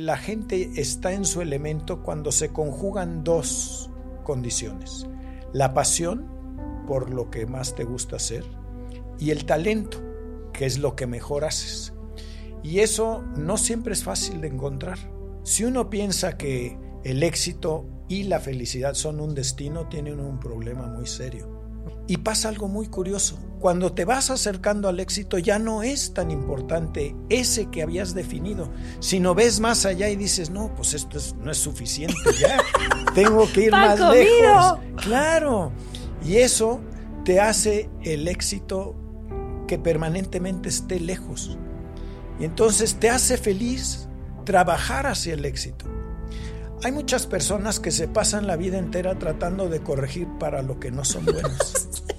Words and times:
La 0.00 0.16
gente 0.16 0.80
está 0.80 1.12
en 1.12 1.26
su 1.26 1.42
elemento 1.42 2.02
cuando 2.02 2.32
se 2.32 2.50
conjugan 2.50 3.24
dos 3.24 3.90
condiciones. 4.24 5.06
La 5.52 5.74
pasión 5.74 6.84
por 6.88 7.10
lo 7.10 7.30
que 7.30 7.44
más 7.44 7.74
te 7.74 7.84
gusta 7.84 8.16
hacer 8.16 8.42
y 9.18 9.32
el 9.32 9.44
talento, 9.44 9.98
que 10.54 10.64
es 10.64 10.78
lo 10.78 10.96
que 10.96 11.06
mejor 11.06 11.44
haces. 11.44 11.92
Y 12.62 12.78
eso 12.78 13.22
no 13.36 13.58
siempre 13.58 13.92
es 13.92 14.02
fácil 14.02 14.40
de 14.40 14.48
encontrar. 14.48 14.96
Si 15.42 15.64
uno 15.64 15.90
piensa 15.90 16.38
que 16.38 16.78
el 17.04 17.22
éxito 17.22 17.84
y 18.08 18.22
la 18.22 18.40
felicidad 18.40 18.94
son 18.94 19.20
un 19.20 19.34
destino, 19.34 19.90
tiene 19.90 20.14
un 20.14 20.40
problema 20.40 20.86
muy 20.86 21.06
serio. 21.06 21.61
Y 22.06 22.18
pasa 22.18 22.48
algo 22.48 22.68
muy 22.68 22.88
curioso. 22.88 23.38
Cuando 23.60 23.92
te 23.92 24.04
vas 24.04 24.28
acercando 24.30 24.88
al 24.88 24.98
éxito 24.98 25.38
ya 25.38 25.60
no 25.60 25.84
es 25.84 26.14
tan 26.14 26.32
importante 26.32 27.14
ese 27.28 27.66
que 27.66 27.82
habías 27.82 28.12
definido, 28.12 28.70
sino 28.98 29.36
ves 29.36 29.60
más 29.60 29.86
allá 29.86 30.08
y 30.08 30.16
dices, 30.16 30.50
no, 30.50 30.74
pues 30.74 30.94
esto 30.94 31.18
no 31.38 31.50
es 31.52 31.58
suficiente 31.58 32.16
ya, 32.40 32.58
tengo 33.14 33.50
que 33.52 33.66
ir 33.66 33.70
más 33.70 34.00
lejos. 34.00 34.78
Claro. 34.96 35.72
Y 36.24 36.38
eso 36.38 36.80
te 37.24 37.40
hace 37.40 37.88
el 38.02 38.26
éxito 38.26 38.96
que 39.68 39.78
permanentemente 39.78 40.68
esté 40.68 40.98
lejos. 40.98 41.56
Y 42.40 42.44
entonces 42.44 42.96
te 42.96 43.10
hace 43.10 43.36
feliz 43.36 44.08
trabajar 44.44 45.06
hacia 45.06 45.34
el 45.34 45.44
éxito. 45.44 45.86
Hay 46.84 46.90
muchas 46.90 47.26
personas 47.26 47.78
que 47.78 47.92
se 47.92 48.08
pasan 48.08 48.48
la 48.48 48.56
vida 48.56 48.76
entera 48.76 49.16
tratando 49.16 49.68
de 49.68 49.80
corregir 49.80 50.26
para 50.40 50.62
lo 50.62 50.80
que 50.80 50.90
no 50.90 51.04
son 51.04 51.24
buenos. 51.24 52.02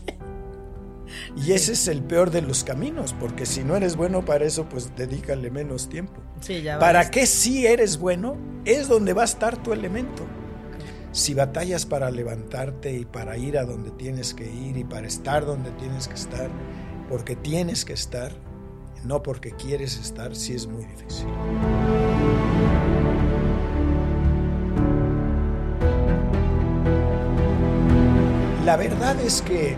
Y 1.35 1.53
ese 1.53 1.73
es 1.73 1.87
el 1.87 2.03
peor 2.03 2.29
de 2.29 2.43
los 2.43 2.63
caminos, 2.63 3.15
porque 3.19 3.47
si 3.47 3.63
no 3.63 3.75
eres 3.75 3.95
bueno 3.95 4.23
para 4.23 4.45
eso, 4.45 4.69
pues 4.69 4.95
dedícale 4.95 5.49
menos 5.49 5.89
tiempo. 5.89 6.21
¿Para 6.79 7.09
qué 7.09 7.25
si 7.25 7.65
eres 7.65 7.97
bueno? 7.97 8.37
Es 8.65 8.87
donde 8.87 9.13
va 9.13 9.23
a 9.23 9.25
estar 9.25 9.61
tu 9.61 9.73
elemento. 9.73 10.23
Si 11.11 11.33
batallas 11.33 11.87
para 11.87 12.11
levantarte 12.11 12.93
y 12.93 13.05
para 13.05 13.35
ir 13.37 13.57
a 13.57 13.65
donde 13.65 13.89
tienes 13.89 14.35
que 14.35 14.45
ir 14.45 14.77
y 14.77 14.83
para 14.83 15.07
estar 15.07 15.43
donde 15.43 15.71
tienes 15.71 16.07
que 16.07 16.15
estar, 16.15 16.49
porque 17.09 17.35
tienes 17.35 17.83
que 17.83 17.93
estar, 17.93 18.31
no 19.03 19.23
porque 19.23 19.51
quieres 19.51 19.99
estar, 19.99 20.35
sí 20.35 20.53
es 20.53 20.67
muy 20.67 20.85
difícil. 20.85 21.27
La 28.65 28.77
verdad 28.77 29.19
es 29.19 29.41
que 29.41 29.75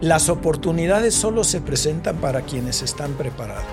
las 0.00 0.28
oportunidades 0.28 1.16
solo 1.16 1.42
se 1.42 1.60
presentan 1.60 2.18
para 2.18 2.42
quienes 2.42 2.82
están 2.82 3.14
preparados. 3.14 3.64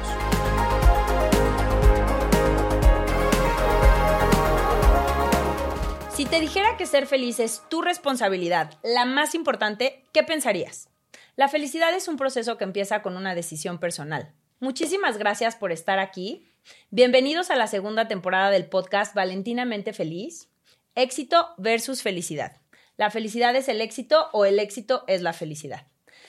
Si 6.11 6.25
te 6.25 6.39
dijera 6.39 6.75
que 6.75 6.87
ser 6.87 7.05
feliz 7.05 7.39
es 7.39 7.61
tu 7.69 7.83
responsabilidad, 7.83 8.79
la 8.81 9.05
más 9.05 9.35
importante, 9.35 10.03
¿qué 10.11 10.23
pensarías? 10.23 10.89
La 11.35 11.49
felicidad 11.49 11.93
es 11.93 12.07
un 12.07 12.17
proceso 12.17 12.57
que 12.57 12.63
empieza 12.63 13.03
con 13.03 13.15
una 13.15 13.35
decisión 13.35 13.77
personal. 13.77 14.33
Muchísimas 14.59 15.19
gracias 15.19 15.55
por 15.55 15.71
estar 15.71 15.99
aquí. 15.99 16.51
Bienvenidos 16.89 17.51
a 17.51 17.57
la 17.57 17.67
segunda 17.67 18.07
temporada 18.07 18.49
del 18.49 18.65
podcast 18.65 19.13
Valentinamente 19.13 19.93
Feliz. 19.93 20.49
Éxito 20.95 21.49
versus 21.59 22.01
felicidad. 22.01 22.57
¿La 22.97 23.11
felicidad 23.11 23.55
es 23.55 23.69
el 23.69 23.79
éxito 23.79 24.29
o 24.33 24.45
el 24.45 24.59
éxito 24.59 25.03
es 25.07 25.21
la 25.21 25.33
felicidad? 25.33 25.85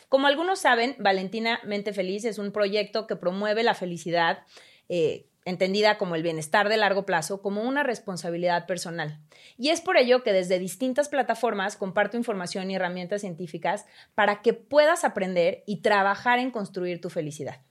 Como 0.09 0.27
algunos 0.27 0.59
saben, 0.59 0.97
Valentinamente 0.99 1.93
Feliz 1.93 2.25
es 2.25 2.39
un 2.39 2.53
proyecto 2.53 3.07
que 3.07 3.17
promueve 3.17 3.63
la 3.63 3.75
felicidad, 3.75 4.45
eh, 4.89 5.27
entendida 5.47 5.97
como 5.97 6.15
el 6.15 6.23
bienestar 6.23 6.69
de 6.69 6.77
largo 6.77 7.07
plazo, 7.07 7.41
como 7.41 7.63
una 7.63 7.83
responsabilidad 7.83 8.67
personal. 8.67 9.19
Y 9.57 9.71
es 9.71 9.81
por 9.81 9.97
ello 9.97 10.23
que 10.23 10.35
desde 10.35 10.59
distintas 10.59 11.09
plataformas 11.09 11.77
comparto 11.77 12.19
información 12.19 12.71
y 12.71 12.77
herramientas 12.77 13.23
científicas 13.23 13.87
para 14.15 14.43
que 14.43 14.53
puedas 14.53 15.05
aprender 15.05 15.65
y 15.67 15.81
trabajar 15.81 16.39
en 16.39 16.51
construir 16.51 17.01
tu 17.01 17.09
felicidad. 17.09 17.63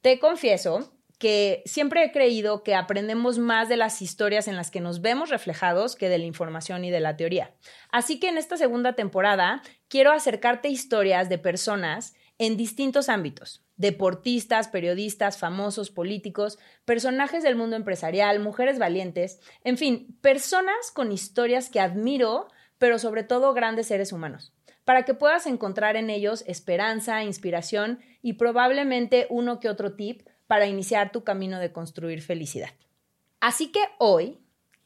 Te 0.00 0.18
confieso 0.18 0.95
que 1.18 1.62
siempre 1.64 2.04
he 2.04 2.12
creído 2.12 2.62
que 2.62 2.74
aprendemos 2.74 3.38
más 3.38 3.68
de 3.68 3.76
las 3.76 4.02
historias 4.02 4.48
en 4.48 4.56
las 4.56 4.70
que 4.70 4.80
nos 4.80 5.00
vemos 5.00 5.30
reflejados 5.30 5.96
que 5.96 6.08
de 6.08 6.18
la 6.18 6.26
información 6.26 6.84
y 6.84 6.90
de 6.90 7.00
la 7.00 7.16
teoría. 7.16 7.54
Así 7.90 8.20
que 8.20 8.28
en 8.28 8.38
esta 8.38 8.56
segunda 8.56 8.94
temporada 8.94 9.62
quiero 9.88 10.12
acercarte 10.12 10.68
historias 10.68 11.28
de 11.28 11.38
personas 11.38 12.14
en 12.38 12.58
distintos 12.58 13.08
ámbitos, 13.08 13.64
deportistas, 13.76 14.68
periodistas, 14.68 15.38
famosos, 15.38 15.90
políticos, 15.90 16.58
personajes 16.84 17.42
del 17.42 17.56
mundo 17.56 17.76
empresarial, 17.76 18.40
mujeres 18.40 18.78
valientes, 18.78 19.40
en 19.64 19.78
fin, 19.78 20.18
personas 20.20 20.90
con 20.92 21.12
historias 21.12 21.70
que 21.70 21.80
admiro, 21.80 22.48
pero 22.76 22.98
sobre 22.98 23.22
todo 23.22 23.54
grandes 23.54 23.86
seres 23.86 24.12
humanos, 24.12 24.52
para 24.84 25.04
que 25.04 25.14
puedas 25.14 25.46
encontrar 25.46 25.96
en 25.96 26.10
ellos 26.10 26.44
esperanza, 26.46 27.22
inspiración 27.22 28.00
y 28.20 28.34
probablemente 28.34 29.26
uno 29.30 29.60
que 29.60 29.70
otro 29.70 29.94
tip 29.94 30.25
para 30.46 30.66
iniciar 30.66 31.12
tu 31.12 31.24
camino 31.24 31.58
de 31.58 31.72
construir 31.72 32.22
felicidad. 32.22 32.70
Así 33.40 33.72
que 33.72 33.80
hoy 33.98 34.38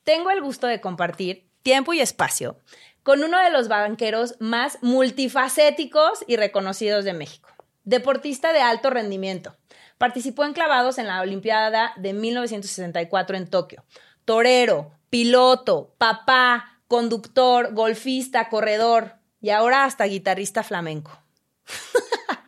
tengo 0.04 0.31
el 0.31 0.41
gusto 0.41 0.66
de 0.66 0.81
compartir 0.81 1.48
tiempo 1.62 1.93
y 1.93 2.00
espacio 2.00 2.59
con 3.03 3.22
uno 3.22 3.38
de 3.38 3.50
los 3.50 3.69
banqueros 3.69 4.37
más 4.41 4.78
multifacéticos 4.82 6.25
y 6.26 6.37
reconocidos 6.37 7.04
de 7.04 7.15
México 7.15 7.50
deportista 7.84 8.53
de 8.53 8.60
alto 8.60 8.91
rendimiento. 8.91 9.56
Participó 9.99 10.44
en 10.44 10.53
clavados 10.53 10.99
en 10.99 11.06
la 11.06 11.20
Olimpiada 11.20 11.93
de 11.97 12.12
1964 12.12 13.37
en 13.37 13.49
Tokio. 13.49 13.84
Torero, 14.25 14.93
piloto, 15.10 15.94
papá, 15.99 16.81
conductor, 16.88 17.75
golfista, 17.75 18.49
corredor 18.49 19.16
y 19.41 19.50
ahora 19.50 19.84
hasta 19.84 20.04
guitarrista 20.04 20.62
flamenco. 20.62 21.20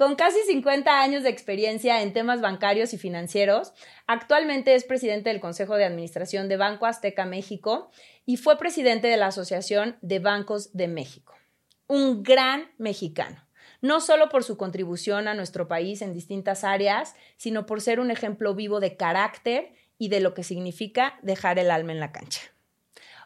Con 0.00 0.14
casi 0.14 0.38
50 0.46 1.02
años 1.02 1.24
de 1.24 1.28
experiencia 1.28 2.00
en 2.00 2.14
temas 2.14 2.40
bancarios 2.40 2.94
y 2.94 2.96
financieros, 2.96 3.74
actualmente 4.06 4.74
es 4.74 4.84
presidente 4.84 5.28
del 5.28 5.40
Consejo 5.40 5.76
de 5.76 5.84
Administración 5.84 6.48
de 6.48 6.56
Banco 6.56 6.86
Azteca 6.86 7.26
México 7.26 7.90
y 8.24 8.38
fue 8.38 8.56
presidente 8.56 9.08
de 9.08 9.18
la 9.18 9.26
Asociación 9.26 9.98
de 10.00 10.18
Bancos 10.18 10.72
de 10.72 10.88
México. 10.88 11.34
Un 11.86 12.22
gran 12.22 12.70
mexicano 12.78 13.46
no 13.82 14.00
solo 14.00 14.30
por 14.30 14.42
su 14.42 14.56
contribución 14.56 15.28
a 15.28 15.34
nuestro 15.34 15.68
país 15.68 16.00
en 16.00 16.14
distintas 16.14 16.64
áreas, 16.64 17.14
sino 17.36 17.66
por 17.66 17.82
ser 17.82 18.00
un 18.00 18.10
ejemplo 18.10 18.54
vivo 18.54 18.80
de 18.80 18.96
carácter 18.96 19.74
y 19.98 20.08
de 20.08 20.20
lo 20.20 20.32
que 20.32 20.44
significa 20.44 21.18
dejar 21.20 21.58
el 21.58 21.70
alma 21.70 21.92
en 21.92 22.00
la 22.00 22.10
cancha. 22.10 22.40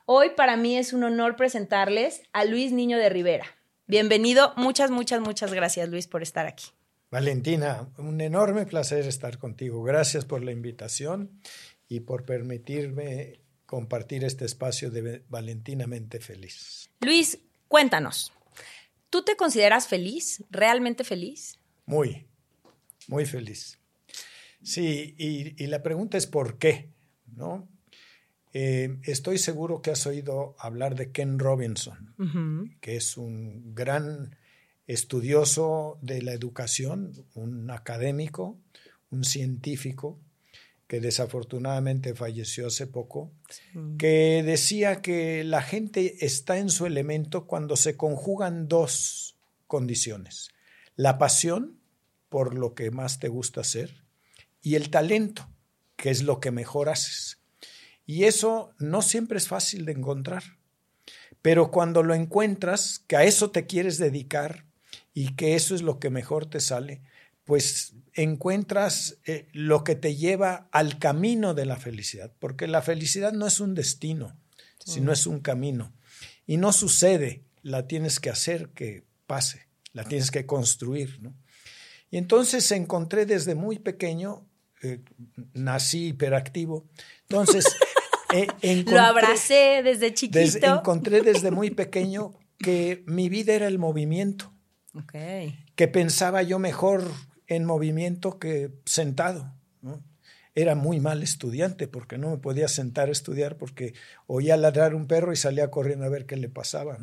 Hoy 0.06 0.30
para 0.30 0.56
mí 0.56 0.76
es 0.76 0.92
un 0.92 1.04
honor 1.04 1.36
presentarles 1.36 2.24
a 2.32 2.44
Luis 2.44 2.72
Niño 2.72 2.98
de 2.98 3.10
Rivera. 3.10 3.46
Bienvenido, 3.86 4.52
muchas, 4.56 4.90
muchas, 4.90 5.20
muchas 5.20 5.52
gracias 5.52 5.88
Luis 5.88 6.06
por 6.06 6.22
estar 6.22 6.46
aquí. 6.46 6.66
Valentina, 7.10 7.88
un 7.98 8.20
enorme 8.20 8.66
placer 8.66 9.06
estar 9.06 9.38
contigo. 9.38 9.82
Gracias 9.82 10.24
por 10.24 10.42
la 10.42 10.52
invitación 10.52 11.30
y 11.88 12.00
por 12.00 12.24
permitirme 12.24 13.40
compartir 13.66 14.24
este 14.24 14.44
espacio 14.44 14.90
de 14.90 15.22
Valentinamente 15.28 16.18
Feliz. 16.20 16.90
Luis, 17.00 17.38
cuéntanos, 17.68 18.32
¿Tú 19.14 19.22
te 19.22 19.36
consideras 19.36 19.86
feliz? 19.86 20.42
¿Realmente 20.50 21.04
feliz? 21.04 21.60
Muy, 21.86 22.26
muy 23.06 23.24
feliz. 23.24 23.78
Sí, 24.60 25.14
y, 25.16 25.66
la 25.68 25.84
pregunta 25.84 26.18
es 26.18 26.26
¿por 26.26 26.58
qué? 26.58 26.90
¿No? 27.26 27.68
Eh, 28.56 28.98
estoy 29.02 29.38
seguro 29.38 29.82
que 29.82 29.90
has 29.90 30.06
oído 30.06 30.54
hablar 30.60 30.94
de 30.94 31.10
Ken 31.10 31.40
Robinson, 31.40 32.14
que 32.80 32.94
es 32.96 33.16
un 33.16 33.74
gran 33.74 34.36
estudioso 34.86 35.98
de 36.02 36.22
la 36.22 36.32
educación, 36.32 37.12
un 37.34 37.68
académico, 37.72 38.56
un 39.10 39.24
científico, 39.24 40.20
que 40.86 41.00
desafortunadamente 41.00 42.14
falleció 42.14 42.68
hace 42.68 42.86
poco, 42.86 43.32
que 43.98 44.44
decía 44.44 45.02
que 45.02 45.42
la 45.42 45.60
gente 45.60 46.24
está 46.24 46.58
en 46.58 46.70
su 46.70 46.86
elemento 46.86 47.48
cuando 47.48 47.74
se 47.74 47.96
conjugan 47.96 48.68
dos 48.68 49.36
condiciones, 49.66 50.50
la 50.94 51.18
pasión 51.18 51.80
por 52.28 52.54
lo 52.56 52.74
que 52.74 52.92
más 52.92 53.18
te 53.18 53.26
gusta 53.26 53.62
hacer 53.62 54.04
y 54.62 54.76
el 54.76 54.90
talento, 54.90 55.48
que 55.96 56.10
es 56.10 56.22
lo 56.22 56.38
que 56.38 56.52
mejor 56.52 56.88
haces. 56.88 57.40
Y 58.06 58.24
eso 58.24 58.74
no 58.78 59.02
siempre 59.02 59.38
es 59.38 59.48
fácil 59.48 59.84
de 59.84 59.92
encontrar, 59.92 60.42
pero 61.42 61.70
cuando 61.70 62.02
lo 62.02 62.14
encuentras, 62.14 63.00
que 63.06 63.16
a 63.16 63.24
eso 63.24 63.50
te 63.50 63.66
quieres 63.66 63.98
dedicar 63.98 64.64
y 65.12 65.34
que 65.34 65.54
eso 65.54 65.74
es 65.74 65.82
lo 65.82 65.98
que 65.98 66.10
mejor 66.10 66.46
te 66.46 66.60
sale, 66.60 67.02
pues 67.44 67.94
encuentras 68.14 69.18
eh, 69.26 69.48
lo 69.52 69.84
que 69.84 69.94
te 69.94 70.16
lleva 70.16 70.68
al 70.72 70.98
camino 70.98 71.54
de 71.54 71.66
la 71.66 71.76
felicidad, 71.76 72.32
porque 72.38 72.66
la 72.66 72.82
felicidad 72.82 73.32
no 73.32 73.46
es 73.46 73.60
un 73.60 73.74
destino, 73.74 74.36
sino 74.84 75.12
es 75.12 75.26
un 75.26 75.40
camino. 75.40 75.92
Y 76.46 76.56
no 76.56 76.72
sucede, 76.72 77.44
la 77.62 77.86
tienes 77.86 78.20
que 78.20 78.30
hacer 78.30 78.68
que 78.70 79.04
pase, 79.26 79.66
la 79.92 80.04
tienes 80.04 80.30
que 80.30 80.46
construir. 80.46 81.20
Y 82.10 82.18
entonces 82.18 82.70
encontré 82.70 83.26
desde 83.26 83.54
muy 83.54 83.78
pequeño 83.78 84.46
eh, 84.84 85.00
nací 85.54 86.08
hiperactivo. 86.08 86.86
Entonces, 87.22 87.64
eh, 88.62 88.84
lo 88.86 89.00
abracé 89.00 89.80
desde 89.82 90.12
chiquito. 90.12 90.74
encontré 90.74 91.22
desde 91.22 91.50
muy 91.50 91.70
pequeño 91.82 92.34
que 92.58 93.02
mi 93.06 93.28
vida 93.28 93.54
era 93.54 93.66
el 93.66 93.78
movimiento. 93.78 94.52
Que 95.74 95.88
pensaba 95.88 96.42
yo 96.42 96.58
mejor 96.58 97.02
en 97.46 97.64
movimiento 97.64 98.38
que 98.38 98.70
sentado. 98.84 99.52
Era 100.56 100.76
muy 100.76 101.00
mal 101.00 101.24
estudiante 101.24 101.88
porque 101.88 102.16
no 102.16 102.30
me 102.30 102.38
podía 102.38 102.68
sentar 102.68 103.08
a 103.08 103.12
estudiar 103.12 103.56
porque 103.56 103.92
oía 104.28 104.56
ladrar 104.56 104.94
un 104.94 105.08
perro 105.08 105.32
y 105.32 105.36
salía 105.36 105.68
corriendo 105.68 106.04
a 106.04 106.08
ver 106.08 106.26
qué 106.26 106.36
le 106.36 106.48
pasaba. 106.48 106.96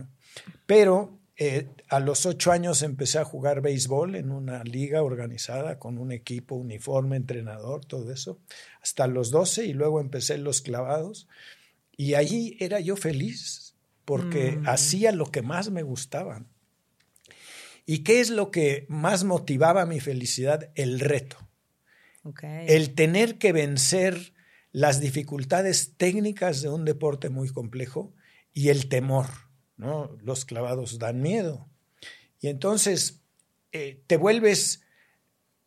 Pero 0.65 1.19
eh, 1.43 1.67
a 1.89 1.99
los 1.99 2.27
ocho 2.27 2.51
años 2.51 2.83
empecé 2.83 3.17
a 3.17 3.25
jugar 3.25 3.61
béisbol 3.61 4.13
en 4.13 4.29
una 4.31 4.63
liga 4.63 5.01
organizada 5.01 5.79
con 5.79 5.97
un 5.97 6.11
equipo, 6.11 6.53
uniforme, 6.53 7.15
entrenador, 7.15 7.83
todo 7.83 8.11
eso, 8.11 8.39
hasta 8.79 9.07
los 9.07 9.31
doce 9.31 9.65
y 9.65 9.73
luego 9.73 9.99
empecé 9.99 10.37
los 10.37 10.61
clavados 10.61 11.27
y 11.97 12.13
allí 12.13 12.57
era 12.59 12.79
yo 12.79 12.95
feliz 12.95 13.73
porque 14.05 14.51
mm. 14.51 14.69
hacía 14.69 15.11
lo 15.13 15.31
que 15.31 15.41
más 15.41 15.71
me 15.71 15.81
gustaba. 15.81 16.45
¿Y 17.87 18.03
qué 18.03 18.19
es 18.19 18.29
lo 18.29 18.51
que 18.51 18.85
más 18.87 19.23
motivaba 19.23 19.87
mi 19.87 19.99
felicidad? 19.99 20.69
El 20.75 20.99
reto. 20.99 21.37
El 22.67 22.93
tener 22.93 23.39
que 23.39 23.51
vencer 23.51 24.35
las 24.71 25.01
dificultades 25.01 25.95
técnicas 25.97 26.61
de 26.61 26.69
un 26.69 26.85
deporte 26.85 27.29
muy 27.29 27.49
complejo 27.49 28.13
y 28.53 28.69
el 28.69 28.89
temor 28.89 29.25
¿no? 29.81 30.15
Los 30.21 30.45
clavados 30.45 30.99
dan 30.99 31.21
miedo. 31.21 31.67
Y 32.39 32.49
entonces 32.49 33.19
eh, 33.71 34.03
te 34.05 34.15
vuelves 34.15 34.83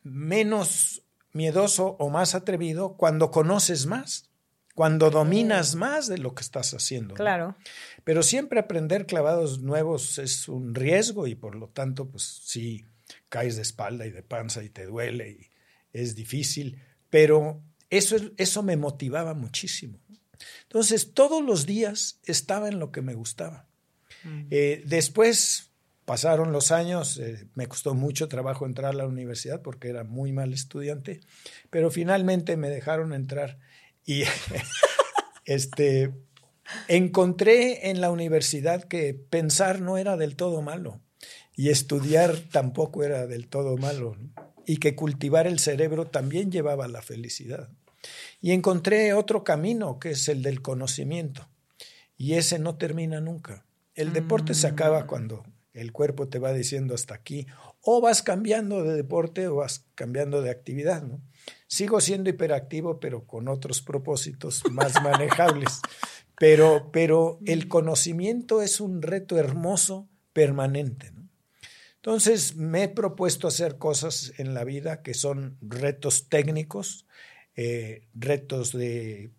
menos 0.04 1.02
miedoso 1.32 1.96
o 1.98 2.10
más 2.10 2.36
atrevido 2.36 2.96
cuando 2.96 3.32
conoces 3.32 3.86
más, 3.86 4.30
cuando 4.76 5.10
dominas 5.10 5.74
más 5.74 6.06
de 6.06 6.18
lo 6.18 6.32
que 6.32 6.42
estás 6.42 6.74
haciendo. 6.74 7.14
Claro. 7.14 7.56
Pero 8.04 8.22
siempre 8.22 8.60
aprender 8.60 9.06
clavados 9.06 9.60
nuevos 9.62 10.18
es 10.18 10.48
un 10.48 10.76
riesgo 10.76 11.26
y 11.26 11.34
por 11.34 11.56
lo 11.56 11.68
tanto, 11.68 12.08
pues 12.08 12.22
sí, 12.22 12.86
caes 13.28 13.56
de 13.56 13.62
espalda 13.62 14.06
y 14.06 14.12
de 14.12 14.22
panza 14.22 14.62
y 14.62 14.68
te 14.68 14.86
duele 14.86 15.30
y 15.30 15.50
es 15.92 16.14
difícil, 16.14 16.80
pero 17.10 17.60
eso, 17.90 18.16
eso 18.36 18.62
me 18.62 18.76
motivaba 18.76 19.34
muchísimo. 19.34 19.98
Entonces, 20.62 21.14
todos 21.14 21.42
los 21.42 21.66
días 21.66 22.20
estaba 22.24 22.68
en 22.68 22.78
lo 22.78 22.92
que 22.92 23.02
me 23.02 23.14
gustaba. 23.14 23.66
Eh, 24.50 24.82
después 24.86 25.70
pasaron 26.04 26.52
los 26.52 26.70
años, 26.70 27.18
eh, 27.18 27.46
me 27.54 27.66
costó 27.66 27.94
mucho 27.94 28.28
trabajo 28.28 28.66
entrar 28.66 28.92
a 28.92 28.96
la 28.96 29.06
universidad 29.06 29.62
porque 29.62 29.88
era 29.88 30.04
muy 30.04 30.32
mal 30.32 30.52
estudiante, 30.52 31.20
pero 31.70 31.90
finalmente 31.90 32.56
me 32.56 32.70
dejaron 32.70 33.12
entrar 33.12 33.58
y 34.04 34.24
este, 35.44 36.12
encontré 36.88 37.90
en 37.90 38.00
la 38.00 38.10
universidad 38.10 38.84
que 38.84 39.14
pensar 39.14 39.80
no 39.80 39.96
era 39.96 40.16
del 40.16 40.36
todo 40.36 40.62
malo 40.62 41.00
y 41.56 41.70
estudiar 41.70 42.36
tampoco 42.36 43.04
era 43.04 43.26
del 43.26 43.48
todo 43.48 43.76
malo 43.76 44.16
y 44.66 44.78
que 44.78 44.94
cultivar 44.94 45.46
el 45.46 45.58
cerebro 45.58 46.06
también 46.06 46.50
llevaba 46.50 46.86
a 46.86 46.88
la 46.88 47.02
felicidad. 47.02 47.68
Y 48.40 48.52
encontré 48.52 49.14
otro 49.14 49.44
camino 49.44 49.98
que 49.98 50.10
es 50.10 50.28
el 50.28 50.42
del 50.42 50.60
conocimiento 50.60 51.48
y 52.16 52.34
ese 52.34 52.58
no 52.58 52.76
termina 52.76 53.20
nunca. 53.20 53.64
El 53.94 54.12
deporte 54.12 54.54
se 54.54 54.66
acaba 54.66 55.04
mm. 55.04 55.06
cuando 55.06 55.44
el 55.72 55.92
cuerpo 55.92 56.28
te 56.28 56.38
va 56.38 56.52
diciendo 56.52 56.94
hasta 56.94 57.14
aquí, 57.14 57.46
o 57.80 58.00
vas 58.00 58.22
cambiando 58.22 58.82
de 58.82 58.94
deporte 58.94 59.48
o 59.48 59.56
vas 59.56 59.86
cambiando 59.94 60.40
de 60.40 60.50
actividad, 60.50 61.02
¿no? 61.02 61.20
Sigo 61.66 62.00
siendo 62.00 62.30
hiperactivo, 62.30 63.00
pero 63.00 63.26
con 63.26 63.48
otros 63.48 63.82
propósitos 63.82 64.62
más 64.70 64.94
manejables. 65.02 65.80
Pero, 66.38 66.90
pero 66.92 67.38
el 67.44 67.68
conocimiento 67.68 68.62
es 68.62 68.80
un 68.80 69.02
reto 69.02 69.38
hermoso, 69.38 70.08
permanente. 70.32 71.10
¿no? 71.12 71.28
Entonces, 71.96 72.56
me 72.56 72.84
he 72.84 72.88
propuesto 72.88 73.48
hacer 73.48 73.78
cosas 73.78 74.32
en 74.38 74.52
la 74.52 74.64
vida 74.64 75.02
que 75.02 75.14
son 75.14 75.56
retos 75.60 76.28
técnicos, 76.28 77.06
eh, 77.56 78.08
retos 78.14 78.72
de 78.72 79.30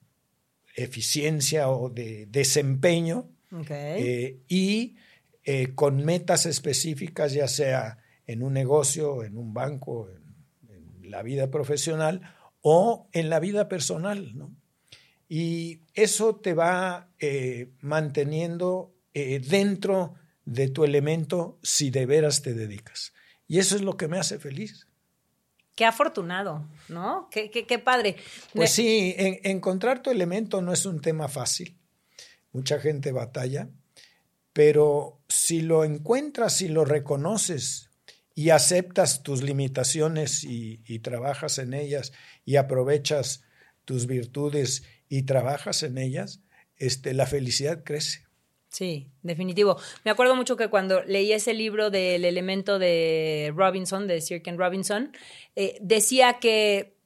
eficiencia 0.75 1.69
o 1.69 1.89
de 1.89 2.25
desempeño, 2.27 3.29
eh, 3.69 4.39
y 4.47 4.95
eh, 5.43 5.73
con 5.75 6.03
metas 6.03 6.45
específicas, 6.45 7.33
ya 7.33 7.47
sea 7.47 7.99
en 8.27 8.43
un 8.43 8.53
negocio, 8.53 9.23
en 9.23 9.37
un 9.37 9.53
banco, 9.53 10.09
en, 10.09 10.25
la 11.03 11.21
vida 11.21 11.51
profesional 11.51 12.21
o 12.61 13.07
en 13.13 13.29
la 13.29 13.39
vida 13.39 13.69
personal. 13.69 14.33
Y 15.29 15.81
eso 15.93 16.35
te 16.35 16.53
va 16.55 17.09
eh, 17.19 17.69
manteniendo 17.79 18.91
dentro 19.13 20.15
de 20.45 20.67
tu 20.67 20.83
elemento 20.83 21.57
si 21.61 21.89
de 21.91 22.05
veras 22.05 22.41
te 22.41 22.53
dedicas. 22.53 23.13
Y 23.47 23.59
eso 23.59 23.75
es 23.75 23.81
lo 23.81 23.95
que 23.95 24.07
me 24.07 24.17
hace 24.17 24.39
feliz. 24.39 24.87
Qué 25.75 25.85
afortunado, 25.85 26.67
¿no? 26.89 27.29
Qué, 27.29 27.49
qué, 27.51 27.79
padre. 27.79 28.17
Pues 28.53 28.71
sí, 28.71 29.13
encontrar 29.15 30.01
tu 30.01 30.09
elemento 30.09 30.61
no 30.61 30.73
es 30.73 30.85
un 30.85 30.99
tema 30.99 31.27
fácil 31.27 31.77
mucha 32.55 32.79
gente 32.79 33.11
batalla, 33.11 33.69
pero 34.53 35.19
si 35.27 35.61
lo 35.61 35.83
encuentras 35.83 36.61
y 36.61 36.69
lo 36.69 36.85
reconoces 36.85 37.89
y 38.33 38.51
aceptas 38.51 39.23
tus 39.23 39.43
limitaciones 39.43 40.45
y, 40.45 40.99
trabajas 40.99 41.57
en 41.57 41.73
ellas 41.73 42.13
y 42.45 42.55
aprovechas 42.55 43.43
tus 43.83 44.07
virtudes 44.07 44.83
y 45.09 45.23
trabajas 45.23 45.83
en 45.83 45.97
ellas, 45.97 46.41
este, 46.77 47.13
la 47.13 47.27
felicidad 47.27 47.83
crece. 47.83 48.25
Sí, 48.69 49.11
definitivo. 49.21 49.77
Me 50.05 50.11
acuerdo 50.11 50.35
mucho 50.35 50.55
que 50.55 50.69
cuando 50.69 51.03
leí 51.03 51.33
ese 51.33 51.53
libro 51.53 51.89
del 51.89 52.23
elemento 52.23 52.79
de 52.79 53.53
Robinson, 53.55 54.07
de 54.07 54.21
Sir 54.21 54.41
Ken 54.41 54.57
Robinson, 54.57 55.11
eh, 55.55 55.77
decía 55.81 56.39
que 56.39 56.97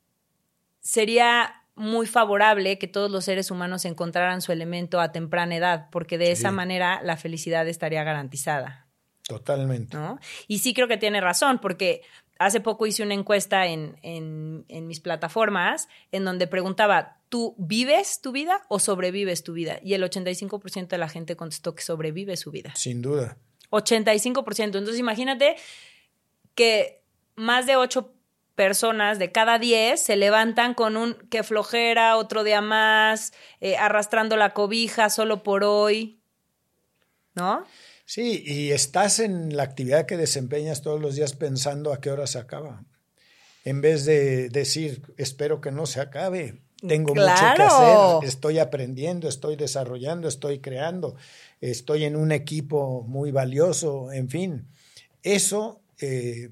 sería 0.80 1.59
muy 1.80 2.08
favorable 2.08 2.78
que 2.78 2.88
todos 2.88 3.10
los 3.10 3.24
seres 3.24 3.52
humanos 3.52 3.86
encontraran 3.86 4.42
su 4.42 4.52
elemento 4.52 5.00
a 5.00 5.14
temprana 5.14 5.56
edad, 5.56 5.88
porque 5.92 6.18
de 6.18 6.32
esa 6.32 6.52
manera 6.52 7.02
la 7.04 7.16
felicidad 7.16 7.68
estaría 7.70 8.04
garantizada. 8.04 8.88
Totalmente. 9.24 9.98
Y 10.48 10.60
sí 10.60 10.74
creo 10.74 10.90
que 10.90 10.98
tiene 10.98 11.22
razón, 11.22 11.60
porque 11.60 12.02
hace 12.38 12.60
poco 12.60 12.86
hice 12.86 13.02
una 13.02 13.14
encuesta 13.14 13.68
en, 13.68 13.98
en, 14.02 14.66
en, 14.68 14.88
mis 14.88 15.00
plataformas 15.00 15.88
en 16.12 16.26
donde 16.26 16.48
preguntaba, 16.48 17.22
¿tú 17.30 17.56
vives 17.58 18.20
tu 18.20 18.34
vida 18.34 18.66
o 18.68 18.80
sobrevives 18.80 19.44
tu 19.44 19.54
vida? 19.54 19.80
Y 19.82 19.94
el 19.94 20.04
85% 20.04 20.90
de 20.90 20.98
la 20.98 21.08
gente 21.08 21.38
contestó 21.38 21.76
que 21.76 21.84
sobrevive 21.84 22.36
su 22.36 22.52
vida. 22.52 22.74
Sin 22.76 23.02
duda. 23.02 23.38
85%. 23.72 24.64
Entonces 24.64 25.00
imagínate 25.00 25.56
que 26.56 27.04
más 27.36 27.66
de 27.68 27.78
8 27.78 28.14
personas 28.60 29.20
de 29.20 29.32
cada 29.32 29.58
10 29.58 30.02
se 30.02 30.18
levantan 30.18 30.74
con 30.74 30.98
un 30.98 31.14
que 31.30 31.44
flojera, 31.44 32.18
otro 32.18 32.44
día 32.44 32.60
más, 32.60 33.32
eh, 33.62 33.78
arrastrando 33.78 34.36
la 34.36 34.54
cobija 34.54 35.10
solo 35.10 35.44
por 35.44 35.64
hoy, 35.64 36.20
¿no? 37.36 37.64
Sí, 38.04 38.44
y 38.46 38.72
estás 38.72 39.20
en 39.20 39.56
la 39.56 39.64
actividad 39.64 40.06
que 40.06 40.18
desempeñas 40.18 40.82
todos 40.82 41.00
los 41.00 41.16
días 41.16 41.32
pensando 41.38 41.94
a 41.94 42.02
qué 42.02 42.12
hora 42.12 42.28
se 42.28 42.38
acaba. 42.38 42.84
En 43.64 43.80
vez 43.80 44.04
de 44.04 44.50
decir, 44.50 45.04
espero 45.16 45.62
que 45.62 45.72
no 45.72 45.86
se 45.86 46.02
acabe, 46.02 46.60
tengo 46.86 47.16
mucho 47.16 47.34
que 47.56 47.62
hacer, 47.62 48.28
estoy 48.28 48.60
aprendiendo, 48.60 49.30
estoy 49.30 49.56
desarrollando, 49.56 50.28
estoy 50.28 50.60
creando, 50.60 51.16
estoy 51.62 52.04
en 52.04 52.18
un 52.18 52.34
equipo 52.34 53.06
muy 53.08 53.32
valioso, 53.32 54.12
en 54.12 54.28
fin. 54.28 54.68
Eso 55.24 55.82
eh, 56.02 56.50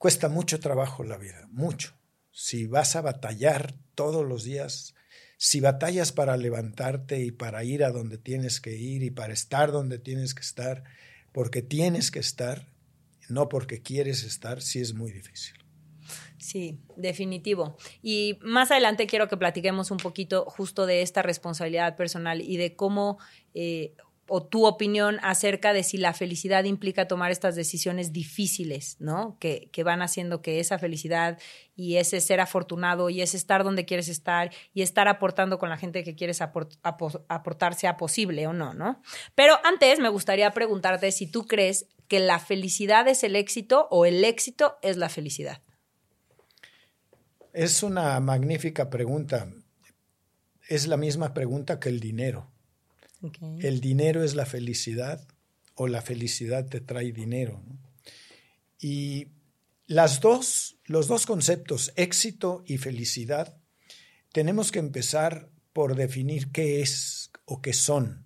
Cuesta 0.00 0.30
mucho 0.30 0.60
trabajo 0.60 1.04
la 1.04 1.18
vida, 1.18 1.46
mucho. 1.50 1.92
Si 2.32 2.66
vas 2.66 2.96
a 2.96 3.02
batallar 3.02 3.74
todos 3.94 4.26
los 4.26 4.44
días, 4.44 4.94
si 5.36 5.60
batallas 5.60 6.10
para 6.10 6.38
levantarte 6.38 7.22
y 7.22 7.32
para 7.32 7.64
ir 7.64 7.84
a 7.84 7.90
donde 7.90 8.16
tienes 8.16 8.62
que 8.62 8.78
ir 8.78 9.02
y 9.02 9.10
para 9.10 9.34
estar 9.34 9.72
donde 9.72 9.98
tienes 9.98 10.32
que 10.32 10.40
estar, 10.40 10.84
porque 11.32 11.60
tienes 11.60 12.10
que 12.10 12.18
estar, 12.18 12.66
no 13.28 13.50
porque 13.50 13.82
quieres 13.82 14.24
estar, 14.24 14.62
sí 14.62 14.80
es 14.80 14.94
muy 14.94 15.12
difícil. 15.12 15.56
Sí, 16.38 16.80
definitivo. 16.96 17.76
Y 18.02 18.38
más 18.40 18.70
adelante 18.70 19.06
quiero 19.06 19.28
que 19.28 19.36
platiquemos 19.36 19.90
un 19.90 19.98
poquito 19.98 20.46
justo 20.46 20.86
de 20.86 21.02
esta 21.02 21.20
responsabilidad 21.20 21.98
personal 21.98 22.40
y 22.40 22.56
de 22.56 22.74
cómo 22.74 23.18
eh, 23.52 23.92
o 24.32 24.44
tu 24.44 24.64
opinión 24.64 25.18
acerca 25.22 25.72
de 25.72 25.82
si 25.82 25.98
la 25.98 26.14
felicidad 26.14 26.62
implica 26.62 27.08
tomar 27.08 27.32
estas 27.32 27.56
decisiones 27.56 28.12
difíciles, 28.12 28.96
¿no? 29.00 29.36
Que, 29.40 29.68
van 29.84 30.02
haciendo 30.02 30.40
que 30.40 30.60
esa 30.60 30.78
felicidad 30.78 31.40
y 31.74 31.96
ese 31.96 32.20
ser 32.20 32.38
afortunado 32.38 33.10
y 33.10 33.22
ese 33.22 33.36
estar 33.36 33.64
donde 33.64 33.84
quieres 33.84 34.08
estar 34.08 34.52
y 34.72 34.82
estar 34.82 35.08
aportando 35.08 35.58
con 35.58 35.68
la 35.68 35.76
gente 35.76 36.04
que 36.04 36.14
quieres 36.14 36.40
aportar 36.42 37.74
sea 37.74 37.96
posible 37.96 38.46
o 38.46 38.52
no, 38.52 38.72
¿no? 38.72 39.02
Pero 39.34 39.58
antes 39.64 39.98
me 39.98 40.08
gustaría 40.08 40.48
preguntarte 40.52 41.10
si 41.10 41.26
tú 41.26 41.48
crees 41.48 41.86
que 42.06 42.20
la 42.20 42.38
felicidad 42.38 43.08
es 43.08 43.24
el 43.24 43.34
éxito 43.34 43.88
o 43.90 44.06
el 44.06 44.24
éxito 44.24 44.78
es 44.80 44.96
la 44.96 45.08
felicidad. 45.08 45.60
es 47.52 47.82
una 47.82 48.20
magnífica 48.20 48.90
pregunta. 48.90 49.48
Es 50.68 50.86
la 50.86 50.96
misma 50.96 51.34
pregunta 51.34 51.80
que 51.80 51.88
el 51.88 51.98
dinero. 51.98 52.48
¿El 53.60 53.80
dinero 53.80 54.24
es 54.24 54.34
la 54.34 54.46
felicidad 54.46 55.26
o 55.74 55.88
la 55.88 56.00
felicidad 56.00 56.66
te 56.68 56.80
trae 56.80 57.12
dinero? 57.12 57.62
Y 58.78 59.28
las 59.86 60.20
dos, 60.20 60.78
los 60.86 61.06
dos 61.06 61.26
conceptos, 61.26 61.92
éxito 61.96 62.62
y 62.66 62.78
felicidad, 62.78 63.56
tenemos 64.32 64.72
que 64.72 64.78
empezar 64.78 65.50
por 65.72 65.96
definir 65.96 66.50
qué 66.50 66.80
es 66.80 67.30
o 67.44 67.60
qué 67.60 67.72
son. 67.72 68.24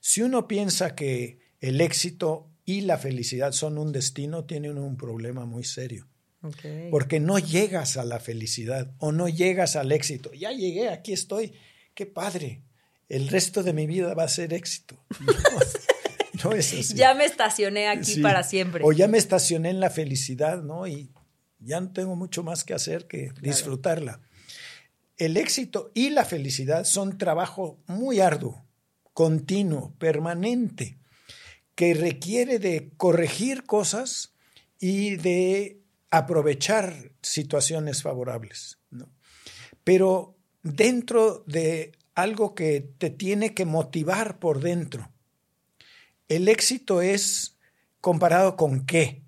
Si 0.00 0.22
uno 0.22 0.46
piensa 0.46 0.94
que 0.94 1.40
el 1.60 1.80
éxito 1.80 2.48
y 2.64 2.82
la 2.82 2.98
felicidad 2.98 3.52
son 3.52 3.78
un 3.78 3.90
destino, 3.92 4.44
tiene 4.44 4.70
uno 4.70 4.84
un 4.84 4.96
problema 4.96 5.44
muy 5.46 5.64
serio. 5.64 6.06
Porque 6.90 7.18
no 7.18 7.40
llegas 7.40 7.96
a 7.96 8.04
la 8.04 8.20
felicidad 8.20 8.94
o 8.98 9.10
no 9.10 9.28
llegas 9.28 9.74
al 9.74 9.90
éxito. 9.90 10.32
Ya 10.32 10.52
llegué, 10.52 10.88
aquí 10.90 11.12
estoy, 11.12 11.54
qué 11.94 12.06
padre 12.06 12.62
el 13.08 13.28
resto 13.28 13.62
de 13.62 13.72
mi 13.72 13.86
vida 13.86 14.14
va 14.14 14.24
a 14.24 14.28
ser 14.28 14.52
éxito. 14.52 15.02
No, 16.44 16.52
es 16.52 16.70
así. 16.74 16.94
Ya 16.94 17.14
me 17.14 17.24
estacioné 17.24 17.88
aquí 17.88 18.20
para 18.20 18.42
siempre. 18.42 18.84
O 18.84 18.92
ya 18.92 19.08
me 19.08 19.16
estacioné 19.16 19.70
en 19.70 19.80
la 19.80 19.88
felicidad, 19.88 20.62
¿no? 20.62 20.86
Y 20.86 21.10
ya 21.60 21.80
no 21.80 21.92
tengo 21.92 22.14
mucho 22.14 22.42
más 22.42 22.62
que 22.62 22.74
hacer 22.74 23.06
que 23.06 23.32
disfrutarla. 23.40 24.20
El 25.16 25.38
éxito 25.38 25.90
y 25.94 26.10
la 26.10 26.24
felicidad 26.24 26.84
son 26.84 27.16
trabajo 27.16 27.80
muy 27.86 28.20
arduo, 28.20 28.66
continuo, 29.14 29.94
permanente, 29.98 30.98
que 31.74 31.94
requiere 31.94 32.58
de 32.58 32.92
corregir 32.96 33.64
cosas 33.64 34.34
y 34.78 35.16
de 35.16 35.80
aprovechar 36.10 37.12
situaciones 37.22 38.02
favorables. 38.02 38.78
¿no? 38.90 39.10
Pero 39.84 40.36
dentro 40.62 41.44
de 41.46 41.92
algo 42.16 42.54
que 42.54 42.80
te 42.80 43.10
tiene 43.10 43.54
que 43.54 43.66
motivar 43.66 44.40
por 44.40 44.60
dentro. 44.60 45.12
El 46.28 46.48
éxito 46.48 47.02
es 47.02 47.56
comparado 48.00 48.56
con 48.56 48.86
qué? 48.86 49.22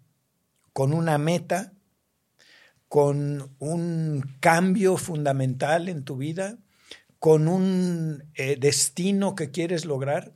Con 0.73 0.93
una 0.93 1.19
meta, 1.19 1.75
con 2.89 3.55
un 3.59 4.37
cambio 4.41 4.97
fundamental 4.97 5.89
en 5.91 6.03
tu 6.03 6.17
vida, 6.17 6.59
con 7.19 7.47
un 7.47 8.25
eh, 8.35 8.57
destino 8.59 9.35
que 9.35 9.51
quieres 9.51 9.85
lograr. 9.85 10.35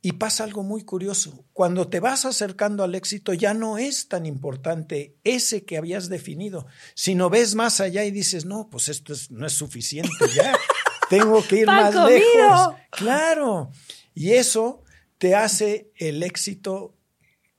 Y 0.00 0.12
pasa 0.12 0.44
algo 0.44 0.62
muy 0.62 0.84
curioso. 0.84 1.44
Cuando 1.52 1.88
te 1.88 1.98
vas 1.98 2.24
acercando 2.24 2.84
al 2.84 2.94
éxito 2.94 3.34
ya 3.34 3.52
no 3.52 3.78
es 3.78 4.06
tan 4.06 4.26
importante 4.26 5.16
ese 5.24 5.64
que 5.64 5.76
habías 5.76 6.08
definido, 6.08 6.66
sino 6.94 7.28
ves 7.28 7.56
más 7.56 7.80
allá 7.80 8.04
y 8.04 8.12
dices, 8.12 8.44
no, 8.44 8.70
pues 8.70 8.88
esto 8.88 9.12
no 9.30 9.44
es 9.44 9.54
suficiente 9.54 10.24
ya. 10.36 10.54
tengo 11.08 11.46
que 11.46 11.56
ir 11.56 11.66
más 11.66 11.94
lejos. 11.94 12.74
Claro. 12.90 13.70
Y 14.14 14.32
eso 14.32 14.82
te 15.18 15.34
hace 15.34 15.92
el 15.96 16.22
éxito 16.22 16.94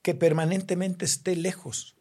que 0.01 0.15
permanentemente 0.15 1.05
esté 1.05 1.35
lejos. 1.35 1.95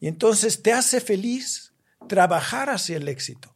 Y 0.00 0.08
entonces 0.08 0.62
te 0.62 0.72
hace 0.72 1.00
feliz 1.00 1.72
trabajar 2.08 2.70
hacia 2.70 2.96
el 2.96 3.08
éxito. 3.08 3.54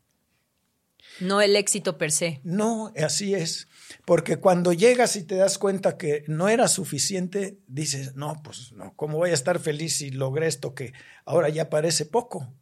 No 1.21 1.41
el 1.41 1.55
éxito 1.55 1.99
per 1.99 2.13
se. 2.13 2.41
No, 2.45 2.93
así 2.97 3.35
es. 3.35 3.69
Porque 4.07 4.39
cuando 4.39 4.73
llegas 4.73 5.17
y 5.17 5.25
te 5.25 5.37
das 5.37 5.59
cuenta 5.59 5.99
que 5.99 6.25
no 6.27 6.49
era 6.49 6.67
suficiente, 6.67 7.59
dices, 7.67 8.15
no, 8.15 8.41
pues 8.43 8.73
no, 8.73 8.95
¿cómo 8.97 9.19
voy 9.19 9.31
a 9.31 9.35
estar 9.35 9.59
feliz 9.59 9.97
si 9.97 10.11
logré 10.11 10.47
esto 10.47 10.75
que 10.75 10.93
ahora 11.25 11.49
ya 11.51 11.69
parece 11.69 12.07
poco? 12.07 12.53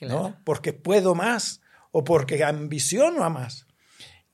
¿No? 0.00 0.36
Porque 0.44 0.72
puedo 0.72 1.14
más 1.14 1.60
o 1.90 2.04
porque 2.04 2.44
ambiciono 2.44 3.24
a 3.24 3.30
más. 3.30 3.63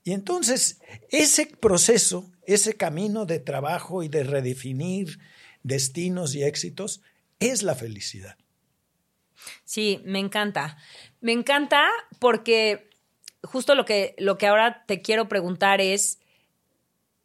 Y 0.03 0.13
entonces 0.13 0.81
ese 1.09 1.45
proceso, 1.45 2.31
ese 2.45 2.75
camino 2.75 3.25
de 3.25 3.39
trabajo 3.39 4.03
y 4.03 4.09
de 4.09 4.23
redefinir 4.23 5.19
destinos 5.63 6.35
y 6.35 6.43
éxitos 6.43 7.01
es 7.39 7.63
la 7.63 7.75
felicidad. 7.75 8.37
Sí, 9.63 10.01
me 10.05 10.19
encanta. 10.19 10.77
Me 11.19 11.31
encanta 11.31 11.87
porque 12.19 12.89
justo 13.43 13.75
lo 13.75 13.85
que, 13.85 14.15
lo 14.17 14.37
que 14.37 14.47
ahora 14.47 14.85
te 14.85 15.01
quiero 15.01 15.27
preguntar 15.27 15.81
es 15.81 16.19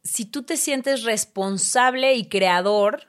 si 0.03 0.25
tú 0.25 0.43
te 0.43 0.57
sientes 0.57 1.03
responsable 1.03 2.15
y 2.15 2.29
creador 2.29 3.07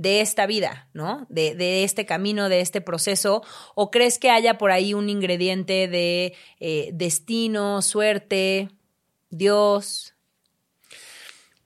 de 0.00 0.22
esta 0.22 0.46
vida, 0.46 0.88
¿no? 0.94 1.26
De, 1.28 1.84
este 1.84 2.06
camino, 2.06 2.48
de 2.48 2.62
este 2.62 2.80
proceso, 2.80 3.42
o 3.74 3.90
crees 3.90 4.18
que 4.18 4.30
haya 4.30 4.56
por 4.56 4.70
ahí 4.70 4.94
un 4.94 5.10
ingrediente 5.10 5.88
de 5.88 6.32
eh, 6.58 6.90
destino, 6.94 7.82
suerte, 7.82 8.70
Dios? 9.28 10.14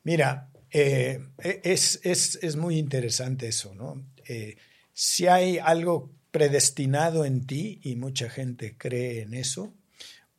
Mira, 0.03 0.51
eh, 0.73 1.21
e, 1.39 1.61
es, 1.63 2.57
muy 2.57 2.77
interesante 2.79 3.47
eso, 3.47 3.73
¿no? 3.77 4.05
Eh, 4.27 4.57
si 4.93 5.29
hay 5.29 5.59
algo 5.59 6.11
predestinado 6.33 7.25
en 7.25 7.47
ti 7.47 7.79
y 7.85 7.95
mucha 7.95 8.29
gente 8.29 8.77
cree 8.77 9.23
en 9.23 9.35
eso, 9.35 9.73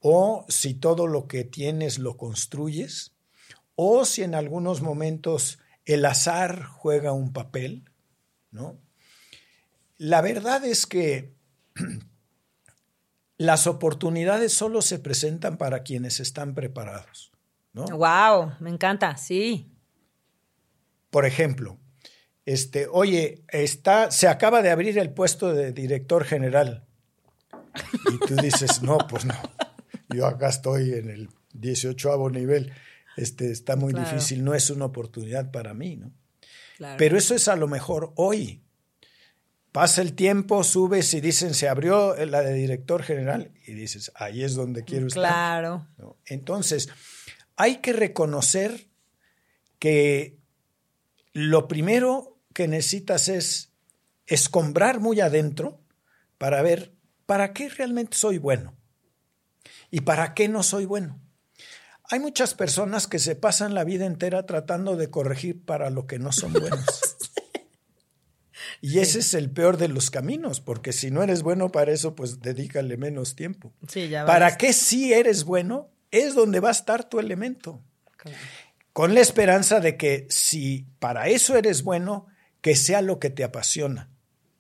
o 0.01 0.45
si 0.49 0.73
todo 0.73 1.07
lo 1.07 1.27
que 1.27 1.45
tienes 1.45 1.97
lo 1.97 2.17
construyes, 2.17 3.13
o 3.75 4.03
si 4.03 4.21
en 4.23 4.35
algunos 4.35 4.81
momentos 4.81 5.59
el 5.85 6.05
azar 6.05 6.63
juega 6.63 7.11
un 7.11 7.31
papel, 7.31 7.89
¿no? 8.51 8.79
La 9.97 10.21
verdad 10.21 10.65
es 10.65 10.85
que 10.85 11.33
las 13.37 13.67
oportunidades 13.67 14.53
solo 14.53 14.81
se 14.81 14.99
presentan 14.99 15.57
para 15.57 15.83
quienes 15.83 16.19
están 16.19 16.53
preparados, 16.53 17.31
¿no? 17.73 17.85
Wow, 17.85 18.53
me 18.59 18.69
encanta, 18.69 19.15
sí. 19.17 19.71
Por 21.09 21.25
ejemplo, 21.25 21.77
este, 22.45 22.87
oye, 22.87 23.43
está, 23.47 24.11
se 24.11 24.27
acaba 24.27 24.61
de 24.61 24.71
abrir 24.71 24.97
el 24.97 25.11
puesto 25.11 25.53
de 25.53 25.71
director 25.71 26.25
general. 26.25 26.85
Y 28.11 28.25
tú 28.27 28.35
dices, 28.35 28.81
no, 28.81 28.97
pues 28.97 29.25
no. 29.25 29.35
Yo 30.09 30.27
acá 30.27 30.49
estoy 30.49 30.93
en 30.93 31.09
el 31.09 31.29
18 31.53 32.29
nivel 32.29 32.71
este, 33.17 33.51
está 33.51 33.75
muy 33.75 33.93
difícil, 33.93 34.43
no 34.43 34.53
es 34.53 34.69
una 34.69 34.85
oportunidad 34.85 35.51
para 35.51 35.73
mí, 35.73 35.95
¿no? 35.95 36.11
Pero 36.97 37.17
eso 37.17 37.35
es 37.35 37.47
a 37.47 37.55
lo 37.55 37.67
mejor 37.67 38.11
hoy. 38.15 38.61
Pasa 39.71 40.01
el 40.01 40.13
tiempo, 40.13 40.63
subes 40.63 41.13
y 41.13 41.21
dicen, 41.21 41.53
se 41.53 41.67
abrió 41.67 42.15
la 42.25 42.41
de 42.41 42.53
director 42.53 43.03
general 43.03 43.51
y 43.65 43.73
dices, 43.73 44.11
ahí 44.15 44.43
es 44.43 44.55
donde 44.55 44.83
quiero 44.83 45.07
estar. 45.07 45.21
Claro. 45.21 45.87
Entonces, 46.25 46.89
hay 47.57 47.77
que 47.77 47.91
reconocer 47.91 48.87
que 49.79 50.37
lo 51.33 51.67
primero 51.67 52.39
que 52.53 52.69
necesitas 52.69 53.27
es 53.27 53.73
escombrar 54.27 55.01
muy 55.01 55.19
adentro 55.19 55.81
para 56.37 56.61
ver 56.61 56.93
para 57.25 57.53
qué 57.53 57.69
realmente 57.69 58.17
soy 58.17 58.37
bueno 58.37 58.75
y 59.91 60.01
para 60.01 60.33
qué 60.33 60.47
no 60.47 60.63
soy 60.63 60.85
bueno. 60.85 61.19
Hay 62.09 62.19
muchas 62.19 62.53
personas 62.53 63.07
que 63.07 63.19
se 63.19 63.35
pasan 63.35 63.73
la 63.73 63.83
vida 63.83 64.05
entera 64.05 64.45
tratando 64.45 64.95
de 64.95 65.09
corregir 65.09 65.63
para 65.63 65.89
lo 65.89 66.07
que 66.07 66.19
no 66.19 66.31
son 66.31 66.53
buenos. 66.53 66.85
Y 68.81 68.99
ese 68.99 69.19
es 69.19 69.33
el 69.33 69.49
peor 69.49 69.77
de 69.77 69.87
los 69.87 70.11
caminos, 70.11 70.61
porque 70.61 70.93
si 70.93 71.09
no 71.09 71.23
eres 71.23 71.41
bueno 71.41 71.71
para 71.71 71.91
eso, 71.91 72.15
pues 72.15 72.41
dedícale 72.41 72.97
menos 72.97 73.35
tiempo. 73.35 73.73
¿Para 74.27 74.57
qué 74.57 74.73
si 74.73 75.13
eres 75.13 75.43
bueno? 75.43 75.89
Es 76.11 76.35
donde 76.35 76.59
va 76.59 76.69
a 76.69 76.73
estar 76.73 77.09
tu 77.09 77.19
elemento. 77.19 77.81
Con 78.93 79.13
la 79.13 79.21
esperanza 79.21 79.79
de 79.79 79.97
que 79.97 80.27
si 80.29 80.85
para 80.99 81.27
eso 81.27 81.57
eres 81.57 81.83
bueno, 81.83 82.27
que 82.61 82.75
sea 82.75 83.01
lo 83.01 83.19
que 83.19 83.29
te 83.29 83.43
apasiona. 83.43 84.09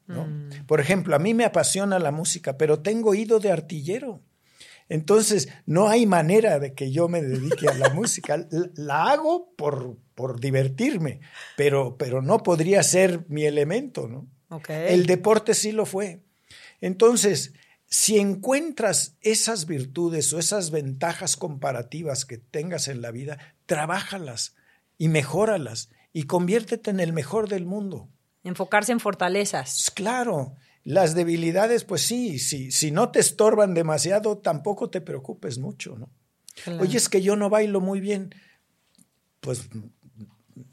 Mm. 0.07 0.65
Por 0.67 0.79
ejemplo, 0.79 1.15
a 1.15 1.19
mí 1.19 1.33
me 1.33 1.45
apasiona 1.45 1.99
la 1.99 2.11
música, 2.11 2.57
pero 2.57 2.79
tengo 2.79 3.11
oído 3.11 3.39
de 3.39 3.51
artillero. 3.51 4.21
Entonces, 4.89 5.49
no 5.65 5.87
hay 5.87 6.05
manera 6.05 6.59
de 6.59 6.73
que 6.73 6.91
yo 6.91 7.07
me 7.07 7.21
dedique 7.21 7.67
a 7.67 7.73
la 7.73 7.89
música. 7.93 8.47
La 8.75 9.11
hago 9.11 9.53
por, 9.55 9.97
por 10.13 10.39
divertirme, 10.39 11.21
pero, 11.57 11.97
pero 11.97 12.21
no 12.21 12.43
podría 12.43 12.83
ser 12.83 13.25
mi 13.27 13.45
elemento, 13.45 14.07
¿no? 14.07 14.27
El 14.67 15.05
deporte 15.05 15.53
sí 15.53 15.71
lo 15.71 15.85
fue. 15.85 16.21
Entonces, 16.79 17.53
si 17.87 18.19
encuentras 18.19 19.17
esas 19.21 19.65
virtudes 19.65 20.31
o 20.33 20.39
esas 20.39 20.71
ventajas 20.71 21.35
comparativas 21.35 22.25
que 22.25 22.37
tengas 22.37 22.87
en 22.87 23.01
la 23.01 23.11
vida, 23.11 23.37
trabájalas 23.65 24.55
y 24.97 25.07
mejóralas 25.09 25.89
y 26.13 26.23
conviértete 26.23 26.91
en 26.91 26.99
el 26.99 27.11
mejor 27.11 27.49
del 27.49 27.65
mundo. 27.65 28.09
Enfocarse 28.43 28.91
en 28.91 28.99
fortalezas. 28.99 29.91
Claro. 29.93 30.55
Las 30.85 31.15
debilidades, 31.15 31.83
pues 31.83 32.03
sí, 32.03 32.39
sí, 32.39 32.71
si 32.71 32.91
no 32.91 33.09
te 33.09 33.19
estorban 33.19 33.73
demasiado, 33.73 34.37
tampoco 34.37 34.89
te 34.89 35.01
preocupes 35.01 35.57
mucho, 35.57 35.97
¿no? 35.97 36.09
Oye, 36.79 36.97
es 36.97 37.09
que 37.09 37.21
yo 37.21 37.35
no 37.35 37.49
bailo 37.49 37.81
muy 37.81 37.99
bien. 37.99 38.33
Pues 39.41 39.67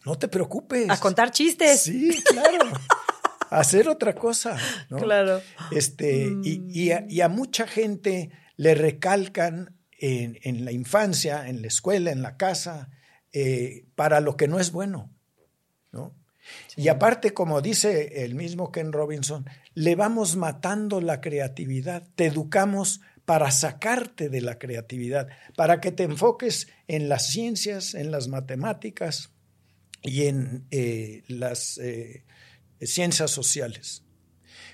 no 0.04 0.18
te 0.18 0.28
preocupes. 0.28 0.88
A 0.90 1.00
contar 1.00 1.30
chistes. 1.32 1.82
Sí, 1.82 2.22
claro. 2.24 2.70
hacer 3.50 3.88
otra 3.88 4.14
cosa. 4.14 4.56
¿no? 4.90 4.98
Claro. 4.98 5.40
Este, 5.70 6.30
y, 6.44 6.62
y, 6.68 7.20
a, 7.20 7.28
mucha 7.28 7.66
gente 7.66 8.30
le 8.56 8.74
recalcan 8.74 9.76
en, 9.98 10.38
en, 10.42 10.64
la 10.64 10.72
infancia, 10.72 11.48
en 11.48 11.62
la 11.62 11.68
escuela, 11.68 12.12
en 12.12 12.22
la 12.22 12.36
casa, 12.36 12.90
eh, 13.32 13.86
para 13.94 14.20
lo 14.20 14.36
que 14.36 14.46
no 14.46 14.60
es 14.60 14.72
bueno. 14.72 15.10
¿no? 15.90 16.14
Y 16.76 16.88
aparte, 16.88 17.34
como 17.34 17.60
dice 17.60 18.24
el 18.24 18.34
mismo 18.34 18.72
Ken 18.72 18.92
Robinson, 18.92 19.44
le 19.74 19.94
vamos 19.94 20.36
matando 20.36 21.00
la 21.00 21.20
creatividad, 21.20 22.04
te 22.14 22.26
educamos 22.26 23.00
para 23.24 23.50
sacarte 23.50 24.28
de 24.28 24.40
la 24.40 24.58
creatividad, 24.58 25.28
para 25.56 25.80
que 25.80 25.92
te 25.92 26.02
enfoques 26.02 26.68
en 26.88 27.08
las 27.08 27.26
ciencias, 27.26 27.94
en 27.94 28.10
las 28.10 28.28
matemáticas 28.28 29.30
y 30.02 30.26
en 30.26 30.66
eh, 30.70 31.22
las 31.28 31.78
eh, 31.78 32.24
ciencias 32.80 33.30
sociales. 33.30 34.04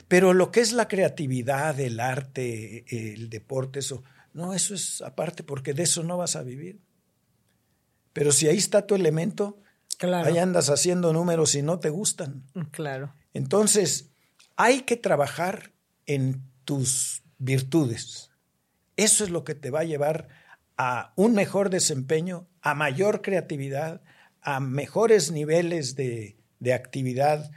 Pero 0.09 0.33
lo 0.33 0.51
que 0.51 0.61
es 0.61 0.73
la 0.73 0.89
creatividad, 0.89 1.79
el 1.79 2.01
arte, 2.01 2.87
el 2.89 3.29
deporte, 3.29 3.81
eso, 3.81 4.03
no, 4.33 4.55
eso 4.55 4.75
es 4.75 5.03
aparte, 5.03 5.43
porque 5.43 5.75
de 5.75 5.83
eso 5.83 6.03
no 6.03 6.17
vas 6.17 6.35
a 6.35 6.43
vivir. 6.43 6.81
Pero 8.15 8.33
si 8.33 8.49
ahí 8.49 8.57
está 8.57 8.87
tu 8.87 8.95
elemento, 8.95 9.61
ahí 10.01 10.39
andas 10.39 10.71
haciendo 10.71 11.13
números 11.13 11.55
y 11.55 11.63
no 11.63 11.81
te 11.81 11.91
gustan. 11.91 12.45
Claro. 12.71 13.15
Entonces, 13.35 14.11
hay 14.57 14.83
que 14.83 14.97
trabajar 14.97 15.73
en 16.07 16.43
tus 16.65 17.23
virtudes. 17.39 18.31
Eso 18.97 19.25
es 19.25 19.31
lo 19.31 19.45
que 19.45 19.55
te 19.55 19.71
va 19.71 19.81
a 19.81 19.85
llevar 19.85 20.29
a 20.77 21.13
un 21.17 21.35
mejor 21.35 21.71
desempeño, 21.71 22.49
a 22.63 22.75
mayor 22.75 23.23
creatividad, 23.23 24.03
a 24.43 24.61
mejores 24.61 25.31
niveles 25.31 25.97
de, 25.97 26.37
actividad 26.75 27.51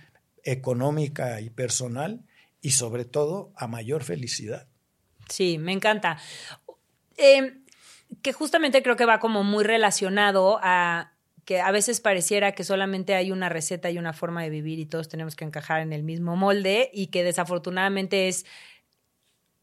económica 0.43 1.41
y 1.41 1.49
personal 1.49 2.23
y 2.61 2.71
sobre 2.71 3.05
todo 3.05 3.51
a 3.55 3.67
mayor 3.67 4.03
felicidad. 4.03 4.67
Sí, 5.27 5.57
me 5.57 5.73
encanta. 5.73 6.19
Em, 7.17 7.63
que 8.21 8.33
justamente 8.33 8.83
creo 8.83 8.95
que 8.95 9.05
va 9.05 9.19
como 9.19 9.43
muy 9.43 9.63
relacionado 9.63 10.59
a 10.61 11.13
que 11.51 11.59
a 11.59 11.71
veces 11.71 11.99
pareciera 11.99 12.53
que 12.53 12.63
solamente 12.63 13.13
hay 13.13 13.29
una 13.29 13.49
receta 13.49 13.91
y 13.91 13.97
una 13.97 14.13
forma 14.13 14.41
de 14.41 14.49
vivir 14.49 14.79
y 14.79 14.85
todos 14.85 15.09
tenemos 15.09 15.35
que 15.35 15.43
encajar 15.43 15.81
en 15.81 15.91
el 15.91 16.01
mismo 16.01 16.37
molde 16.37 16.89
y 16.93 17.07
que 17.07 17.25
desafortunadamente 17.25 18.29
es 18.29 18.45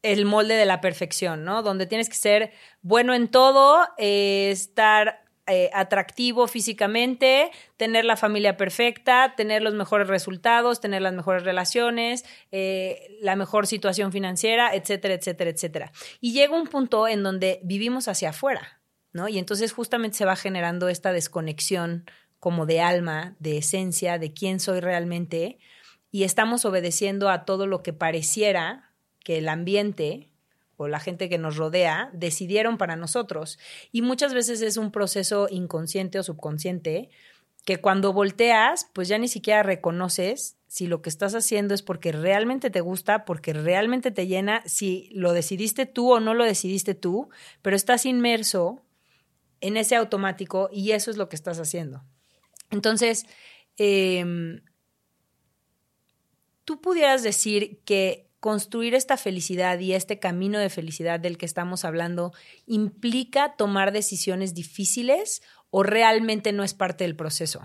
el 0.03 0.25
molde 0.25 0.53
de 0.53 0.67
la 0.67 0.81
perfección, 0.81 1.43
¿no? 1.45 1.63
Donde 1.63 1.87
tienes 1.87 2.07
que 2.07 2.15
ser 2.15 2.51
bueno 2.83 3.15
en 3.15 3.27
todo, 3.27 3.87
eh, 3.97 4.49
estar 4.51 5.25
eh, 5.47 5.71
atractivo 5.73 6.47
físicamente, 6.47 7.49
tener 7.75 8.05
la 8.05 8.17
familia 8.17 8.55
perfecta, 8.55 9.33
tener 9.35 9.63
los 9.63 9.73
mejores 9.73 10.09
resultados, 10.09 10.81
tener 10.81 11.01
las 11.01 11.13
mejores 11.13 11.41
relaciones, 11.41 12.23
eh, 12.51 13.17
la 13.19 13.35
mejor 13.35 13.65
situación 13.65 14.11
financiera, 14.11 14.75
etcétera, 14.75 15.15
etcétera, 15.15 15.49
etcétera. 15.49 15.91
Y 16.21 16.33
llega 16.33 16.55
un 16.55 16.67
punto 16.67 17.07
en 17.07 17.23
donde 17.23 17.61
vivimos 17.63 18.07
hacia 18.07 18.29
afuera, 18.29 18.78
Y 19.13 19.39
entonces 19.39 19.73
justamente 19.73 20.17
se 20.17 20.25
va 20.25 20.35
generando 20.35 20.87
esta 20.89 21.11
desconexión 21.11 22.05
como 22.39 22.65
de 22.65 22.79
alma, 22.81 23.35
de 23.39 23.57
esencia, 23.57 24.17
de 24.17 24.33
quién 24.33 24.59
soy 24.59 24.79
realmente, 24.79 25.59
y 26.11 26.23
estamos 26.23 26.65
obedeciendo 26.65 27.29
a 27.29 27.45
todo 27.45 27.67
lo 27.67 27.83
que 27.83 27.93
pareciera 27.93 28.91
que 29.23 29.37
el 29.37 29.49
ambiente 29.49 30.29
o 30.77 30.87
la 30.87 30.99
gente 30.99 31.27
que 31.27 31.37
nos 31.37 31.57
rodea 31.57 32.09
decidieron 32.13 32.77
para 32.77 32.95
nosotros. 32.95 33.59
Y 33.91 34.01
muchas 34.01 34.33
veces 34.33 34.61
es 34.61 34.77
un 34.77 34.91
proceso 34.91 35.47
inconsciente 35.49 36.17
o 36.17 36.23
subconsciente 36.23 37.09
que 37.65 37.77
cuando 37.77 38.13
volteas, 38.13 38.89
pues 38.93 39.09
ya 39.09 39.17
ni 39.17 39.27
siquiera 39.27 39.61
reconoces 39.61 40.55
si 40.67 40.87
lo 40.87 41.01
que 41.01 41.09
estás 41.09 41.35
haciendo 41.35 41.73
es 41.73 41.81
porque 41.81 42.11
realmente 42.11 42.69
te 42.69 42.79
gusta, 42.79 43.25
porque 43.25 43.53
realmente 43.53 44.11
te 44.11 44.27
llena, 44.27 44.63
si 44.65 45.09
lo 45.11 45.33
decidiste 45.33 45.85
tú 45.85 46.13
o 46.13 46.19
no 46.19 46.33
lo 46.33 46.45
decidiste 46.45 46.95
tú, 46.95 47.29
pero 47.61 47.75
estás 47.75 48.05
inmerso 48.05 48.81
en 49.61 49.77
ese 49.77 49.95
automático 49.95 50.69
y 50.71 50.91
eso 50.91 51.11
es 51.11 51.17
lo 51.17 51.29
que 51.29 51.35
estás 51.35 51.59
haciendo. 51.59 52.03
Entonces, 52.71 53.25
em, 53.77 54.61
tú 56.65 56.81
pudieras 56.81 57.23
decir 57.23 57.81
que 57.85 58.29
construir 58.39 58.95
esta 58.95 59.17
felicidad 59.17 59.79
y 59.79 59.93
este 59.93 60.19
camino 60.19 60.59
de 60.59 60.69
felicidad 60.69 61.19
del 61.19 61.37
que 61.37 61.45
estamos 61.45 61.83
hablando 61.83 62.33
implica 62.65 63.55
tomar 63.57 63.91
decisiones 63.91 64.53
difíciles 64.53 65.41
o 65.71 65.83
realmente 65.83 66.51
no 66.51 66.63
es 66.63 66.73
parte 66.73 67.03
del 67.03 67.15
proceso? 67.15 67.61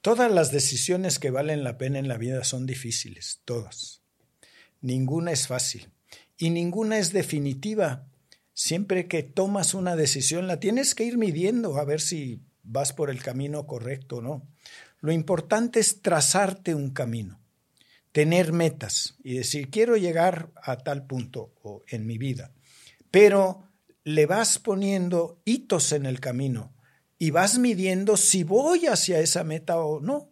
Todas 0.00 0.30
las 0.30 0.52
decisiones 0.52 1.18
que 1.18 1.30
valen 1.30 1.64
la 1.64 1.78
pena 1.78 1.98
en 1.98 2.08
la 2.08 2.16
vida 2.16 2.44
son 2.44 2.66
difíciles, 2.66 3.40
todas. 3.44 4.02
Ninguna 4.80 5.32
es 5.32 5.48
fácil 5.48 5.88
y 6.38 6.50
ninguna 6.50 6.98
es 6.98 7.12
definitiva. 7.12 8.06
Siempre 8.56 9.06
que 9.06 9.22
tomas 9.22 9.74
una 9.74 9.94
decisión 9.94 10.48
la 10.48 10.58
tienes 10.58 10.96
que 10.96 11.04
ir 11.04 11.18
midiendo 11.18 11.76
a 11.76 11.84
ver 11.84 12.00
si 12.00 12.40
vas 12.64 12.92
por 12.92 13.10
el 13.10 13.22
camino 13.22 13.68
correcto 13.68 14.16
o 14.16 14.22
no. 14.22 14.48
Lo 15.00 15.12
importante 15.12 15.78
es 15.78 16.02
trazarte 16.02 16.74
un 16.74 16.90
camino 16.90 17.38
tener 18.16 18.50
metas 18.54 19.14
y 19.22 19.34
decir, 19.34 19.68
quiero 19.68 19.98
llegar 19.98 20.50
a 20.62 20.78
tal 20.78 21.06
punto 21.06 21.52
en 21.86 22.06
mi 22.06 22.16
vida, 22.16 22.50
pero 23.10 23.68
le 24.04 24.24
vas 24.24 24.58
poniendo 24.58 25.38
hitos 25.44 25.92
en 25.92 26.06
el 26.06 26.18
camino 26.18 26.72
y 27.18 27.30
vas 27.30 27.58
midiendo 27.58 28.16
si 28.16 28.42
voy 28.42 28.86
hacia 28.86 29.20
esa 29.20 29.44
meta 29.44 29.80
o 29.80 30.00
no. 30.00 30.30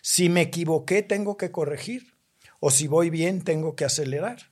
Si 0.00 0.28
me 0.28 0.40
equivoqué, 0.40 1.02
tengo 1.02 1.36
que 1.36 1.52
corregir, 1.52 2.16
o 2.58 2.72
si 2.72 2.88
voy 2.88 3.08
bien, 3.08 3.42
tengo 3.44 3.76
que 3.76 3.84
acelerar. 3.84 4.50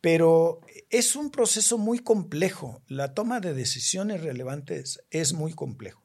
Pero 0.00 0.60
es 0.90 1.16
un 1.16 1.30
proceso 1.30 1.78
muy 1.78 1.98
complejo. 1.98 2.82
La 2.88 3.14
toma 3.14 3.40
de 3.40 3.54
decisiones 3.54 4.22
relevantes 4.22 5.02
es 5.10 5.32
muy 5.32 5.52
complejo. 5.52 6.02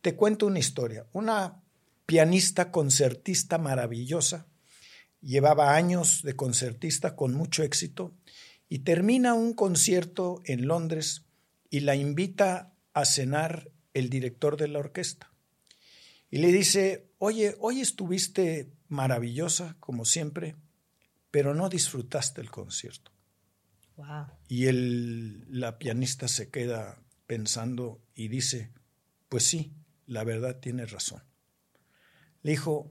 Te 0.00 0.16
cuento 0.16 0.46
una 0.46 0.58
historia. 0.58 1.06
Una 1.12 1.62
pianista 2.06 2.70
concertista 2.70 3.58
maravillosa 3.58 4.46
Llevaba 5.22 5.76
años 5.76 6.22
de 6.22 6.34
concertista 6.34 7.14
con 7.14 7.32
mucho 7.32 7.62
éxito 7.62 8.12
y 8.68 8.80
termina 8.80 9.34
un 9.34 9.54
concierto 9.54 10.42
en 10.44 10.66
Londres 10.66 11.24
y 11.70 11.80
la 11.80 11.94
invita 11.94 12.74
a 12.92 13.04
cenar 13.04 13.70
el 13.94 14.10
director 14.10 14.56
de 14.56 14.66
la 14.66 14.80
orquesta. 14.80 15.32
Y 16.28 16.38
le 16.38 16.50
dice, 16.50 17.06
oye, 17.18 17.54
hoy 17.60 17.80
estuviste 17.80 18.72
maravillosa, 18.88 19.76
como 19.78 20.04
siempre, 20.04 20.56
pero 21.30 21.54
no 21.54 21.68
disfrutaste 21.68 22.40
el 22.40 22.50
concierto. 22.50 23.11
Y 24.48 24.66
el, 24.66 25.46
la 25.48 25.78
pianista 25.78 26.28
se 26.28 26.50
queda 26.50 27.02
pensando 27.26 28.00
y 28.14 28.28
dice, 28.28 28.72
pues 29.28 29.44
sí, 29.44 29.72
la 30.06 30.24
verdad 30.24 30.58
tiene 30.60 30.86
razón. 30.86 31.22
Le 32.42 32.52
dijo, 32.52 32.90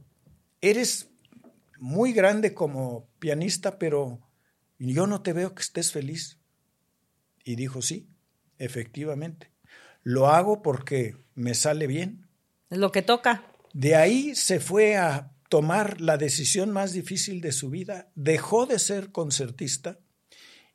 eres 0.61 1.09
muy 1.79 2.13
grande 2.13 2.53
como 2.53 3.09
pianista, 3.19 3.77
pero 3.77 4.21
yo 4.79 5.07
no 5.07 5.21
te 5.21 5.33
veo 5.33 5.53
que 5.53 5.61
estés 5.61 5.91
feliz. 5.91 6.39
Y 7.43 7.55
dijo, 7.55 7.81
sí, 7.81 8.09
efectivamente. 8.57 9.51
Lo 10.03 10.27
hago 10.27 10.61
porque 10.61 11.17
me 11.35 11.53
sale 11.53 11.87
bien. 11.87 12.27
Es 12.69 12.77
lo 12.77 12.91
que 12.91 13.01
toca. 13.01 13.45
De 13.73 13.95
ahí 13.95 14.35
se 14.35 14.59
fue 14.59 14.97
a 14.97 15.33
tomar 15.49 16.01
la 16.01 16.17
decisión 16.17 16.71
más 16.71 16.93
difícil 16.93 17.41
de 17.41 17.51
su 17.51 17.69
vida, 17.69 18.09
dejó 18.15 18.65
de 18.65 18.79
ser 18.79 19.11
concertista 19.11 19.99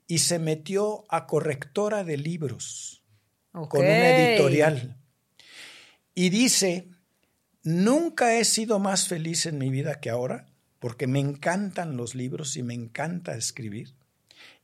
y 0.07 0.19
se 0.19 0.39
metió 0.39 1.05
a 1.09 1.27
correctora 1.27 2.05
de 2.05 2.17
libros 2.17 3.03
con 3.53 3.81
una 3.81 4.11
editorial. 4.11 4.97
Y 6.15 6.31
dice, 6.31 6.89
nunca 7.63 8.35
he 8.35 8.45
sido 8.45 8.79
más 8.79 9.09
feliz 9.09 9.47
en 9.47 9.59
mi 9.59 9.71
vida 9.71 10.01
que 10.01 10.11
ahora 10.11 10.47
porque 10.79 11.07
me 11.07 11.21
encantan 11.21 11.97
los 11.97 12.15
libros 12.15 12.57
y 12.57 12.63
me 12.63 12.75
encanta 12.75 13.35
escribir. 13.35 13.95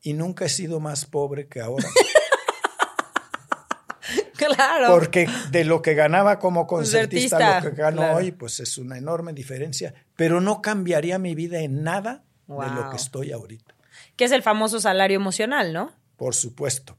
Y 0.02 0.12
nunca 0.12 0.44
he 0.44 0.48
sido 0.48 0.80
más 0.80 1.06
pobre 1.06 1.48
que 1.48 1.60
ahora. 1.60 1.88
claro. 4.36 4.88
Porque 4.88 5.28
de 5.50 5.64
lo 5.64 5.80
que 5.80 5.94
ganaba 5.94 6.38
como 6.38 6.66
concertista, 6.66 7.60
lo 7.60 7.70
que 7.70 7.76
gano 7.76 8.14
hoy, 8.14 8.32
pues 8.32 8.60
es 8.60 8.78
una 8.78 8.98
enorme 8.98 9.32
diferencia. 9.32 9.94
Pero 10.16 10.40
no 10.40 10.60
cambiaría 10.60 11.18
mi 11.18 11.34
vida 11.34 11.60
en 11.60 11.82
nada 11.82 12.24
de 12.46 12.70
lo 12.70 12.90
que 12.90 12.96
estoy 12.96 13.32
ahorita. 13.32 13.74
Que 14.16 14.24
es 14.24 14.32
el 14.32 14.42
famoso 14.42 14.80
salario 14.80 15.16
emocional, 15.16 15.72
¿no? 15.72 15.92
Por 16.16 16.34
supuesto. 16.34 16.98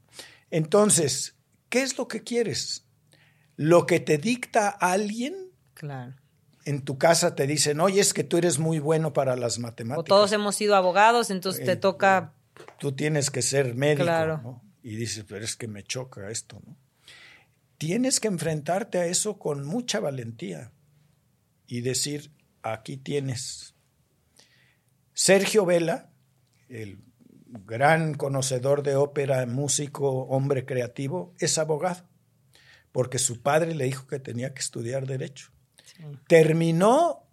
Entonces, 0.50 1.36
¿qué 1.68 1.82
es 1.82 1.96
lo 1.98 2.08
que 2.08 2.22
quieres? 2.22 2.86
¿Lo 3.56 3.86
que 3.86 4.00
te 4.00 4.18
dicta 4.18 4.68
alguien? 4.68 5.52
Claro 5.74 6.14
en 6.64 6.82
tu 6.82 6.98
casa 6.98 7.34
te 7.34 7.46
dicen, 7.46 7.80
oye, 7.80 8.00
es 8.00 8.14
que 8.14 8.24
tú 8.24 8.38
eres 8.38 8.58
muy 8.58 8.78
bueno 8.78 9.12
para 9.12 9.36
las 9.36 9.58
matemáticas. 9.58 10.00
O 10.00 10.04
todos 10.04 10.32
hemos 10.32 10.56
sido 10.56 10.74
abogados, 10.76 11.30
entonces 11.30 11.64
te 11.64 11.72
eh, 11.72 11.76
toca... 11.76 12.32
Tú 12.78 12.92
tienes 12.92 13.30
que 13.30 13.42
ser 13.42 13.74
médico, 13.74 14.04
claro. 14.04 14.62
Y 14.82 14.96
dices, 14.96 15.24
pero 15.28 15.44
es 15.44 15.56
que 15.56 15.68
me 15.68 15.82
choca 15.82 16.30
esto, 16.30 16.60
¿no? 16.66 16.76
Tienes 17.78 18.20
que 18.20 18.28
enfrentarte 18.28 18.98
a 18.98 19.06
eso 19.06 19.38
con 19.38 19.64
mucha 19.66 20.00
valentía 20.00 20.72
y 21.66 21.80
decir, 21.80 22.30
aquí 22.62 22.96
tienes. 22.96 23.74
Sergio 25.12 25.66
Vela, 25.66 26.10
el 26.68 26.98
gran 27.46 28.14
conocedor 28.14 28.82
de 28.82 28.96
ópera, 28.96 29.46
músico, 29.46 30.24
hombre 30.24 30.64
creativo, 30.64 31.34
es 31.38 31.58
abogado, 31.58 32.08
porque 32.92 33.18
su 33.18 33.42
padre 33.42 33.74
le 33.74 33.84
dijo 33.84 34.06
que 34.06 34.18
tenía 34.18 34.54
que 34.54 34.60
estudiar 34.60 35.06
derecho. 35.06 35.50
Terminó 36.26 37.24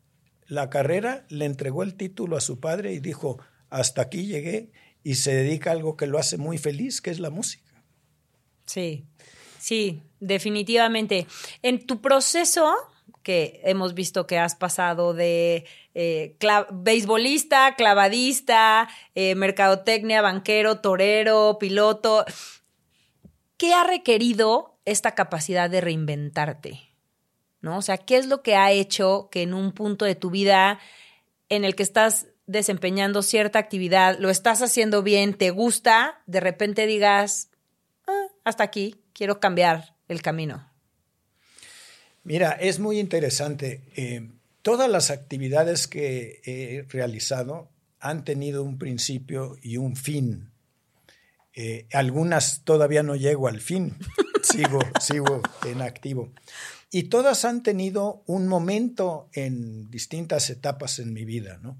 la 0.47 0.69
carrera, 0.69 1.25
le 1.29 1.45
entregó 1.45 1.83
el 1.83 1.95
título 1.95 2.37
a 2.37 2.41
su 2.41 2.59
padre 2.59 2.93
y 2.93 2.99
dijo, 2.99 3.39
hasta 3.69 4.01
aquí 4.03 4.25
llegué 4.25 4.71
y 5.03 5.15
se 5.15 5.33
dedica 5.33 5.71
a 5.71 5.73
algo 5.73 5.97
que 5.97 6.07
lo 6.07 6.19
hace 6.19 6.37
muy 6.37 6.57
feliz, 6.57 7.01
que 7.01 7.09
es 7.09 7.19
la 7.19 7.29
música. 7.29 7.71
Sí, 8.65 9.05
sí, 9.59 10.03
definitivamente. 10.19 11.25
En 11.61 11.85
tu 11.87 12.01
proceso, 12.01 12.73
que 13.23 13.61
hemos 13.63 13.93
visto 13.93 14.27
que 14.27 14.37
has 14.37 14.55
pasado 14.55 15.13
de 15.13 15.65
eh, 15.93 16.37
beisbolista, 16.71 17.75
clavadista, 17.75 18.89
eh, 19.15 19.35
mercadotecnia, 19.35 20.21
banquero, 20.21 20.79
torero, 20.79 21.57
piloto, 21.59 22.25
¿qué 23.57 23.73
ha 23.73 23.83
requerido 23.83 24.79
esta 24.85 25.15
capacidad 25.15 25.69
de 25.69 25.81
reinventarte? 25.81 26.81
¿No? 27.61 27.77
O 27.77 27.81
sea, 27.81 27.97
¿qué 27.97 28.17
es 28.17 28.25
lo 28.25 28.41
que 28.41 28.55
ha 28.55 28.71
hecho 28.71 29.29
que 29.31 29.43
en 29.43 29.53
un 29.53 29.71
punto 29.71 30.05
de 30.05 30.15
tu 30.15 30.31
vida 30.31 30.79
en 31.49 31.65
el 31.65 31.75
que 31.75 31.83
estás 31.83 32.27
desempeñando 32.47 33.21
cierta 33.21 33.59
actividad, 33.59 34.17
lo 34.19 34.29
estás 34.29 34.61
haciendo 34.61 35.03
bien, 35.03 35.33
te 35.33 35.51
gusta, 35.51 36.21
de 36.25 36.39
repente 36.39 36.85
digas, 36.85 37.49
ah, 38.07 38.27
hasta 38.43 38.63
aquí, 38.63 39.03
quiero 39.13 39.39
cambiar 39.39 39.95
el 40.07 40.21
camino? 40.21 40.70
Mira, 42.23 42.51
es 42.51 42.79
muy 42.79 42.99
interesante. 42.99 43.81
Eh, 43.95 44.29
todas 44.61 44.89
las 44.89 45.09
actividades 45.09 45.87
que 45.87 46.41
he 46.45 46.83
realizado 46.89 47.69
han 47.99 48.23
tenido 48.23 48.63
un 48.63 48.77
principio 48.77 49.57
y 49.61 49.77
un 49.77 49.95
fin. 49.95 50.51
Eh, 51.53 51.87
algunas 51.91 52.63
todavía 52.63 53.03
no 53.03 53.15
llego 53.15 53.47
al 53.47 53.59
fin, 53.59 53.97
sigo, 54.43 54.79
sigo 54.99 55.41
en 55.65 55.81
activo. 55.81 56.31
Y 56.91 57.03
todas 57.03 57.43
han 57.43 57.63
tenido 57.63 58.23
un 58.27 58.47
momento 58.47 59.29
en 59.33 59.89
distintas 59.89 60.49
etapas 60.49 60.99
en 60.99 61.13
mi 61.13 61.25
vida, 61.25 61.59
¿no? 61.61 61.77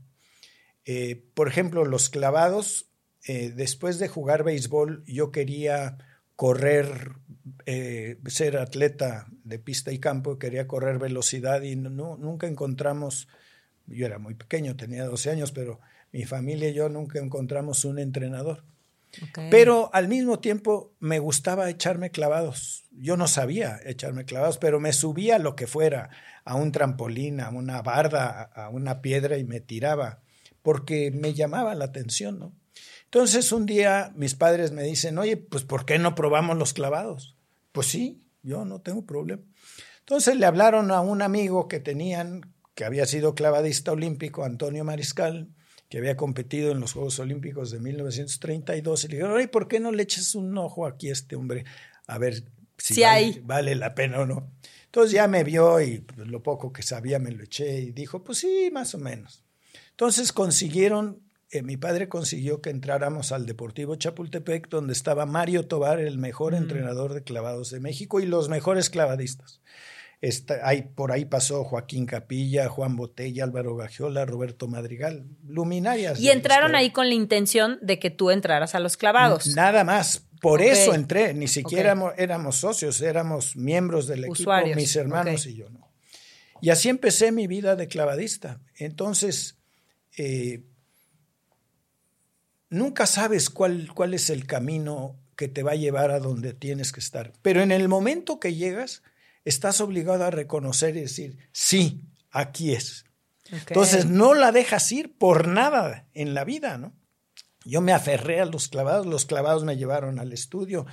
Eh, 0.85 1.23
por 1.35 1.47
ejemplo, 1.47 1.85
los 1.85 2.09
clavados, 2.09 2.87
después 3.27 3.99
de 3.99 4.07
jugar 4.07 4.43
béisbol, 4.43 5.03
yo 5.05 5.31
quería 5.31 5.99
correr, 6.41 7.11
eh, 7.67 8.17
ser 8.25 8.57
atleta 8.57 9.27
de 9.43 9.59
pista 9.59 9.91
y 9.91 9.99
campo, 9.99 10.39
quería 10.39 10.67
correr 10.67 10.97
velocidad 10.97 11.61
y 11.61 11.75
no, 11.75 12.17
nunca 12.17 12.47
encontramos, 12.47 13.27
yo 13.85 14.07
era 14.07 14.17
muy 14.17 14.33
pequeño, 14.33 14.75
tenía 14.75 15.05
12 15.05 15.29
años, 15.29 15.51
pero 15.51 15.79
mi 16.11 16.25
familia 16.25 16.69
y 16.69 16.73
yo 16.73 16.89
nunca 16.89 17.19
encontramos 17.19 17.85
un 17.85 17.99
entrenador. 17.99 18.63
Pero 19.51 19.91
al 19.93 20.07
mismo 20.07 20.39
tiempo 20.39 20.95
me 20.99 21.19
gustaba 21.19 21.69
echarme 21.69 22.09
clavados. 22.09 22.85
Yo 22.89 23.17
no 23.17 23.27
sabía 23.27 23.79
echarme 23.85 24.25
clavados, 24.25 24.57
pero 24.57 24.79
me 24.79 24.93
subía 24.93 25.35
a 25.35 25.39
lo 25.39 25.55
que 25.55 25.67
fuera, 25.67 26.09
a 26.43 26.55
un 26.55 26.71
trampolín, 26.71 27.39
a 27.39 27.51
una 27.51 27.83
barda, 27.83 28.41
a 28.41 28.69
una 28.69 29.03
piedra 29.03 29.37
y 29.37 29.43
me 29.43 29.59
tiraba 29.59 30.23
porque 30.63 31.11
me 31.11 31.35
llamaba 31.35 31.75
la 31.75 31.85
atención, 31.85 32.39
¿no? 32.39 32.55
Entonces 33.13 33.51
un 33.51 33.65
día 33.65 34.13
mis 34.15 34.35
padres 34.35 34.71
me 34.71 34.83
dicen, 34.83 35.17
oye, 35.17 35.35
pues 35.35 35.65
¿por 35.65 35.85
qué 35.85 35.99
no 35.99 36.15
probamos 36.15 36.57
los 36.57 36.71
clavados? 36.71 37.35
Pues 37.73 37.87
sí, 37.87 38.23
yo 38.41 38.63
no 38.63 38.79
tengo 38.79 39.05
problema. 39.05 39.43
Entonces 39.99 40.37
le 40.37 40.45
hablaron 40.45 40.91
a 40.91 41.01
un 41.01 41.21
amigo 41.21 41.67
que 41.67 41.81
tenían, 41.81 42.53
que 42.73 42.85
había 42.85 43.05
sido 43.05 43.35
clavadista 43.35 43.91
olímpico, 43.91 44.45
Antonio 44.45 44.85
Mariscal, 44.85 45.49
que 45.89 45.97
había 45.97 46.15
competido 46.15 46.71
en 46.71 46.79
los 46.79 46.93
Juegos 46.93 47.19
Olímpicos 47.19 47.69
de 47.69 47.81
1932, 47.81 49.03
y 49.03 49.07
le 49.09 49.15
dijeron, 49.15 49.35
oye, 49.35 49.49
¿por 49.49 49.67
qué 49.67 49.81
no 49.81 49.91
le 49.91 50.03
eches 50.03 50.33
un 50.33 50.57
ojo 50.57 50.85
aquí 50.85 51.09
a 51.09 51.11
este 51.11 51.35
hombre? 51.35 51.65
A 52.07 52.17
ver 52.17 52.45
si 52.77 53.01
vale, 53.01 53.41
vale, 53.43 53.75
la 53.75 53.93
pena 53.93 54.21
o 54.21 54.25
no. 54.25 54.53
Entonces 54.85 55.11
ya 55.11 55.27
me 55.27 55.43
vio 55.43 55.81
y 55.81 55.99
pues, 55.99 56.29
lo 56.29 56.41
poco 56.41 56.71
que 56.71 56.81
sabía 56.81 57.19
me 57.19 57.31
lo 57.31 57.43
eché 57.43 57.81
y 57.81 57.91
dijo, 57.91 58.23
pues 58.23 58.37
sí, 58.37 58.69
más 58.71 58.95
o 58.95 58.99
menos. 58.99 59.43
Entonces 59.89 60.31
consiguieron, 60.31 61.21
eh, 61.51 61.63
mi 61.63 61.75
padre 61.75 62.07
consiguió 62.07 62.61
que 62.61 62.69
entráramos 62.69 63.33
al 63.33 63.45
Deportivo 63.45 63.95
Chapultepec, 63.95 64.69
donde 64.69 64.93
estaba 64.93 65.25
Mario 65.25 65.67
Tobar, 65.67 65.99
el 65.99 66.17
mejor 66.17 66.55
entrenador 66.55 67.13
de 67.13 67.23
clavados 67.23 67.71
de 67.71 67.81
México 67.81 68.21
y 68.21 68.25
los 68.25 68.47
mejores 68.47 68.89
clavadistas. 68.89 69.59
ahí, 70.63 70.83
por 70.83 71.11
ahí 71.11 71.25
pasó 71.25 71.65
Joaquín 71.65 72.05
Capilla, 72.05 72.69
Juan 72.69 72.95
Botella, 72.95 73.43
Álvaro 73.43 73.75
Gagiola, 73.75 74.25
Roberto 74.25 74.69
Madrigal, 74.69 75.25
luminarias. 75.45 76.21
Y 76.21 76.29
entraron 76.29 76.73
ahí 76.73 76.91
con 76.91 77.09
la 77.09 77.15
intención 77.15 77.79
de 77.81 77.99
que 77.99 78.11
tú 78.11 78.31
entraras 78.31 78.73
a 78.73 78.79
los 78.79 78.95
clavados. 78.95 79.53
Nada 79.53 79.83
más. 79.83 80.25
Por 80.39 80.61
eso 80.61 80.95
entré, 80.95 81.33
ni 81.35 81.47
siquiera 81.47 82.15
éramos, 82.17 82.55
socios, 82.55 82.99
éramos 83.01 83.55
miembros 83.55 84.07
del 84.07 84.23
equipo, 84.23 84.51
mis 84.73 84.95
hermanos 84.95 85.45
y 85.45 85.55
yo. 85.55 85.69
¿no? 85.69 85.91
Y 86.61 86.69
así 86.69 86.87
empecé 86.87 87.31
mi 87.31 87.45
vida 87.45 87.75
de 87.75 87.87
clavadista. 87.87 88.59
Entonces, 88.77 89.57
eh, 90.17 90.63
nunca 92.71 93.05
sabes 93.05 93.51
cuál, 93.51 93.91
cuál 93.93 94.15
es 94.15 94.31
el 94.31 94.47
camino 94.47 95.15
que 95.35 95.47
te 95.47 95.61
va 95.61 95.73
a 95.73 95.75
llevar 95.75 96.09
a 96.09 96.19
donde 96.19 96.53
tienes 96.53 96.91
que 96.91 96.99
estar. 96.99 97.33
Pero 97.43 97.61
en 97.61 97.71
el 97.71 97.87
momento 97.87 98.39
que 98.39 98.55
llegas, 98.55 99.03
estás 99.45 99.81
obligado 99.81 100.23
a 100.23 100.31
reconocer 100.31 100.97
y 100.97 101.01
decir, 101.01 101.37
sí, 101.51 102.01
aquí 102.31 102.73
es. 102.73 103.05
Entonces 103.51 104.05
no 104.05 104.33
la 104.33 104.51
dejas 104.51 104.91
ir 104.91 105.17
por 105.17 105.47
nada 105.47 106.07
en 106.13 106.33
la 106.33 106.45
vida, 106.45 106.77
¿no? 106.77 106.93
Yo 107.63 107.81
me 107.81 107.91
aferré 107.91 108.39
a 108.39 108.45
los 108.45 108.69
clavados, 108.69 109.05
los 109.05 109.25
clavados 109.25 109.63
me 109.65 109.77
llevaron 109.77 110.19
al 110.19 110.33
estudio 110.33 110.87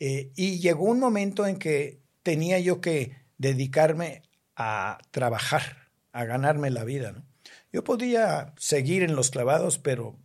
eh, 0.00 0.32
y 0.34 0.58
llegó 0.58 0.84
un 0.84 0.98
momento 0.98 1.46
en 1.46 1.56
que 1.56 2.00
tenía 2.22 2.58
yo 2.58 2.80
que 2.80 3.16
dedicarme 3.38 4.22
a 4.56 4.98
trabajar, 5.12 5.88
a 6.12 6.24
ganarme 6.24 6.70
la 6.70 6.84
vida, 6.84 7.12
¿no? 7.12 7.24
Yo 7.72 7.84
podía 7.84 8.52
seguir 8.58 9.02
en 9.02 9.14
los 9.14 9.30
clavados, 9.30 9.78
pero 9.78 10.18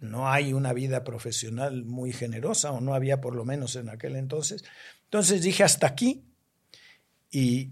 no 0.00 0.28
hay 0.28 0.52
una 0.52 0.72
vida 0.72 1.04
profesional 1.04 1.84
muy 1.84 2.12
generosa, 2.12 2.72
o 2.72 2.80
no 2.80 2.94
había 2.94 3.20
por 3.20 3.34
lo 3.34 3.44
menos 3.44 3.76
en 3.76 3.88
aquel 3.88 4.16
entonces. 4.16 4.64
Entonces 5.04 5.42
dije 5.42 5.64
hasta 5.64 5.86
aquí 5.86 6.24
y 7.30 7.70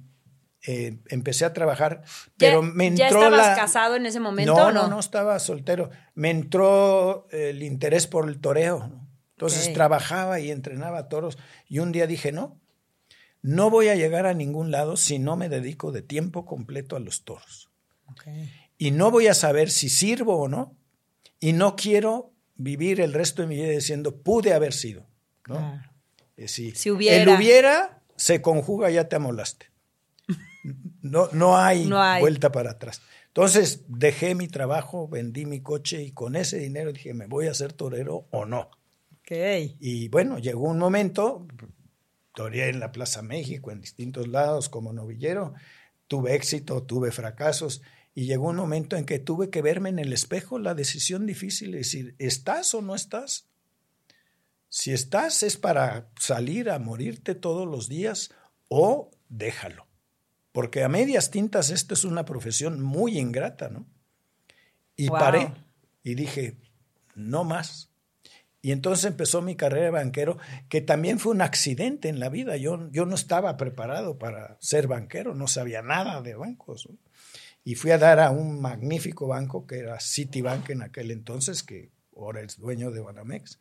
eh, 0.66 0.98
empecé 1.08 1.44
a 1.44 1.52
trabajar, 1.52 2.02
pero 2.36 2.62
me 2.62 2.86
entró 2.86 3.04
¿Ya 3.04 3.08
estabas 3.08 3.56
casado 3.58 3.96
en 3.96 4.06
ese 4.06 4.20
momento? 4.20 4.54
No, 4.54 4.72
no, 4.72 4.88
no, 4.88 4.98
estaba 4.98 5.38
soltero. 5.38 5.90
Me 6.14 6.30
entró 6.30 7.26
el 7.30 7.62
interés 7.62 8.06
por 8.06 8.28
el 8.28 8.40
toreo. 8.40 8.90
Entonces 9.36 9.72
trabajaba 9.74 10.40
y 10.40 10.50
entrenaba 10.50 11.08
toros 11.08 11.36
y 11.68 11.80
un 11.80 11.92
día 11.92 12.06
dije, 12.06 12.32
no, 12.32 12.58
no 13.42 13.68
voy 13.68 13.88
a 13.88 13.94
llegar 13.94 14.26
a 14.26 14.32
ningún 14.32 14.70
lado 14.70 14.96
si 14.96 15.18
no 15.18 15.36
me 15.36 15.50
dedico 15.50 15.92
de 15.92 16.02
tiempo 16.02 16.46
completo 16.46 16.96
a 16.96 17.00
los 17.00 17.22
toros. 17.22 17.68
Y 18.78 18.92
no 18.92 19.10
voy 19.10 19.26
a 19.26 19.34
saber 19.34 19.70
si 19.70 19.88
sirvo 19.88 20.38
o 20.38 20.48
no. 20.48 20.75
Y 21.40 21.52
no 21.52 21.76
quiero 21.76 22.32
vivir 22.54 23.00
el 23.00 23.12
resto 23.12 23.42
de 23.42 23.48
mi 23.48 23.56
vida 23.56 23.68
diciendo, 23.68 24.16
pude 24.22 24.52
haber 24.52 24.72
sido. 24.72 25.06
¿no? 25.46 25.80
Eh, 26.36 26.48
si, 26.48 26.72
hubiera. 26.90 27.22
El 27.22 27.28
hubiera 27.28 28.02
se 28.16 28.42
conjuga, 28.42 28.90
ya 28.90 29.08
te 29.08 29.16
amolaste. 29.16 29.66
No, 31.02 31.28
no, 31.30 31.56
hay, 31.56 31.88
vuelta 32.18 32.50
para 32.50 32.72
atrás. 32.72 33.00
Entonces 33.28 33.84
dejé 33.86 34.34
mi 34.34 34.48
trabajo, 34.48 35.06
vendí 35.06 35.46
mi 35.46 35.60
coche 35.60 36.02
y 36.02 36.10
con 36.10 36.34
ese 36.34 36.58
dinero 36.58 36.92
dije, 36.92 37.14
¿me 37.14 37.26
voy 37.26 37.46
a 37.46 37.52
hacer 37.52 37.72
torero 37.72 38.26
o 38.32 38.44
no? 38.44 38.70
Y 39.78 40.08
bueno, 40.08 40.38
llegó 40.38 40.68
un 40.68 40.78
momento, 40.78 41.46
toreé 42.34 42.70
en 42.70 42.80
la 42.80 42.90
Plaza 42.90 43.22
México, 43.22 43.70
en 43.70 43.80
distintos 43.80 44.26
lados 44.26 44.68
como 44.68 44.92
novillero, 44.92 45.54
tuve 46.08 46.34
éxito, 46.34 46.82
tuve 46.82 47.12
fracasos 47.12 47.82
y 48.16 48.24
llegó 48.24 48.48
un 48.48 48.56
momento 48.56 48.96
en 48.96 49.04
que 49.04 49.18
tuve 49.18 49.50
que 49.50 49.60
verme 49.60 49.90
en 49.90 49.98
el 49.98 50.10
espejo 50.10 50.58
la 50.58 50.74
decisión 50.74 51.26
difícil 51.26 51.74
y 51.74 51.78
decir, 51.78 52.16
¿estás 52.18 52.72
o 52.72 52.80
no 52.80 52.94
estás? 52.94 53.50
Si 54.70 54.90
estás 54.90 55.42
es 55.42 55.58
para 55.58 56.08
salir 56.18 56.70
a 56.70 56.78
morirte 56.78 57.34
todos 57.34 57.68
los 57.68 57.90
días 57.90 58.30
o 58.68 59.10
déjalo. 59.28 59.86
Porque 60.52 60.82
a 60.82 60.88
medias 60.88 61.30
tintas 61.30 61.68
esto 61.68 61.92
es 61.92 62.04
una 62.04 62.24
profesión 62.24 62.80
muy 62.80 63.18
ingrata, 63.18 63.68
¿no? 63.68 63.86
Y 64.96 65.10
paré 65.10 65.52
y 66.02 66.14
dije, 66.14 66.56
no 67.14 67.44
más. 67.44 67.90
Y 68.62 68.72
entonces 68.72 69.04
empezó 69.04 69.42
mi 69.42 69.56
carrera 69.56 69.84
de 69.84 69.90
banquero, 69.90 70.38
que 70.70 70.80
también 70.80 71.18
fue 71.18 71.32
un 71.32 71.42
accidente 71.42 72.08
en 72.08 72.18
la 72.18 72.30
vida. 72.30 72.56
Yo, 72.56 72.90
yo 72.92 73.04
no 73.04 73.14
estaba 73.14 73.58
preparado 73.58 74.16
para 74.16 74.56
ser 74.58 74.86
banquero, 74.86 75.34
no 75.34 75.48
sabía 75.48 75.82
nada 75.82 76.22
de 76.22 76.34
bancos. 76.34 76.88
¿no? 76.88 77.05
Y 77.66 77.74
fui 77.74 77.90
a 77.90 77.98
dar 77.98 78.20
a 78.20 78.30
un 78.30 78.60
magnífico 78.60 79.26
banco 79.26 79.66
que 79.66 79.80
era 79.80 79.98
Citibank 79.98 80.70
en 80.70 80.82
aquel 80.82 81.10
entonces, 81.10 81.64
que 81.64 81.90
ahora 82.16 82.40
es 82.40 82.58
dueño 82.60 82.92
de 82.92 83.00
Banamex. 83.00 83.58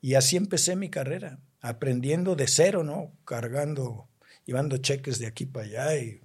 Y 0.00 0.14
así 0.14 0.36
empecé 0.36 0.76
mi 0.76 0.90
carrera, 0.90 1.40
aprendiendo 1.60 2.36
de 2.36 2.46
cero, 2.46 2.84
¿no? 2.84 3.10
Cargando, 3.24 4.08
llevando 4.44 4.76
cheques 4.76 5.18
de 5.18 5.26
aquí 5.26 5.44
para 5.44 5.66
allá 5.66 5.96
y 5.96 6.20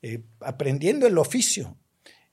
eh, 0.00 0.22
aprendiendo 0.40 1.06
el 1.06 1.18
oficio. 1.18 1.76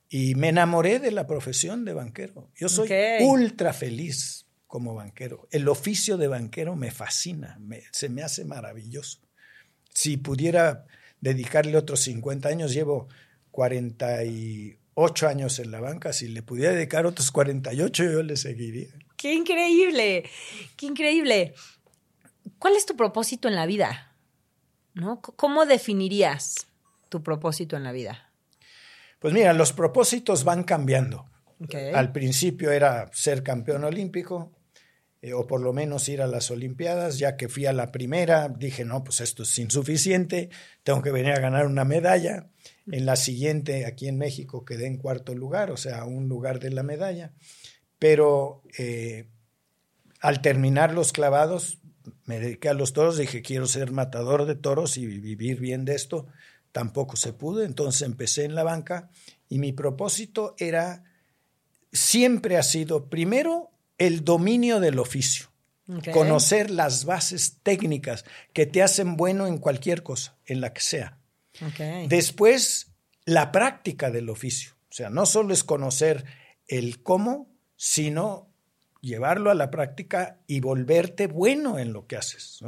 Y 0.07 0.35
me 0.35 0.47
enamoré 0.47 0.99
de 0.99 1.11
la 1.11 1.27
profesión 1.27 1.83
de 1.83 1.91
banquero. 1.91 2.49
Yo 2.55 2.69
soy 2.69 2.89
ultra 3.19 3.73
feliz 3.73 4.45
como 4.67 4.95
banquero. 4.95 5.49
El 5.51 5.67
oficio 5.67 6.15
de 6.15 6.29
banquero 6.29 6.77
me 6.77 6.91
fascina, 6.91 7.59
se 7.91 8.07
me 8.07 8.23
hace 8.23 8.45
maravilloso. 8.45 9.19
Si 9.93 10.15
pudiera 10.15 10.85
dedicarle 11.19 11.75
otros 11.75 11.99
50 11.99 12.47
años, 12.47 12.71
llevo 12.71 13.09
48 13.51 15.27
años 15.27 15.59
en 15.59 15.71
la 15.71 15.79
banca, 15.79 16.13
si 16.13 16.27
le 16.27 16.43
pudiera 16.43 16.73
dedicar 16.73 17.05
otros 17.05 17.31
48, 17.31 18.03
yo 18.03 18.23
le 18.23 18.37
seguiría. 18.37 18.89
¡Qué 19.15 19.33
increíble! 19.33 20.29
¡Qué 20.75 20.85
increíble! 20.85 21.53
¿Cuál 22.57 22.75
es 22.75 22.85
tu 22.85 22.95
propósito 22.95 23.47
en 23.47 23.55
la 23.55 23.65
vida? 23.65 24.15
¿No? 24.93 25.21
¿Cómo 25.21 25.65
definirías 25.65 26.67
tu 27.09 27.23
propósito 27.23 27.77
en 27.77 27.83
la 27.83 27.91
vida? 27.91 28.31
Pues 29.19 29.33
mira, 29.33 29.53
los 29.53 29.73
propósitos 29.73 30.43
van 30.43 30.63
cambiando. 30.63 31.29
Al 31.93 32.11
principio 32.11 32.71
era 32.71 33.09
ser 33.11 33.43
campeón 33.43 33.83
olímpico, 33.83 34.51
eh, 35.21 35.33
o 35.33 35.45
por 35.47 35.61
lo 35.61 35.73
menos 35.73 36.07
ir 36.07 36.21
a 36.21 36.27
las 36.27 36.49
Olimpiadas, 36.49 37.19
ya 37.19 37.35
que 37.35 37.49
fui 37.49 37.65
a 37.65 37.73
la 37.73 37.91
primera, 37.91 38.47
dije, 38.47 38.85
no, 38.85 39.03
pues 39.03 39.19
esto 39.19 39.43
es 39.43 39.57
insuficiente, 39.59 40.49
tengo 40.83 41.01
que 41.01 41.11
venir 41.11 41.33
a 41.33 41.39
ganar 41.39 41.65
una 41.65 41.83
medalla. 41.83 42.49
En 42.87 43.05
la 43.05 43.15
siguiente, 43.15 43.85
aquí 43.85 44.07
en 44.07 44.17
México, 44.17 44.63
quedé 44.63 44.87
en 44.87 44.97
cuarto 44.97 45.35
lugar, 45.35 45.71
o 45.71 45.77
sea, 45.77 46.05
un 46.05 46.29
lugar 46.29 46.59
de 46.59 46.71
la 46.71 46.83
medalla. 46.83 47.33
Pero 47.99 48.63
eh, 48.77 49.27
al 50.21 50.41
terminar 50.41 50.93
los 50.93 51.11
clavados, 51.11 51.79
me 52.25 52.39
dediqué 52.39 52.69
a 52.69 52.73
los 52.73 52.93
toros, 52.93 53.17
dije, 53.17 53.41
quiero 53.41 53.67
ser 53.67 53.91
matador 53.91 54.45
de 54.45 54.55
toros 54.55 54.97
y 54.97 55.05
vivir 55.05 55.59
bien 55.59 55.83
de 55.83 55.95
esto. 55.95 56.27
Tampoco 56.71 57.15
se 57.17 57.33
pudo, 57.33 57.63
entonces 57.63 58.03
empecé 58.03 58.45
en 58.45 58.55
la 58.55 58.63
banca 58.63 59.09
y 59.49 59.59
mi 59.59 59.73
propósito 59.73 60.55
era, 60.57 61.03
siempre 61.91 62.57
ha 62.57 62.63
sido, 62.63 63.09
primero, 63.09 63.71
el 63.99 64.23
dominio 64.23 64.79
del 64.79 64.97
oficio. 64.97 65.47
Conocer 66.13 66.69
las 66.69 67.05
bases 67.05 67.57
técnicas 67.63 68.23
que 68.53 68.67
te 68.67 68.83
hacen 68.83 69.17
bueno 69.17 69.47
en 69.47 69.57
cualquier 69.57 70.03
cosa, 70.03 70.37
en 70.45 70.61
la 70.61 70.71
que 70.71 70.81
sea. 70.81 71.17
Después, 72.07 72.91
la 73.25 73.51
práctica 73.51 74.11
del 74.11 74.29
oficio. 74.29 74.73
O 74.89 74.93
sea, 74.93 75.09
no 75.09 75.25
solo 75.25 75.53
es 75.53 75.63
conocer 75.63 76.25
el 76.67 77.01
cómo, 77.01 77.49
sino 77.75 78.51
llevarlo 79.01 79.49
a 79.49 79.55
la 79.55 79.71
práctica 79.71 80.39
y 80.45 80.59
volverte 80.59 81.25
bueno 81.25 81.79
en 81.79 81.91
lo 81.91 82.05
que 82.05 82.17
haces. 82.17 82.59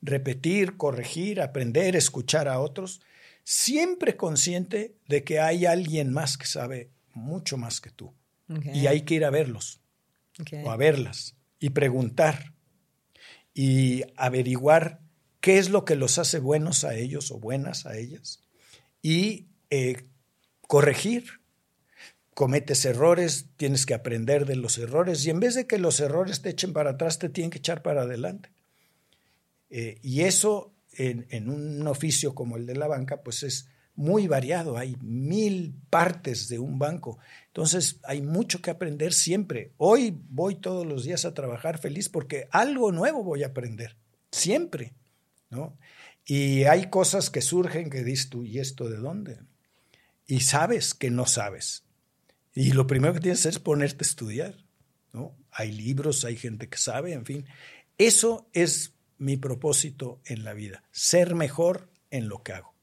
Repetir, 0.00 0.78
corregir, 0.78 1.42
aprender, 1.42 1.94
escuchar 1.94 2.48
a 2.48 2.58
otros, 2.58 3.02
siempre 3.44 4.16
consciente 4.16 4.96
de 5.08 5.24
que 5.24 5.40
hay 5.40 5.66
alguien 5.66 6.10
más 6.10 6.38
que 6.38 6.46
sabe 6.46 6.90
mucho 7.12 7.58
más 7.58 7.82
que 7.82 7.90
tú. 7.90 8.14
Y 8.72 8.86
hay 8.86 9.02
que 9.02 9.14
ir 9.14 9.24
a 9.26 9.30
verlos 9.30 9.82
o 10.64 10.70
a 10.70 10.76
verlas 10.76 11.36
y 11.58 11.70
preguntar 11.70 12.52
y 13.54 14.02
averiguar 14.16 15.00
qué 15.40 15.58
es 15.58 15.70
lo 15.70 15.84
que 15.84 15.96
los 15.96 16.18
hace 16.18 16.38
buenos 16.38 16.84
a 16.84 16.94
ellos 16.94 17.30
o 17.30 17.38
buenas 17.38 17.86
a 17.86 17.96
ellas 17.96 18.42
y 19.02 19.46
eh, 19.70 20.08
corregir. 20.62 21.40
Cometes 22.34 22.84
errores, 22.84 23.46
tienes 23.56 23.86
que 23.86 23.94
aprender 23.94 24.44
de 24.44 24.56
los 24.56 24.76
errores 24.76 25.24
y 25.24 25.30
en 25.30 25.40
vez 25.40 25.54
de 25.54 25.66
que 25.66 25.78
los 25.78 26.00
errores 26.00 26.42
te 26.42 26.50
echen 26.50 26.74
para 26.74 26.90
atrás, 26.90 27.18
te 27.18 27.30
tienen 27.30 27.50
que 27.50 27.58
echar 27.58 27.80
para 27.82 28.02
adelante. 28.02 28.50
Eh, 29.70 29.98
y 30.02 30.20
eso 30.20 30.74
en, 30.92 31.26
en, 31.30 31.48
un 31.48 31.86
oficio 31.88 32.34
como 32.34 32.58
el 32.58 32.66
de 32.66 32.76
la 32.76 32.88
banca, 32.88 33.22
pues 33.22 33.42
es 33.42 33.70
muy 33.96 34.28
variado, 34.28 34.76
hay 34.76 34.96
mil 35.00 35.74
partes 35.90 36.48
de 36.48 36.58
un 36.58 36.78
banco. 36.78 37.18
Entonces 37.46 37.98
hay 38.04 38.22
mucho 38.22 38.60
que 38.60 38.70
aprender 38.70 39.12
siempre. 39.12 39.72
Hoy 39.78 40.16
voy 40.28 40.56
todos 40.56 40.86
los 40.86 41.04
días 41.04 41.24
a 41.24 41.34
trabajar 41.34 41.78
feliz 41.78 42.08
porque 42.08 42.46
algo 42.50 42.92
nuevo 42.92 43.24
voy 43.24 43.42
a 43.42 43.48
aprender, 43.48 43.96
siempre. 44.30 44.94
¿no? 45.50 45.76
Y 46.26 46.64
hay 46.64 46.90
cosas 46.90 47.30
que 47.30 47.40
surgen 47.40 47.88
que 47.88 48.04
dices 48.04 48.28
tú, 48.28 48.44
¿y 48.44 48.58
esto 48.58 48.88
de 48.88 48.98
dónde? 48.98 49.40
Y 50.26 50.40
sabes 50.40 50.92
que 50.92 51.10
no 51.10 51.26
sabes. 51.26 51.84
Y 52.54 52.72
lo 52.72 52.86
primero 52.86 53.14
que 53.14 53.20
tienes 53.20 53.38
que 53.38 53.48
hacer 53.48 53.58
es 53.58 53.64
ponerte 53.64 54.04
a 54.04 54.08
estudiar. 54.08 54.54
¿no? 55.12 55.34
Hay 55.50 55.72
libros, 55.72 56.24
hay 56.24 56.36
gente 56.36 56.68
que 56.68 56.78
sabe, 56.78 57.14
en 57.14 57.24
fin. 57.24 57.46
Eso 57.96 58.48
es 58.52 58.92
mi 59.18 59.38
propósito 59.38 60.20
en 60.26 60.44
la 60.44 60.52
vida, 60.52 60.82
ser 60.90 61.34
mejor 61.34 61.88
en 62.10 62.28
lo 62.28 62.42
que 62.42 62.52
hago. 62.52 62.75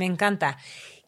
Me 0.00 0.06
encanta. 0.06 0.56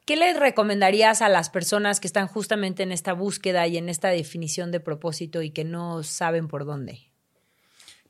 ¿Qué 0.04 0.16
le 0.16 0.38
recomendarías 0.38 1.22
a 1.22 1.30
las 1.30 1.48
personas 1.48 1.98
que 1.98 2.06
están 2.06 2.26
justamente 2.26 2.82
en 2.82 2.92
esta 2.92 3.14
búsqueda 3.14 3.66
y 3.66 3.78
en 3.78 3.88
esta 3.88 4.08
definición 4.08 4.70
de 4.70 4.80
propósito 4.80 5.40
y 5.40 5.48
que 5.48 5.64
no 5.64 6.02
saben 6.02 6.46
por 6.46 6.66
dónde? 6.66 7.10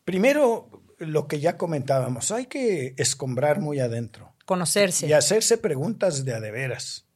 Primero, 0.05 0.83
lo 0.99 1.29
que 1.29 1.39
ya 1.39 1.57
comentábamos, 1.57 2.33
hay 2.33 2.47
que 2.47 2.97
escombrar 2.99 3.61
muy 3.61 3.79
adentro. 3.79 4.35
Conocerse. 4.45 5.07
Y 5.07 5.13
hacerse 5.13 5.57
preguntas 5.57 6.25
de 6.25 6.35
a 6.35 6.41
de 6.41 6.51
veras. 6.51 7.07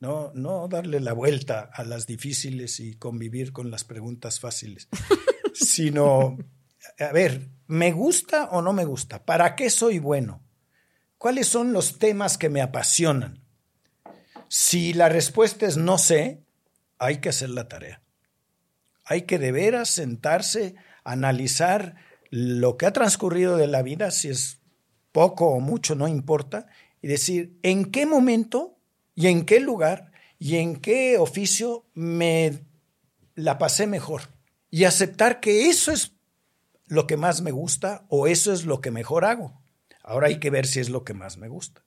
No, 0.00 0.32
no 0.34 0.66
darle 0.66 0.98
la 0.98 1.12
vuelta 1.12 1.70
a 1.72 1.84
las 1.84 2.08
difíciles 2.08 2.80
y 2.80 2.96
convivir 2.96 3.52
con 3.52 3.70
las 3.70 3.84
preguntas 3.84 4.40
fáciles, 4.40 4.88
sino, 5.54 6.38
a 6.98 7.12
ver, 7.12 7.50
¿me 7.68 7.92
gusta 7.92 8.48
o 8.50 8.62
no 8.62 8.72
me 8.72 8.84
gusta? 8.84 9.24
¿Para 9.24 9.54
qué 9.54 9.70
soy 9.70 10.00
bueno? 10.00 10.41
¿Cuáles 11.22 11.46
son 11.46 11.72
los 11.72 12.00
temas 12.00 12.36
que 12.36 12.48
me 12.48 12.60
apasionan? 12.60 13.44
Si 14.48 14.92
la 14.92 15.08
respuesta 15.08 15.66
es 15.66 15.76
no 15.76 15.96
sé, 15.96 16.42
hay 16.98 17.18
que 17.18 17.28
hacer 17.28 17.50
la 17.50 17.68
tarea. 17.68 18.02
Hay 19.04 19.22
que 19.22 19.38
de 19.38 19.52
veras 19.52 19.88
sentarse, 19.88 20.74
analizar 21.04 21.94
lo 22.30 22.76
que 22.76 22.86
ha 22.86 22.92
transcurrido 22.92 23.56
de 23.56 23.68
la 23.68 23.82
vida, 23.82 24.10
si 24.10 24.30
es 24.30 24.62
poco 25.12 25.50
o 25.50 25.60
mucho, 25.60 25.94
no 25.94 26.08
importa, 26.08 26.66
y 27.00 27.06
decir 27.06 27.56
en 27.62 27.92
qué 27.92 28.04
momento 28.04 28.76
y 29.14 29.28
en 29.28 29.46
qué 29.46 29.60
lugar 29.60 30.10
y 30.40 30.56
en 30.56 30.74
qué 30.74 31.18
oficio 31.18 31.86
me 31.94 32.64
la 33.36 33.58
pasé 33.58 33.86
mejor. 33.86 34.22
Y 34.72 34.86
aceptar 34.86 35.38
que 35.38 35.68
eso 35.68 35.92
es 35.92 36.16
lo 36.86 37.06
que 37.06 37.16
más 37.16 37.42
me 37.42 37.52
gusta 37.52 38.06
o 38.08 38.26
eso 38.26 38.52
es 38.52 38.64
lo 38.64 38.80
que 38.80 38.90
mejor 38.90 39.24
hago. 39.24 39.61
Ahora 40.12 40.26
hay 40.26 40.38
que 40.38 40.50
ver 40.50 40.66
si 40.66 40.78
es 40.78 40.90
lo 40.90 41.04
que 41.04 41.14
más 41.14 41.38
me 41.38 41.48
gusta. 41.48 41.82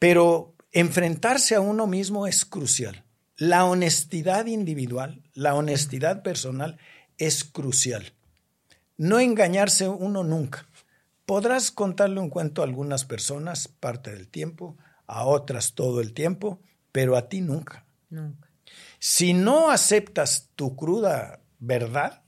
Pero 0.00 0.56
enfrentarse 0.72 1.54
a 1.54 1.60
uno 1.60 1.86
mismo 1.86 2.26
es 2.26 2.44
crucial. 2.44 3.04
La 3.36 3.64
honestidad 3.64 4.46
individual, 4.46 5.22
la 5.34 5.54
honestidad 5.54 6.24
personal 6.24 6.78
es 7.16 7.44
crucial. 7.44 8.12
No 8.96 9.20
engañarse 9.20 9.88
uno 9.88 10.24
nunca. 10.24 10.66
Podrás 11.26 11.70
contarle 11.70 12.18
un 12.18 12.28
cuento 12.28 12.60
a 12.60 12.64
algunas 12.64 13.04
personas 13.04 13.68
parte 13.68 14.10
del 14.10 14.26
tiempo, 14.26 14.76
a 15.06 15.26
otras 15.26 15.74
todo 15.74 16.00
el 16.00 16.12
tiempo, 16.12 16.60
pero 16.90 17.16
a 17.16 17.28
ti 17.28 17.40
nunca. 17.40 17.86
Nunca. 18.10 18.50
Si 18.98 19.32
no 19.32 19.70
aceptas 19.70 20.50
tu 20.56 20.74
cruda 20.74 21.40
verdad, 21.60 22.24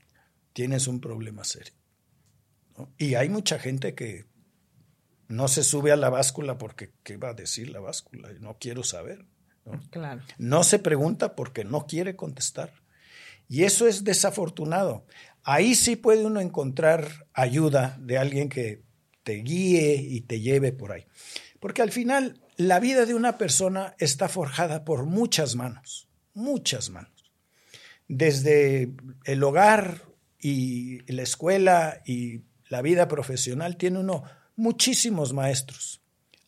tienes 0.53 0.87
un 0.87 1.01
problema 1.01 1.43
serio. 1.43 1.73
Y 2.97 3.15
hay 3.15 3.27
mucha 3.27 3.59
gente 3.59 3.93
que 3.93 4.25
no 5.27 5.47
se 5.47 5.63
sube 5.63 5.91
a 5.91 5.95
la 5.95 6.09
báscula 6.09 6.57
porque 6.57 6.91
¿qué 7.03 7.17
va 7.17 7.29
a 7.29 7.33
decir 7.33 7.69
la 7.69 7.79
báscula? 7.79 8.29
No 8.39 8.57
quiero 8.59 8.83
saber. 8.83 9.25
¿no? 9.65 9.81
Claro. 9.89 10.21
no 10.37 10.63
se 10.63 10.79
pregunta 10.79 11.35
porque 11.35 11.65
no 11.65 11.87
quiere 11.87 12.15
contestar. 12.15 12.71
Y 13.49 13.63
eso 13.63 13.87
es 13.87 14.03
desafortunado. 14.03 15.05
Ahí 15.43 15.75
sí 15.75 15.95
puede 15.95 16.25
uno 16.25 16.39
encontrar 16.39 17.27
ayuda 17.33 17.97
de 17.99 18.17
alguien 18.17 18.49
que 18.49 18.83
te 19.23 19.35
guíe 19.35 19.95
y 19.95 20.21
te 20.21 20.39
lleve 20.39 20.71
por 20.71 20.91
ahí. 20.91 21.05
Porque 21.59 21.81
al 21.81 21.91
final 21.91 22.41
la 22.57 22.79
vida 22.79 23.05
de 23.05 23.13
una 23.13 23.37
persona 23.37 23.95
está 23.99 24.27
forjada 24.29 24.83
por 24.83 25.05
muchas 25.05 25.55
manos, 25.55 26.09
muchas 26.33 26.89
manos. 26.89 27.11
Desde 28.07 28.93
el 29.25 29.43
hogar 29.43 30.03
y 30.39 30.99
la 31.11 31.23
escuela 31.23 32.01
y 32.05 32.43
la 32.69 32.81
vida 32.81 33.07
profesional 33.07 33.77
tiene 33.77 33.99
uno 33.99 34.23
muchísimos 34.57 35.31
maestros. 35.31 36.01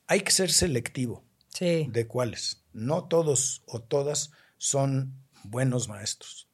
Hay 0.08 0.22
que 0.22 0.32
ser 0.32 0.52
selectivo 0.52 1.24
de 1.60 2.08
cuáles. 2.08 2.63
No 2.74 3.06
todos 3.06 3.63
o 3.65 3.80
todas 3.80 4.32
son 4.58 5.13
buenos 5.43 5.88
maestros. 5.88 6.50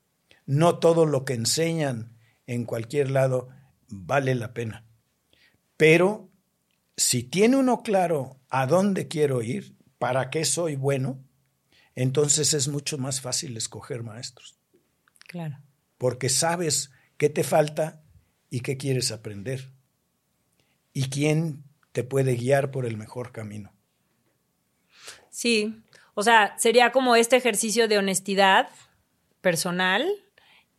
No 0.45 0.77
todo 0.77 1.07
lo 1.07 1.25
que 1.25 1.33
enseñan 1.33 2.15
en 2.45 2.65
cualquier 2.65 3.09
lado 3.09 3.49
vale 3.87 4.35
la 4.35 4.53
pena. 4.53 4.85
Pero 5.77 6.29
si 6.97 7.23
tiene 7.23 7.57
uno 7.57 7.81
claro 7.81 8.39
a 8.49 8.67
dónde 8.67 9.07
quiero 9.07 9.41
ir, 9.41 9.75
para 9.97 10.29
qué 10.29 10.45
soy 10.45 10.75
bueno, 10.75 11.23
entonces 11.95 12.53
es 12.53 12.67
mucho 12.67 12.97
más 12.97 13.21
fácil 13.21 13.57
escoger 13.57 14.03
maestros. 14.03 14.59
Claro. 15.19 15.57
Porque 15.97 16.29
sabes 16.29 16.91
qué 17.17 17.29
te 17.29 17.43
falta 17.43 18.03
y 18.49 18.59
qué 18.59 18.77
quieres 18.77 19.11
aprender. 19.11 19.74
Y 20.95 21.09
quién 21.09 21.65
te 21.91 22.05
puede 22.05 22.35
guiar 22.35 22.71
por 22.71 22.85
el 22.85 22.95
mejor 22.95 23.33
camino. 23.33 23.73
Sí. 25.29 25.75
O 26.13 26.23
sea, 26.23 26.57
sería 26.57 26.93
como 26.93 27.17
este 27.17 27.35
ejercicio 27.35 27.89
de 27.89 27.97
honestidad 27.97 28.69
personal 29.41 30.07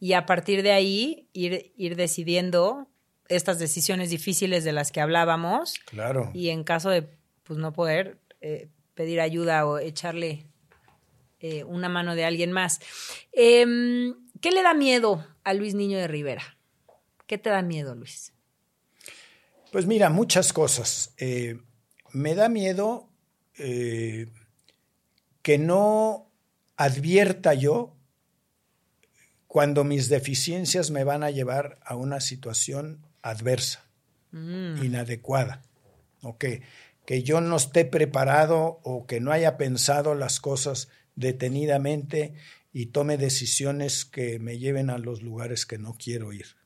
y 0.00 0.14
a 0.14 0.24
partir 0.24 0.62
de 0.62 0.72
ahí 0.72 1.28
ir, 1.34 1.74
ir 1.76 1.96
decidiendo 1.96 2.88
estas 3.28 3.58
decisiones 3.58 4.08
difíciles 4.08 4.64
de 4.64 4.72
las 4.72 4.90
que 4.90 5.02
hablábamos. 5.02 5.74
Claro. 5.84 6.30
Y 6.32 6.48
en 6.48 6.64
caso 6.64 6.88
de 6.88 7.06
pues, 7.42 7.58
no 7.58 7.74
poder, 7.74 8.18
eh, 8.40 8.70
pedir 8.94 9.20
ayuda 9.20 9.66
o 9.66 9.78
echarle 9.78 10.46
eh, 11.40 11.64
una 11.64 11.90
mano 11.90 12.14
de 12.14 12.24
alguien 12.24 12.52
más. 12.52 12.80
Em, 13.32 14.14
¿Qué 14.40 14.50
le 14.50 14.62
da 14.62 14.72
miedo 14.72 15.26
a 15.44 15.52
Luis 15.52 15.74
Niño 15.74 15.98
de 15.98 16.08
Rivera? 16.08 16.56
¿Qué 17.26 17.36
te 17.36 17.50
da 17.50 17.60
miedo, 17.60 17.94
Luis? 17.94 18.32
Pues 19.76 19.84
mira, 19.84 20.08
muchas 20.08 20.54
cosas. 20.54 21.12
Eh, 21.18 21.60
me 22.14 22.34
da 22.34 22.48
miedo 22.48 23.10
que 25.42 25.58
no 25.58 26.32
advierta 26.78 27.52
yo 27.52 27.94
cuando 29.46 29.84
mis 29.84 30.08
deficiencias 30.08 30.90
me 30.90 31.04
van 31.04 31.22
a 31.22 31.30
llevar 31.30 31.78
a 31.84 31.94
una 31.94 32.20
situación 32.20 33.04
adversa, 33.20 33.84
mm. 34.30 34.82
inadecuada, 34.82 35.60
o 36.22 36.38
que, 36.38 36.62
que 37.04 37.22
yo 37.22 37.42
no 37.42 37.56
esté 37.56 37.84
preparado 37.84 38.80
o 38.82 39.06
que 39.06 39.20
no 39.20 39.30
haya 39.30 39.58
pensado 39.58 40.14
las 40.14 40.40
cosas 40.40 40.88
detenidamente 41.16 42.32
y 42.72 42.86
tome 42.86 43.18
decisiones 43.18 44.06
que 44.06 44.38
me 44.38 44.58
lleven 44.58 44.88
a 44.88 44.96
los 44.96 45.20
lugares 45.20 45.66
que 45.66 45.76
no 45.76 45.98
quiero 45.98 46.32
ir. 46.32 46.56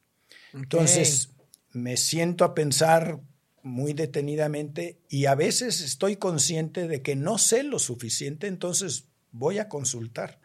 Entonces, 0.53 1.31
me 1.73 1.97
siento 1.97 2.45
a 2.45 2.55
pensar 2.55 3.21
muy 3.63 3.93
detenidamente 3.93 4.99
y 5.09 5.27
a 5.27 5.35
veces 5.35 5.81
estoy 5.81 6.17
consciente 6.17 6.89
de 6.89 7.03
que 7.03 7.17
no 7.17 7.39
sé 7.39 7.63
lo 7.63 7.79
suficiente, 7.79 8.47
entonces 8.47 9.05
voy 9.33 9.59
a 9.59 9.69
consultar 9.69 10.41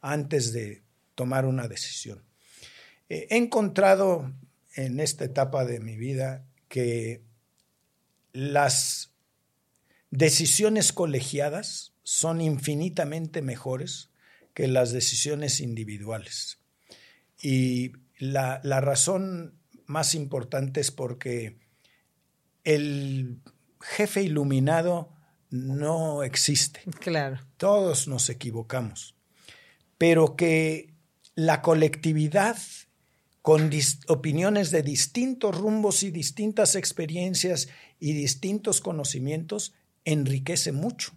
antes 0.00 0.52
de 0.52 0.82
tomar 1.14 1.46
una 1.46 1.66
decisión. 1.66 2.22
He 3.08 3.36
encontrado 3.36 4.32
en 4.74 5.00
esta 5.00 5.24
etapa 5.24 5.64
de 5.64 5.80
mi 5.80 5.96
vida 5.96 6.44
que 6.68 7.22
las 8.32 9.12
decisiones 10.10 10.92
colegiadas 10.92 11.94
son 12.02 12.40
infinitamente 12.40 13.42
mejores 13.42 14.10
que 14.54 14.68
las 14.68 14.92
decisiones 14.92 15.60
individuales. 15.60 16.58
Y 17.40 17.92
la, 18.18 18.60
la 18.62 18.80
razón 18.80 19.57
más 19.88 20.14
importante 20.14 20.80
es 20.80 20.92
porque 20.92 21.58
el 22.62 23.40
jefe 23.80 24.22
iluminado 24.22 25.12
no 25.50 26.22
existe. 26.22 26.82
Claro. 27.00 27.40
Todos 27.56 28.06
nos 28.06 28.28
equivocamos. 28.28 29.16
Pero 29.96 30.36
que 30.36 30.94
la 31.34 31.62
colectividad 31.62 32.56
con 33.48 33.70
opiniones 34.08 34.70
de 34.70 34.82
distintos 34.82 35.56
rumbos 35.56 36.02
y 36.02 36.10
distintas 36.10 36.74
experiencias 36.74 37.68
y 37.98 38.12
distintos 38.12 38.82
conocimientos, 38.82 39.72
enriquece 40.04 40.70
mucho. 40.70 41.12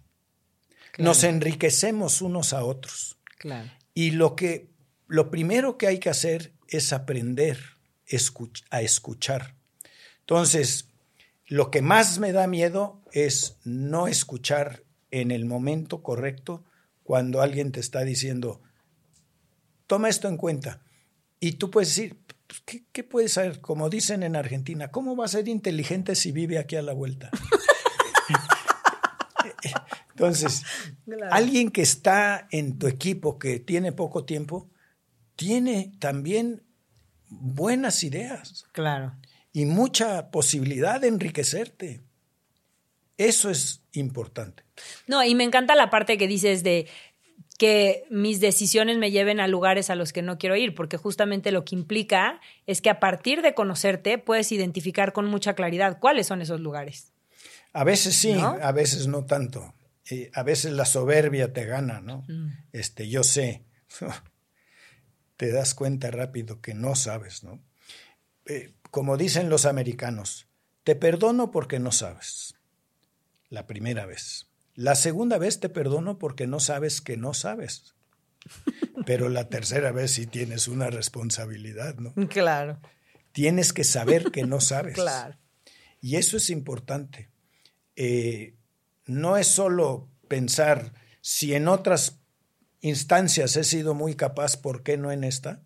Nos 0.96 1.24
enriquecemos 1.24 2.22
unos 2.22 2.54
a 2.54 2.64
otros. 2.64 3.18
Y 3.92 4.12
lo 4.12 4.34
que 4.34 4.70
lo 5.08 5.30
primero 5.30 5.76
que 5.76 5.88
hay 5.88 5.98
que 5.98 6.08
hacer 6.08 6.54
es 6.68 6.94
aprender 6.94 7.71
a 8.70 8.82
escuchar. 8.82 9.54
Entonces, 10.20 10.88
lo 11.46 11.70
que 11.70 11.82
más 11.82 12.18
me 12.18 12.32
da 12.32 12.46
miedo 12.46 13.02
es 13.12 13.58
no 13.64 14.08
escuchar 14.08 14.84
en 15.10 15.30
el 15.30 15.44
momento 15.44 16.02
correcto 16.02 16.64
cuando 17.02 17.42
alguien 17.42 17.72
te 17.72 17.80
está 17.80 18.04
diciendo, 18.04 18.62
toma 19.86 20.08
esto 20.08 20.28
en 20.28 20.36
cuenta. 20.36 20.82
Y 21.40 21.52
tú 21.52 21.70
puedes 21.70 21.88
decir, 21.88 22.16
pues, 22.46 22.62
¿qué, 22.64 22.84
¿qué, 22.92 23.04
puedes 23.04 23.32
saber? 23.32 23.60
Como 23.60 23.90
dicen 23.90 24.22
en 24.22 24.36
Argentina, 24.36 24.90
¿cómo 24.90 25.16
va 25.16 25.24
a 25.24 25.28
ser 25.28 25.48
inteligente 25.48 26.14
si 26.14 26.32
vive 26.32 26.58
aquí 26.58 26.76
a 26.76 26.82
la 26.82 26.92
vuelta? 26.92 27.30
Entonces, 30.10 30.62
alguien 31.30 31.70
que 31.70 31.82
está 31.82 32.46
en 32.50 32.78
tu 32.78 32.86
equipo, 32.86 33.38
que 33.38 33.58
tiene 33.58 33.92
poco 33.92 34.24
tiempo, 34.24 34.70
tiene 35.34 35.92
también 35.98 36.62
buenas 37.40 38.02
ideas. 38.02 38.66
Claro. 38.72 39.14
Y 39.52 39.66
mucha 39.66 40.30
posibilidad 40.30 41.00
de 41.00 41.08
enriquecerte. 41.08 42.02
Eso 43.18 43.50
es 43.50 43.82
importante. 43.92 44.64
No, 45.06 45.22
y 45.22 45.34
me 45.34 45.44
encanta 45.44 45.74
la 45.74 45.90
parte 45.90 46.18
que 46.18 46.26
dices 46.26 46.62
de 46.62 46.88
que 47.58 48.04
mis 48.10 48.40
decisiones 48.40 48.98
me 48.98 49.10
lleven 49.10 49.38
a 49.38 49.46
lugares 49.46 49.90
a 49.90 49.94
los 49.94 50.12
que 50.12 50.22
no 50.22 50.38
quiero 50.38 50.56
ir, 50.56 50.74
porque 50.74 50.96
justamente 50.96 51.52
lo 51.52 51.64
que 51.64 51.76
implica 51.76 52.40
es 52.66 52.80
que 52.80 52.90
a 52.90 52.98
partir 52.98 53.42
de 53.42 53.54
conocerte 53.54 54.18
puedes 54.18 54.50
identificar 54.50 55.12
con 55.12 55.26
mucha 55.26 55.54
claridad 55.54 55.98
cuáles 56.00 56.26
son 56.26 56.42
esos 56.42 56.60
lugares. 56.60 57.12
A 57.72 57.84
veces 57.84 58.16
sí, 58.16 58.32
a 58.32 58.72
veces 58.72 59.06
no 59.06 59.24
tanto. 59.24 59.74
Eh, 60.10 60.30
a 60.34 60.42
veces 60.42 60.72
la 60.72 60.84
soberbia 60.84 61.52
te 61.52 61.64
gana, 61.64 62.00
¿no? 62.00 62.24
Mm. 62.28 62.48
Este, 62.72 63.08
yo 63.08 63.22
sé. 63.22 63.62
te 65.42 65.50
das 65.50 65.74
cuenta 65.74 66.12
rápido 66.12 66.60
que 66.60 66.72
no 66.72 66.94
sabes, 66.94 67.42
¿no? 67.42 67.60
Eh, 68.46 68.74
como 68.92 69.16
dicen 69.16 69.50
los 69.50 69.66
americanos, 69.66 70.46
te 70.84 70.94
perdono 70.94 71.50
porque 71.50 71.80
no 71.80 71.90
sabes. 71.90 72.54
La 73.48 73.66
primera 73.66 74.06
vez. 74.06 74.46
La 74.76 74.94
segunda 74.94 75.38
vez 75.38 75.58
te 75.58 75.68
perdono 75.68 76.16
porque 76.16 76.46
no 76.46 76.60
sabes 76.60 77.00
que 77.00 77.16
no 77.16 77.34
sabes. 77.34 77.96
Pero 79.04 79.28
la 79.30 79.48
tercera 79.48 79.90
vez 79.90 80.12
sí 80.12 80.28
tienes 80.28 80.68
una 80.68 80.90
responsabilidad, 80.90 81.96
¿no? 81.96 82.14
Claro. 82.28 82.78
Tienes 83.32 83.72
que 83.72 83.82
saber 83.82 84.30
que 84.30 84.44
no 84.44 84.60
sabes. 84.60 84.94
Claro. 84.94 85.36
Y 86.00 86.18
eso 86.18 86.36
es 86.36 86.50
importante. 86.50 87.30
Eh, 87.96 88.54
no 89.06 89.36
es 89.36 89.48
solo 89.48 90.08
pensar 90.28 90.92
si 91.20 91.52
en 91.52 91.66
otras 91.66 92.21
instancias 92.82 93.56
he 93.56 93.64
sido 93.64 93.94
muy 93.94 94.14
capaz, 94.14 94.58
¿por 94.58 94.82
qué 94.82 94.98
no 94.98 95.10
en 95.10 95.24
esta? 95.24 95.62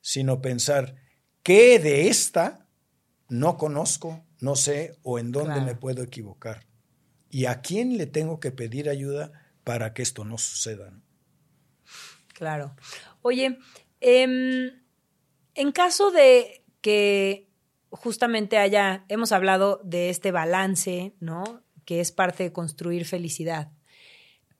Sino 0.00 0.42
pensar 0.42 0.96
qué 1.44 1.78
de 1.78 2.08
esta 2.08 2.66
no 3.28 3.56
conozco, 3.56 4.24
no 4.40 4.56
sé 4.56 4.98
o 5.02 5.18
en 5.18 5.30
dónde 5.30 5.60
me 5.60 5.76
puedo 5.76 6.02
equivocar 6.02 6.66
y 7.34 7.46
a 7.46 7.62
quién 7.62 7.98
le 7.98 8.06
tengo 8.06 8.38
que 8.38 8.52
pedir 8.52 8.88
ayuda 8.88 9.32
para 9.64 9.92
que 9.92 10.02
esto 10.02 10.24
no 10.24 10.38
suceda. 10.38 10.92
Claro. 12.32 12.76
Oye, 13.22 13.58
em, 14.00 14.70
en 15.56 15.72
caso 15.72 16.12
de 16.12 16.64
que 16.80 17.50
justamente 17.90 18.56
haya, 18.56 19.04
hemos 19.08 19.32
hablado 19.32 19.80
de 19.82 20.10
este 20.10 20.30
balance, 20.30 21.16
¿no? 21.18 21.64
Que 21.84 21.98
es 21.98 22.12
parte 22.12 22.44
de 22.44 22.52
construir 22.52 23.04
felicidad. 23.04 23.72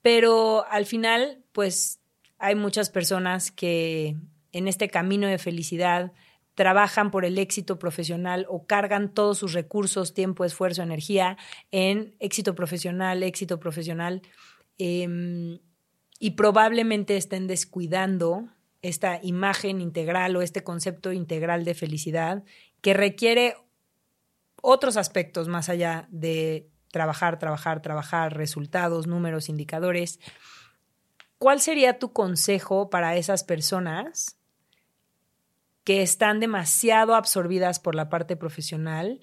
Pero 0.01 0.65
al 0.69 0.85
final, 0.85 1.44
pues 1.55 2.01
hay 2.37 2.53
muchas 2.53 2.89
personas 2.89 3.49
que 3.49 4.17
en 4.51 4.67
este 4.67 4.89
camino 4.89 5.25
de 5.25 5.37
felicidad 5.37 6.11
trabajan 6.53 7.11
por 7.11 7.23
el 7.23 7.37
éxito 7.37 7.79
profesional 7.79 8.45
o 8.49 8.67
cargan 8.67 9.13
todos 9.13 9.37
sus 9.37 9.53
recursos, 9.53 10.13
tiempo, 10.13 10.43
esfuerzo, 10.43 10.83
energía 10.83 11.37
en 11.71 12.13
éxito 12.19 12.55
profesional, 12.55 13.23
éxito 13.23 13.57
profesional, 13.57 14.21
em, 14.77 15.59
y 16.19 16.31
probablemente 16.31 17.15
estén 17.15 17.47
descuidando 17.47 18.49
esta 18.81 19.21
imagen 19.23 19.79
integral 19.79 20.35
o 20.35 20.41
este 20.41 20.61
concepto 20.61 21.13
integral 21.13 21.63
de 21.63 21.73
felicidad 21.73 22.43
que 22.81 22.93
requiere 22.93 23.55
otros 24.61 24.97
aspectos 24.97 25.47
más 25.47 25.69
allá 25.69 26.09
de 26.11 26.69
trabajar, 26.91 27.39
trabajar, 27.39 27.81
trabajar, 27.81 28.35
resultados, 28.35 29.07
números, 29.07 29.47
indicadores. 29.47 30.19
¿Cuál 31.45 31.61
sería 31.61 31.99
tu 31.99 32.11
consejo 32.11 32.89
para 32.89 33.17
esas 33.17 33.43
personas 33.43 34.35
que 35.83 36.01
están 36.01 36.39
demasiado 36.39 37.13
absorbidas 37.13 37.79
por 37.79 37.93
la 37.93 38.09
parte 38.09 38.35
profesional 38.35 39.19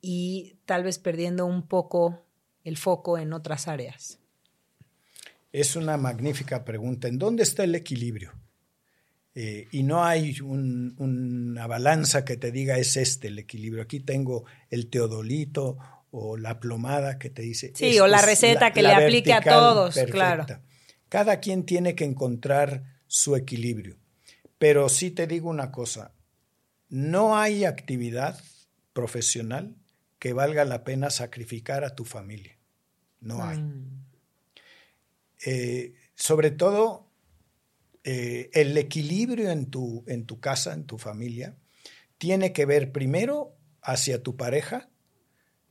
y 0.00 0.56
tal 0.66 0.84
vez 0.84 1.00
perdiendo 1.00 1.46
un 1.46 1.66
poco 1.66 2.28
el 2.62 2.76
foco 2.76 3.18
en 3.18 3.32
otras 3.32 3.66
áreas? 3.66 4.20
Es 5.50 5.74
una 5.74 5.96
magnífica 5.96 6.64
pregunta. 6.64 7.08
¿En 7.08 7.18
dónde 7.18 7.42
está 7.42 7.64
el 7.64 7.74
equilibrio? 7.74 8.34
Eh, 9.34 9.66
y 9.72 9.82
no 9.82 10.04
hay 10.04 10.40
una 10.42 11.66
balanza 11.66 12.24
que 12.24 12.36
te 12.36 12.52
diga 12.52 12.78
es 12.78 12.96
este 12.96 13.26
el 13.26 13.40
equilibrio. 13.40 13.82
Aquí 13.82 13.98
tengo 13.98 14.44
el 14.70 14.88
teodolito 14.90 15.76
o 16.12 16.36
la 16.36 16.60
plomada 16.60 17.18
que 17.18 17.30
te 17.30 17.42
dice. 17.42 17.72
Sí, 17.74 17.98
o 17.98 18.06
la 18.06 18.22
receta 18.22 18.72
que 18.72 18.80
le 18.80 18.92
aplique 18.92 19.32
a 19.32 19.40
todos, 19.40 19.96
claro. 20.12 20.46
Cada 21.14 21.38
quien 21.38 21.64
tiene 21.64 21.94
que 21.94 22.04
encontrar 22.04 22.98
su 23.06 23.36
equilibrio. 23.36 23.96
Pero 24.58 24.88
sí 24.88 25.12
te 25.12 25.28
digo 25.28 25.48
una 25.48 25.70
cosa, 25.70 26.12
no 26.88 27.38
hay 27.38 27.64
actividad 27.64 28.42
profesional 28.92 29.76
que 30.18 30.32
valga 30.32 30.64
la 30.64 30.82
pena 30.82 31.10
sacrificar 31.10 31.84
a 31.84 31.94
tu 31.94 32.04
familia. 32.04 32.58
No 33.20 33.44
hay. 33.44 33.58
Mm. 33.58 34.04
Eh, 35.46 35.94
sobre 36.16 36.50
todo 36.50 37.08
eh, 38.02 38.50
el 38.52 38.76
equilibrio 38.76 39.52
en 39.52 39.66
tu, 39.66 40.02
en 40.08 40.26
tu 40.26 40.40
casa, 40.40 40.74
en 40.74 40.84
tu 40.84 40.98
familia, 40.98 41.54
tiene 42.18 42.52
que 42.52 42.66
ver 42.66 42.90
primero 42.90 43.56
hacia 43.82 44.20
tu 44.20 44.36
pareja, 44.36 44.90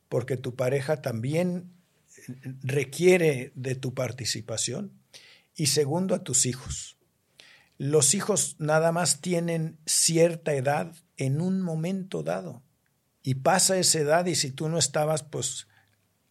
porque 0.08 0.38
tu 0.38 0.56
pareja 0.56 1.02
también 1.02 1.70
eh, 2.16 2.54
requiere 2.62 3.52
de 3.56 3.76
tu 3.76 3.94
participación, 3.94 5.03
y 5.56 5.68
segundo 5.68 6.16
a 6.16 6.24
tus 6.24 6.46
hijos. 6.46 6.98
Los 7.78 8.14
hijos 8.14 8.56
nada 8.60 8.92
más 8.92 9.22
tienen 9.22 9.80
cierta 9.86 10.54
edad 10.54 10.96
en 11.18 11.42
un 11.42 11.62
momento 11.62 12.24
dado, 12.24 12.64
y 13.24 13.36
pasa 13.36 13.78
esa 13.78 14.00
edad 14.00 14.26
y 14.26 14.36
si 14.36 14.52
tú 14.52 14.68
no 14.68 14.78
estabas, 14.78 15.24
pues 15.24 15.68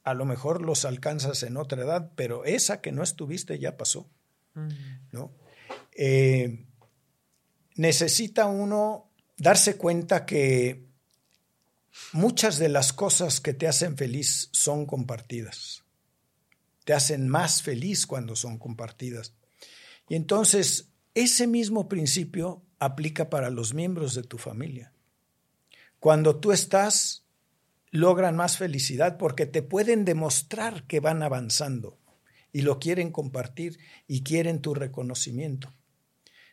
a 0.05 0.13
lo 0.15 0.27
mejor 0.27 0.61
los 0.61 0.85
alcanzas 0.85 1.43
en 1.43 1.57
otra 1.57 1.83
edad, 1.83 2.13
pero 2.15 2.45
esa 2.45 2.83
que 2.83 2.93
no 2.93 3.03
estuviste 3.03 3.59
ya 3.59 3.79
pasó, 3.79 4.11
¿no? 5.11 5.33
Eh, 5.97 6.67
necesita 7.77 8.47
uno 8.47 9.11
darse 9.39 9.77
cuenta 9.77 10.27
que 10.27 10.87
muchas 12.13 12.59
de 12.59 12.69
las 12.69 12.93
cosas 12.93 13.41
que 13.41 13.55
te 13.55 13.67
hacen 13.67 13.97
feliz 13.97 14.51
son 14.53 14.85
compartidas. 14.85 15.82
Te 16.85 16.95
hacen 16.95 17.29
más 17.29 17.63
feliz 17.63 18.07
cuando 18.07 18.37
son 18.37 18.59
compartidas. 18.59 19.35
Y 20.09 20.15
entonces 20.15 20.93
ese 21.15 21.47
mismo 21.47 21.89
principio 21.89 22.63
aplica 22.79 23.31
para 23.31 23.51
los 23.51 23.75
miembros 23.75 24.15
de 24.15 24.23
tu 24.23 24.39
familia. 24.39 24.93
Cuando 26.01 26.41
tú 26.41 26.53
estás, 26.53 27.25
logran 27.91 28.35
más 28.35 28.57
felicidad 28.57 29.19
porque 29.19 29.47
te 29.47 29.63
pueden 29.63 30.05
demostrar 30.05 30.85
que 30.85 30.99
van 30.99 31.23
avanzando 31.23 31.99
y 32.53 32.63
lo 32.63 32.79
quieren 32.79 33.13
compartir 33.13 33.79
y 34.09 34.23
quieren 34.23 34.61
tu 34.61 34.75
reconocimiento. 34.75 35.73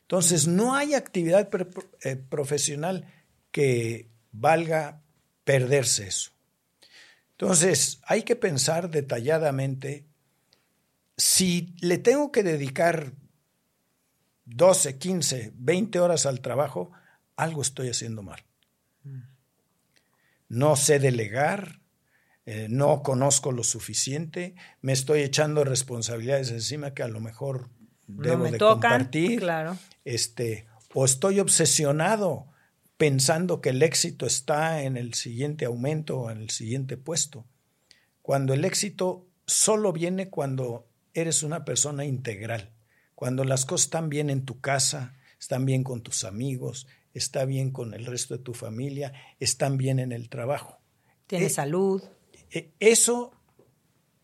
Entonces, 0.01 0.47
no 0.47 0.75
hay 0.75 0.93
actividad 0.93 1.49
eh, 2.01 2.15
profesional 2.15 3.05
que 3.51 4.09
valga 4.31 5.01
perderse 5.43 6.07
eso. 6.07 6.31
Entonces, 7.31 7.99
hay 8.03 8.23
que 8.23 8.35
pensar 8.35 8.89
detalladamente 8.89 10.08
si 11.19 11.75
le 11.81 11.97
tengo 11.97 12.31
que 12.31 12.43
dedicar 12.43 13.11
12, 14.45 14.97
15, 14.97 15.51
20 15.53 15.99
horas 15.99 16.25
al 16.25 16.39
trabajo, 16.39 16.91
algo 17.35 17.61
estoy 17.61 17.89
haciendo 17.89 18.23
mal. 18.23 18.43
No 20.47 20.75
sé 20.75 20.97
delegar, 20.97 21.81
eh, 22.45 22.67
no 22.69 23.03
conozco 23.03 23.51
lo 23.51 23.63
suficiente, 23.63 24.55
me 24.81 24.93
estoy 24.93 25.19
echando 25.21 25.63
responsabilidades 25.63 26.51
encima 26.51 26.93
que 26.93 27.03
a 27.03 27.07
lo 27.07 27.19
mejor 27.19 27.69
debo 28.07 28.45
de 28.45 28.57
compartir. 28.57 29.41
Claro. 29.41 29.77
Este, 30.05 30.65
o 30.93 31.05
estoy 31.05 31.39
obsesionado 31.39 32.47
pensando 32.97 33.61
que 33.61 33.69
el 33.69 33.83
éxito 33.83 34.25
está 34.25 34.83
en 34.83 34.95
el 34.97 35.13
siguiente 35.13 35.65
aumento 35.65 36.21
o 36.21 36.31
en 36.31 36.41
el 36.41 36.49
siguiente 36.49 36.97
puesto. 36.97 37.45
Cuando 38.21 38.53
el 38.53 38.63
éxito 38.65 39.27
solo 39.45 39.91
viene 39.93 40.29
cuando 40.29 40.88
eres 41.21 41.43
una 41.43 41.65
persona 41.65 42.05
integral, 42.05 42.73
cuando 43.15 43.43
las 43.43 43.65
cosas 43.65 43.85
están 43.85 44.09
bien 44.09 44.29
en 44.29 44.45
tu 44.45 44.61
casa, 44.61 45.15
están 45.39 45.65
bien 45.65 45.83
con 45.83 46.01
tus 46.01 46.23
amigos, 46.23 46.87
está 47.13 47.45
bien 47.45 47.71
con 47.71 47.93
el 47.93 48.05
resto 48.05 48.37
de 48.37 48.43
tu 48.43 48.53
familia, 48.53 49.13
están 49.39 49.77
bien 49.77 49.99
en 49.99 50.11
el 50.11 50.29
trabajo. 50.29 50.79
Tienes 51.27 51.51
eh, 51.51 51.55
salud. 51.55 52.03
Eh, 52.51 52.71
eso 52.79 53.31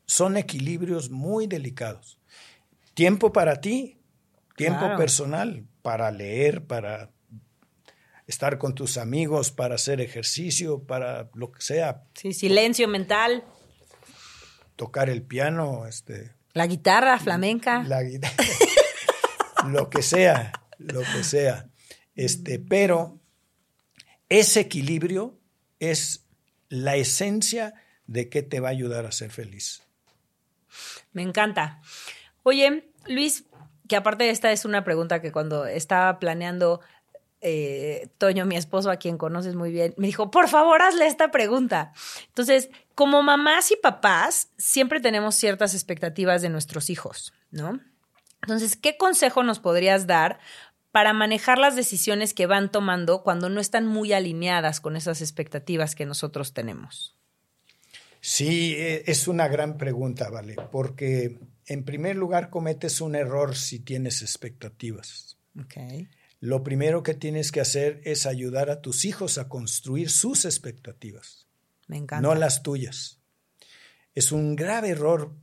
son 0.06 0.38
equilibrios 0.38 1.10
muy 1.10 1.48
delicados. 1.48 2.20
Tiempo 2.94 3.34
para 3.34 3.60
ti, 3.60 4.00
tiempo 4.56 4.96
personal, 4.98 5.66
para 5.82 6.12
leer, 6.12 6.66
para 6.66 7.12
estar 8.28 8.58
con 8.58 8.74
tus 8.74 8.98
amigos, 8.98 9.52
para 9.52 9.76
hacer 9.76 10.02
ejercicio, 10.02 10.84
para 10.84 11.30
lo 11.34 11.52
que 11.52 11.62
sea. 11.62 12.04
Sí, 12.14 12.34
silencio 12.34 12.88
mental. 12.88 13.44
Tocar 14.76 15.10
el 15.10 15.22
piano, 15.22 15.86
este. 15.86 16.34
La 16.56 16.68
guitarra 16.68 17.20
flamenca. 17.20 17.84
La 17.84 18.02
guitarra. 18.02 18.34
lo 19.68 19.90
que 19.90 20.02
sea, 20.02 20.54
lo 20.78 21.02
que 21.02 21.22
sea. 21.26 21.68
Este, 22.16 22.60
pero 22.60 23.20
ese 24.30 24.62
equilibrio 24.62 25.38
es 25.80 26.26
la 26.70 26.96
esencia 26.96 27.74
de 28.08 28.30
qué 28.30 28.42
te 28.42 28.62
va 28.62 28.70
a 28.70 28.72
ayudar 28.72 29.06
a 29.06 29.12
ser 29.12 29.32
feliz. 29.32 29.84
Me 31.12 31.24
encanta. 31.24 31.82
Oye, 32.44 32.90
Luis, 33.06 33.44
que 33.90 33.98
aparte 33.98 34.24
de 34.24 34.30
esta 34.30 34.54
es 34.54 34.64
una 34.64 34.86
pregunta 34.86 35.22
que 35.22 35.34
cuando 35.34 35.66
estaba 35.66 36.20
planeando 36.20 36.80
eh, 37.42 38.10
Toño, 38.18 38.46
mi 38.46 38.56
esposo, 38.56 38.90
a 38.90 38.98
quien 38.98 39.18
conoces 39.18 39.56
muy 39.56 39.72
bien, 39.72 39.94
me 39.98 40.08
dijo, 40.08 40.32
por 40.32 40.50
favor, 40.50 40.82
hazle 40.82 41.08
esta 41.08 41.32
pregunta. 41.32 41.94
Entonces, 42.28 42.70
como 42.96 43.22
mamás 43.24 43.72
y 43.72 43.76
papás, 43.76 44.50
siempre 44.58 45.00
tenemos 45.00 45.36
ciertas 45.36 45.74
expectativas 45.74 46.42
de 46.42 46.50
nuestros 46.50 46.90
hijos, 46.90 47.34
¿no? 47.52 47.80
Entonces, 48.42 48.76
¿qué 48.76 48.98
consejo 48.98 49.44
nos 49.44 49.60
podrías 49.60 50.08
dar 50.08 50.40
para 50.92 51.14
manejar 51.14 51.58
las 51.58 51.76
decisiones 51.76 52.34
que 52.34 52.46
van 52.46 52.72
tomando 52.72 53.22
cuando 53.22 53.50
no 53.50 53.60
están 53.60 53.86
muy 53.86 54.14
alineadas 54.14 54.80
con 54.80 54.96
esas 54.96 55.22
expectativas 55.22 55.94
que 55.94 56.06
nosotros 56.06 56.54
tenemos? 56.54 57.16
Sí, 58.22 58.76
e, 58.78 59.04
es 59.06 59.28
una 59.28 59.48
gran 59.48 59.78
pregunta, 59.78 60.30
¿vale? 60.30 60.56
Porque 60.72 61.38
en 61.68 61.84
primer 61.84 62.16
lugar 62.16 62.50
cometes 62.50 63.02
un 63.02 63.16
error 63.16 63.56
si 63.56 63.80
tienes 63.80 64.22
expectativas. 64.22 65.38
Okay. 65.66 66.10
Lo 66.40 66.64
primero 66.64 67.04
que 67.04 67.14
tienes 67.14 67.52
que 67.52 67.62
hacer 67.62 68.02
es 68.04 68.26
ayudar 68.26 68.70
a 68.70 68.82
tus 68.82 69.06
hijos 69.06 69.38
a 69.38 69.50
construir 69.50 70.10
sus 70.10 70.46
expectativas. 70.46 71.48
Me 71.88 71.98
encanta. 71.98 72.28
No 72.28 72.36
las 72.36 72.64
tuyas. 72.64 73.20
Es 74.14 74.32
un 74.32 74.56
grave 74.56 74.90
error 74.90 75.34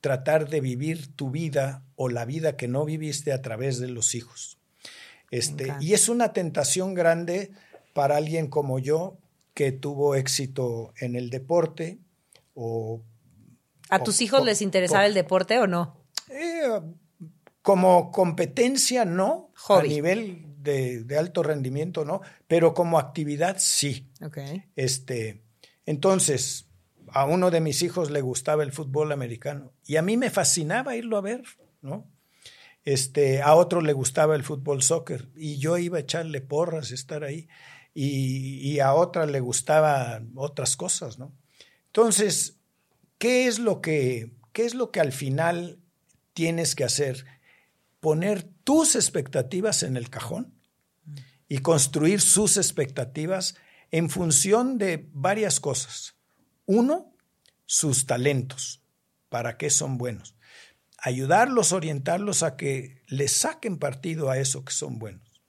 tratar 0.00 0.48
de 0.48 0.60
vivir 0.60 1.14
tu 1.14 1.30
vida 1.30 1.84
o 1.96 2.08
la 2.08 2.24
vida 2.24 2.56
que 2.56 2.68
no 2.68 2.84
viviste 2.84 3.32
a 3.32 3.42
través 3.42 3.78
de 3.78 3.88
los 3.88 4.14
hijos. 4.14 4.58
Este, 5.30 5.74
y 5.80 5.92
es 5.92 6.08
una 6.08 6.32
tentación 6.32 6.94
grande 6.94 7.52
para 7.92 8.16
alguien 8.16 8.48
como 8.48 8.78
yo 8.78 9.18
que 9.54 9.72
tuvo 9.72 10.14
éxito 10.14 10.92
en 11.00 11.16
el 11.16 11.30
deporte, 11.30 11.98
¿A 13.90 14.02
tus 14.02 14.20
hijos 14.20 14.44
les 14.44 14.62
interesaba 14.62 15.06
el 15.06 15.14
deporte 15.14 15.58
o 15.58 15.66
no? 15.66 15.96
Eh, 16.28 16.80
como 17.62 18.10
competencia 18.10 19.04
no, 19.04 19.52
a 19.68 19.82
nivel 19.82 20.46
de, 20.58 21.04
alto 21.18 21.42
rendimiento 21.42 22.04
no, 22.04 22.20
pero 22.46 22.74
como 22.74 22.98
actividad 22.98 23.56
sí. 23.58 24.10
Este, 24.76 25.42
entonces, 25.86 26.66
a 27.08 27.24
uno 27.24 27.50
de 27.50 27.60
mis 27.60 27.82
hijos 27.82 28.10
le 28.10 28.20
gustaba 28.20 28.62
el 28.62 28.72
fútbol 28.72 29.12
americano 29.12 29.72
y 29.86 29.96
a 29.96 30.02
mí 30.02 30.16
me 30.16 30.30
fascinaba 30.30 30.96
irlo 30.96 31.16
a 31.16 31.22
ver, 31.22 31.42
¿no? 31.80 32.06
Este, 32.84 33.42
a 33.42 33.54
otro 33.54 33.80
le 33.80 33.92
gustaba 33.92 34.34
el 34.34 34.44
fútbol 34.44 34.82
soccer 34.82 35.28
y 35.36 35.58
yo 35.58 35.76
iba 35.78 35.98
a 35.98 36.02
echarle 36.02 36.40
porras, 36.40 36.90
estar 36.90 37.24
ahí, 37.24 37.48
y, 37.92 38.60
y 38.60 38.80
a 38.80 38.94
otra 38.94 39.26
le 39.26 39.40
gustaban 39.40 40.32
otras 40.36 40.76
cosas, 40.76 41.18
¿no? 41.18 41.34
Entonces, 41.86 42.58
¿qué 43.18 43.46
es 43.46 43.58
lo 43.58 43.80
que, 43.80 44.30
qué 44.52 44.64
es 44.64 44.74
lo 44.74 44.90
que 44.90 45.00
al 45.00 45.12
final 45.12 45.80
tienes 46.32 46.74
que 46.74 46.84
hacer? 46.84 47.26
Poner 48.00 48.42
tus 48.64 48.94
expectativas 48.94 49.82
en 49.82 49.96
el 49.96 50.10
cajón 50.10 50.54
y 51.48 51.58
construir 51.58 52.20
sus 52.20 52.56
expectativas 52.56 53.56
en 53.90 54.10
función 54.10 54.78
de 54.78 55.08
varias 55.12 55.60
cosas. 55.60 56.16
Uno, 56.66 57.14
sus 57.64 58.06
talentos, 58.06 58.82
para 59.28 59.56
qué 59.56 59.70
son 59.70 59.98
buenos. 59.98 60.36
Ayudarlos, 60.98 61.72
orientarlos 61.72 62.42
a 62.42 62.56
que 62.56 63.02
les 63.06 63.32
saquen 63.32 63.78
partido 63.78 64.30
a 64.30 64.38
eso 64.38 64.64
que 64.64 64.72
son 64.72 64.98
buenos. 64.98 65.42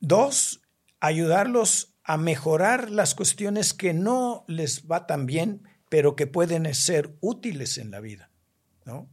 Dos, 0.00 0.62
ayudarlos 1.00 1.94
a 2.04 2.16
mejorar 2.16 2.90
las 2.90 3.14
cuestiones 3.14 3.74
que 3.74 3.94
no 3.94 4.44
les 4.48 4.86
va 4.88 5.06
tan 5.06 5.26
bien, 5.26 5.68
pero 5.88 6.16
que 6.16 6.26
pueden 6.26 6.72
ser 6.74 7.16
útiles 7.20 7.78
en 7.78 7.90
la 7.90 8.00
vida, 8.00 8.30
¿no? 8.84 9.10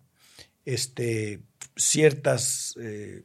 Este, 0.69 1.41
ciertas 1.75 2.75
eh, 2.79 3.23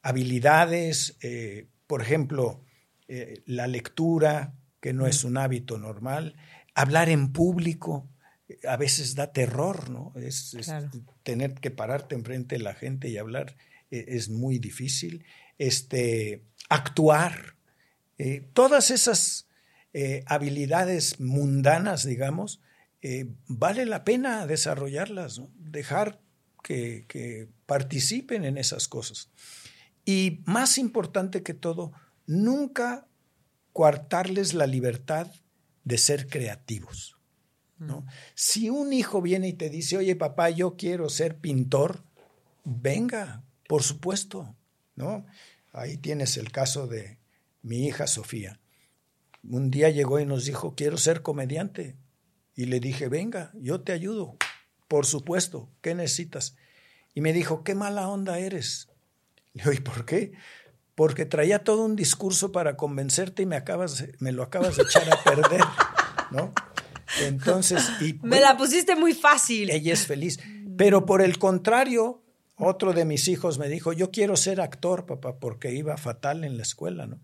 habilidades, 0.00 1.18
eh, 1.20 1.66
por 1.86 2.00
ejemplo, 2.00 2.64
eh, 3.06 3.42
la 3.44 3.66
lectura, 3.66 4.54
que 4.80 4.94
no 4.94 5.06
es 5.06 5.22
un 5.22 5.36
hábito 5.36 5.76
normal, 5.76 6.36
hablar 6.74 7.10
en 7.10 7.34
público, 7.34 8.08
a 8.66 8.78
veces 8.78 9.14
da 9.14 9.30
terror, 9.30 9.90
¿no? 9.90 10.14
Es, 10.16 10.56
tener 11.22 11.52
que 11.56 11.70
pararte 11.70 12.14
enfrente 12.14 12.56
de 12.56 12.62
la 12.62 12.72
gente 12.72 13.10
y 13.10 13.18
hablar 13.18 13.56
es 13.90 14.30
muy 14.30 14.58
difícil. 14.58 15.26
Este, 15.58 16.44
actuar, 16.70 17.56
todas 18.54 18.90
esas 18.90 19.48
habilidades 20.24 21.20
mundanas, 21.20 22.04
digamos, 22.04 22.62
vale 23.48 23.84
la 23.84 24.04
pena 24.04 24.46
desarrollarlas, 24.46 25.42
dejar 25.58 26.20
que, 26.66 27.04
que 27.06 27.48
participen 27.64 28.44
en 28.44 28.58
esas 28.58 28.88
cosas. 28.88 29.30
Y 30.04 30.40
más 30.46 30.78
importante 30.78 31.44
que 31.44 31.54
todo, 31.54 31.92
nunca 32.26 33.06
coartarles 33.72 34.52
la 34.52 34.66
libertad 34.66 35.30
de 35.84 35.96
ser 35.96 36.26
creativos. 36.26 37.16
¿no? 37.78 38.00
Mm. 38.00 38.06
Si 38.34 38.68
un 38.68 38.92
hijo 38.92 39.22
viene 39.22 39.46
y 39.46 39.52
te 39.52 39.70
dice, 39.70 39.96
oye 39.96 40.16
papá, 40.16 40.50
yo 40.50 40.76
quiero 40.76 41.08
ser 41.08 41.38
pintor, 41.38 42.02
venga, 42.64 43.44
por 43.68 43.84
supuesto, 43.84 44.56
¿no? 44.96 45.24
Ahí 45.72 45.98
tienes 45.98 46.36
el 46.36 46.50
caso 46.50 46.88
de 46.88 47.20
mi 47.62 47.86
hija 47.86 48.08
Sofía. 48.08 48.58
Un 49.48 49.70
día 49.70 49.88
llegó 49.90 50.18
y 50.18 50.26
nos 50.26 50.46
dijo, 50.46 50.74
quiero 50.74 50.98
ser 50.98 51.22
comediante. 51.22 51.96
Y 52.56 52.64
le 52.64 52.80
dije, 52.80 53.08
venga, 53.08 53.52
yo 53.54 53.82
te 53.82 53.92
ayudo, 53.92 54.36
por 54.88 55.06
supuesto, 55.06 55.68
¿qué 55.80 55.94
necesitas? 55.94 56.56
Y 57.14 57.20
me 57.20 57.32
dijo, 57.32 57.64
qué 57.64 57.74
mala 57.74 58.08
onda 58.08 58.38
eres. 58.38 58.88
Le 59.54 59.62
digo, 59.62 59.72
¿y 59.72 59.80
por 59.80 60.04
qué? 60.04 60.32
Porque 60.94 61.24
traía 61.24 61.64
todo 61.64 61.84
un 61.84 61.96
discurso 61.96 62.52
para 62.52 62.76
convencerte 62.76 63.42
y 63.42 63.46
me, 63.46 63.56
acabas, 63.56 64.04
me 64.18 64.32
lo 64.32 64.42
acabas 64.42 64.76
de 64.76 64.82
echar 64.82 65.10
a 65.12 65.22
perder, 65.22 65.62
¿no? 66.30 66.52
Entonces, 67.20 67.82
y, 68.00 68.14
me 68.22 68.40
la 68.40 68.56
pusiste 68.56 68.96
muy 68.96 69.14
fácil. 69.14 69.70
Ella 69.70 69.92
es 69.92 70.06
feliz. 70.06 70.38
Pero 70.76 71.06
por 71.06 71.22
el 71.22 71.38
contrario, 71.38 72.22
otro 72.56 72.92
de 72.92 73.04
mis 73.04 73.28
hijos 73.28 73.58
me 73.58 73.68
dijo, 73.68 73.92
yo 73.92 74.10
quiero 74.10 74.36
ser 74.36 74.60
actor, 74.60 75.06
papá, 75.06 75.38
porque 75.38 75.72
iba 75.74 75.96
fatal 75.96 76.44
en 76.44 76.56
la 76.56 76.62
escuela, 76.62 77.06
¿no? 77.06 77.20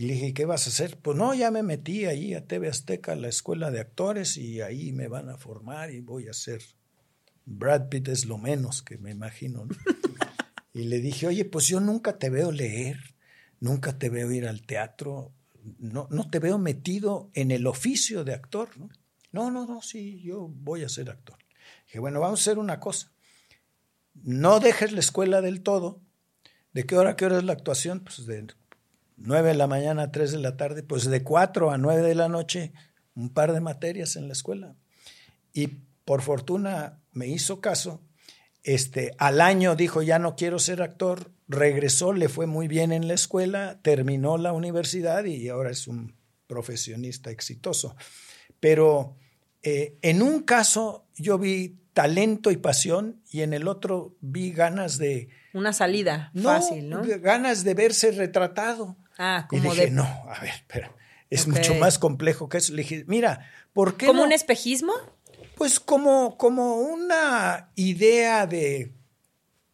Y 0.00 0.04
le 0.04 0.14
dije, 0.14 0.32
¿qué 0.32 0.46
vas 0.46 0.66
a 0.66 0.70
hacer? 0.70 0.96
Pues 0.96 1.14
no, 1.18 1.34
ya 1.34 1.50
me 1.50 1.62
metí 1.62 2.06
ahí 2.06 2.32
a 2.32 2.46
TV 2.46 2.68
Azteca, 2.68 3.12
a 3.12 3.16
la 3.16 3.28
escuela 3.28 3.70
de 3.70 3.80
actores, 3.80 4.38
y 4.38 4.62
ahí 4.62 4.94
me 4.94 5.08
van 5.08 5.28
a 5.28 5.36
formar 5.36 5.90
y 5.90 6.00
voy 6.00 6.26
a 6.26 6.32
ser. 6.32 6.62
Brad 7.44 7.90
Pitt 7.90 8.08
es 8.08 8.24
lo 8.24 8.38
menos 8.38 8.80
que 8.80 8.96
me 8.96 9.10
imagino. 9.10 9.66
¿no? 9.66 9.74
y 10.72 10.84
le 10.84 11.00
dije, 11.00 11.26
oye, 11.26 11.44
pues 11.44 11.66
yo 11.66 11.80
nunca 11.80 12.16
te 12.18 12.30
veo 12.30 12.50
leer, 12.50 12.96
nunca 13.60 13.98
te 13.98 14.08
veo 14.08 14.32
ir 14.32 14.48
al 14.48 14.62
teatro, 14.62 15.34
no, 15.78 16.08
no 16.10 16.30
te 16.30 16.38
veo 16.38 16.56
metido 16.56 17.30
en 17.34 17.50
el 17.50 17.66
oficio 17.66 18.24
de 18.24 18.32
actor, 18.32 18.70
¿no? 18.78 18.88
No, 19.32 19.50
no, 19.50 19.66
no, 19.66 19.82
sí, 19.82 20.22
yo 20.22 20.48
voy 20.48 20.82
a 20.82 20.88
ser 20.88 21.10
actor. 21.10 21.36
Dije, 21.84 21.98
bueno, 21.98 22.20
vamos 22.20 22.40
a 22.40 22.42
hacer 22.44 22.58
una 22.58 22.80
cosa. 22.80 23.12
No 24.14 24.60
dejes 24.60 24.92
la 24.92 25.00
escuela 25.00 25.42
del 25.42 25.60
todo. 25.60 26.00
¿De 26.72 26.86
qué 26.86 26.96
hora 26.96 27.10
a 27.10 27.16
qué 27.16 27.26
hora 27.26 27.36
es 27.36 27.44
la 27.44 27.52
actuación? 27.52 28.00
Pues 28.00 28.24
de 28.24 28.46
9 29.20 29.50
de 29.50 29.54
la 29.54 29.66
mañana 29.66 30.04
a 30.04 30.10
3 30.10 30.32
de 30.32 30.38
la 30.38 30.56
tarde, 30.56 30.82
pues 30.82 31.04
de 31.04 31.22
4 31.22 31.70
a 31.70 31.78
9 31.78 32.02
de 32.02 32.14
la 32.14 32.28
noche, 32.28 32.72
un 33.14 33.30
par 33.30 33.52
de 33.52 33.60
materias 33.60 34.16
en 34.16 34.26
la 34.26 34.32
escuela. 34.32 34.74
Y 35.52 35.68
por 36.04 36.22
fortuna 36.22 37.00
me 37.12 37.28
hizo 37.28 37.60
caso. 37.60 38.00
Este, 38.62 39.14
al 39.18 39.40
año 39.40 39.76
dijo, 39.76 40.02
ya 40.02 40.18
no 40.18 40.36
quiero 40.36 40.58
ser 40.58 40.82
actor, 40.82 41.30
regresó, 41.48 42.12
le 42.12 42.28
fue 42.28 42.46
muy 42.46 42.68
bien 42.68 42.92
en 42.92 43.08
la 43.08 43.14
escuela, 43.14 43.80
terminó 43.82 44.38
la 44.38 44.52
universidad 44.52 45.24
y 45.24 45.48
ahora 45.48 45.70
es 45.70 45.86
un 45.86 46.14
profesionista 46.46 47.30
exitoso. 47.30 47.96
Pero 48.58 49.16
eh, 49.62 49.98
en 50.02 50.22
un 50.22 50.42
caso 50.42 51.06
yo 51.16 51.38
vi 51.38 51.78
talento 51.92 52.50
y 52.50 52.56
pasión 52.56 53.22
y 53.30 53.42
en 53.42 53.52
el 53.52 53.68
otro 53.68 54.16
vi 54.20 54.52
ganas 54.52 54.98
de... 54.98 55.28
Una 55.52 55.72
salida 55.72 56.30
fácil, 56.40 56.88
¿no? 56.88 57.02
Ganas 57.20 57.64
de 57.64 57.74
verse 57.74 58.12
retratado. 58.12 58.96
Ah, 59.22 59.46
como 59.50 59.62
y 59.62 59.68
dije, 59.68 59.90
no, 59.90 60.04
a 60.04 60.40
ver, 60.40 60.48
espera, 60.48 60.96
es 61.28 61.46
mucho 61.46 61.74
más 61.74 61.98
complejo 61.98 62.48
que 62.48 62.56
eso. 62.56 62.72
Le 62.72 62.80
dije, 62.80 63.04
mira, 63.06 63.46
¿por 63.74 63.98
qué 63.98 64.06
¿Como 64.06 64.22
un 64.22 64.32
espejismo? 64.32 64.94
Pues 65.56 65.78
como, 65.78 66.38
como 66.38 66.76
una 66.76 67.70
idea 67.74 68.46
de 68.46 68.94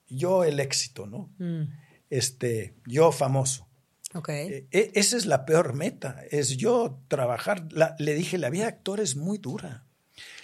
yo 0.09 0.43
el 0.43 0.59
éxito, 0.59 1.07
¿no? 1.07 1.31
Mm. 1.39 1.63
Este, 2.11 2.75
yo 2.87 3.13
famoso. 3.13 3.69
Okay. 4.15 4.49
E, 4.49 4.69
e, 4.73 4.91
esa 4.95 5.17
es 5.17 5.27
la 5.27 5.47
peor 5.47 5.75
meta, 5.75 6.25
es 6.33 6.57
yo 6.57 6.99
trabajar. 7.07 7.69
le 8.01 8.15
dije, 8.15 8.39
la 8.39 8.51
vida 8.51 8.65
de 8.65 8.71
actor 8.71 8.99
es 8.99 9.15
muy 9.15 9.39
dura. 9.39 9.87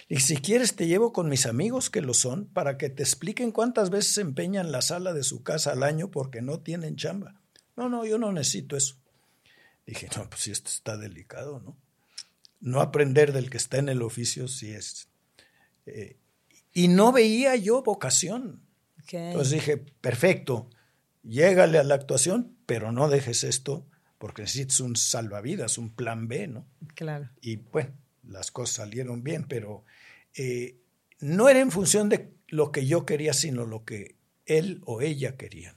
Y 0.07 0.21
si 0.21 0.37
quieres 0.37 0.77
te 0.77 0.87
llevo 0.87 1.11
con 1.11 1.27
mis 1.27 1.45
amigos 1.45 1.89
que 1.89 1.99
lo 1.99 2.13
son 2.13 2.45
para 2.45 2.77
que 2.77 2.89
te 2.89 3.03
expliquen 3.03 3.51
cuántas 3.51 3.89
veces 3.89 4.13
se 4.13 4.21
empeñan 4.21 4.71
la 4.71 4.81
sala 4.81 5.11
de 5.11 5.23
su 5.23 5.43
casa 5.43 5.73
al 5.73 5.83
año 5.83 6.09
porque 6.09 6.41
no 6.41 6.61
tienen 6.61 6.95
chamba. 6.95 7.42
No, 7.75 7.89
no, 7.89 8.05
yo 8.05 8.17
no 8.17 8.31
necesito 8.31 8.77
eso. 8.77 8.97
Dije, 9.85 10.07
no, 10.15 10.29
pues 10.29 10.41
si 10.41 10.51
esto 10.51 10.69
está 10.69 10.97
delicado, 10.97 11.59
¿no? 11.59 11.77
No 12.61 12.79
aprender 12.79 13.33
del 13.33 13.49
que 13.49 13.57
está 13.57 13.77
en 13.77 13.89
el 13.89 14.01
oficio 14.01 14.47
sí 14.47 14.71
es. 14.71 15.09
Eh, 15.85 16.17
y 16.71 16.87
no 16.87 17.11
veía 17.11 17.55
yo 17.55 17.83
vocación. 17.83 18.61
Entonces 19.11 19.51
dije, 19.51 19.77
perfecto, 19.77 20.69
llégale 21.23 21.77
a 21.77 21.83
la 21.83 21.95
actuación, 21.95 22.55
pero 22.65 22.91
no 22.91 23.09
dejes 23.09 23.43
esto 23.43 23.85
porque 24.17 24.43
necesitas 24.43 24.79
un 24.79 24.95
salvavidas, 24.95 25.77
un 25.77 25.93
plan 25.93 26.29
B, 26.29 26.47
¿no? 26.47 26.65
Claro. 26.95 27.29
Y 27.41 27.57
bueno, 27.57 27.93
las 28.23 28.51
cosas 28.51 28.77
salieron 28.77 29.21
bien, 29.21 29.43
pero 29.43 29.83
eh, 30.35 30.77
no 31.19 31.49
era 31.49 31.59
en 31.59 31.71
función 31.71 32.07
de 32.07 32.33
lo 32.47 32.71
que 32.71 32.85
yo 32.85 33.05
quería, 33.05 33.33
sino 33.33 33.65
lo 33.65 33.83
que 33.83 34.15
él 34.45 34.81
o 34.85 35.01
ella 35.01 35.35
querían. 35.35 35.75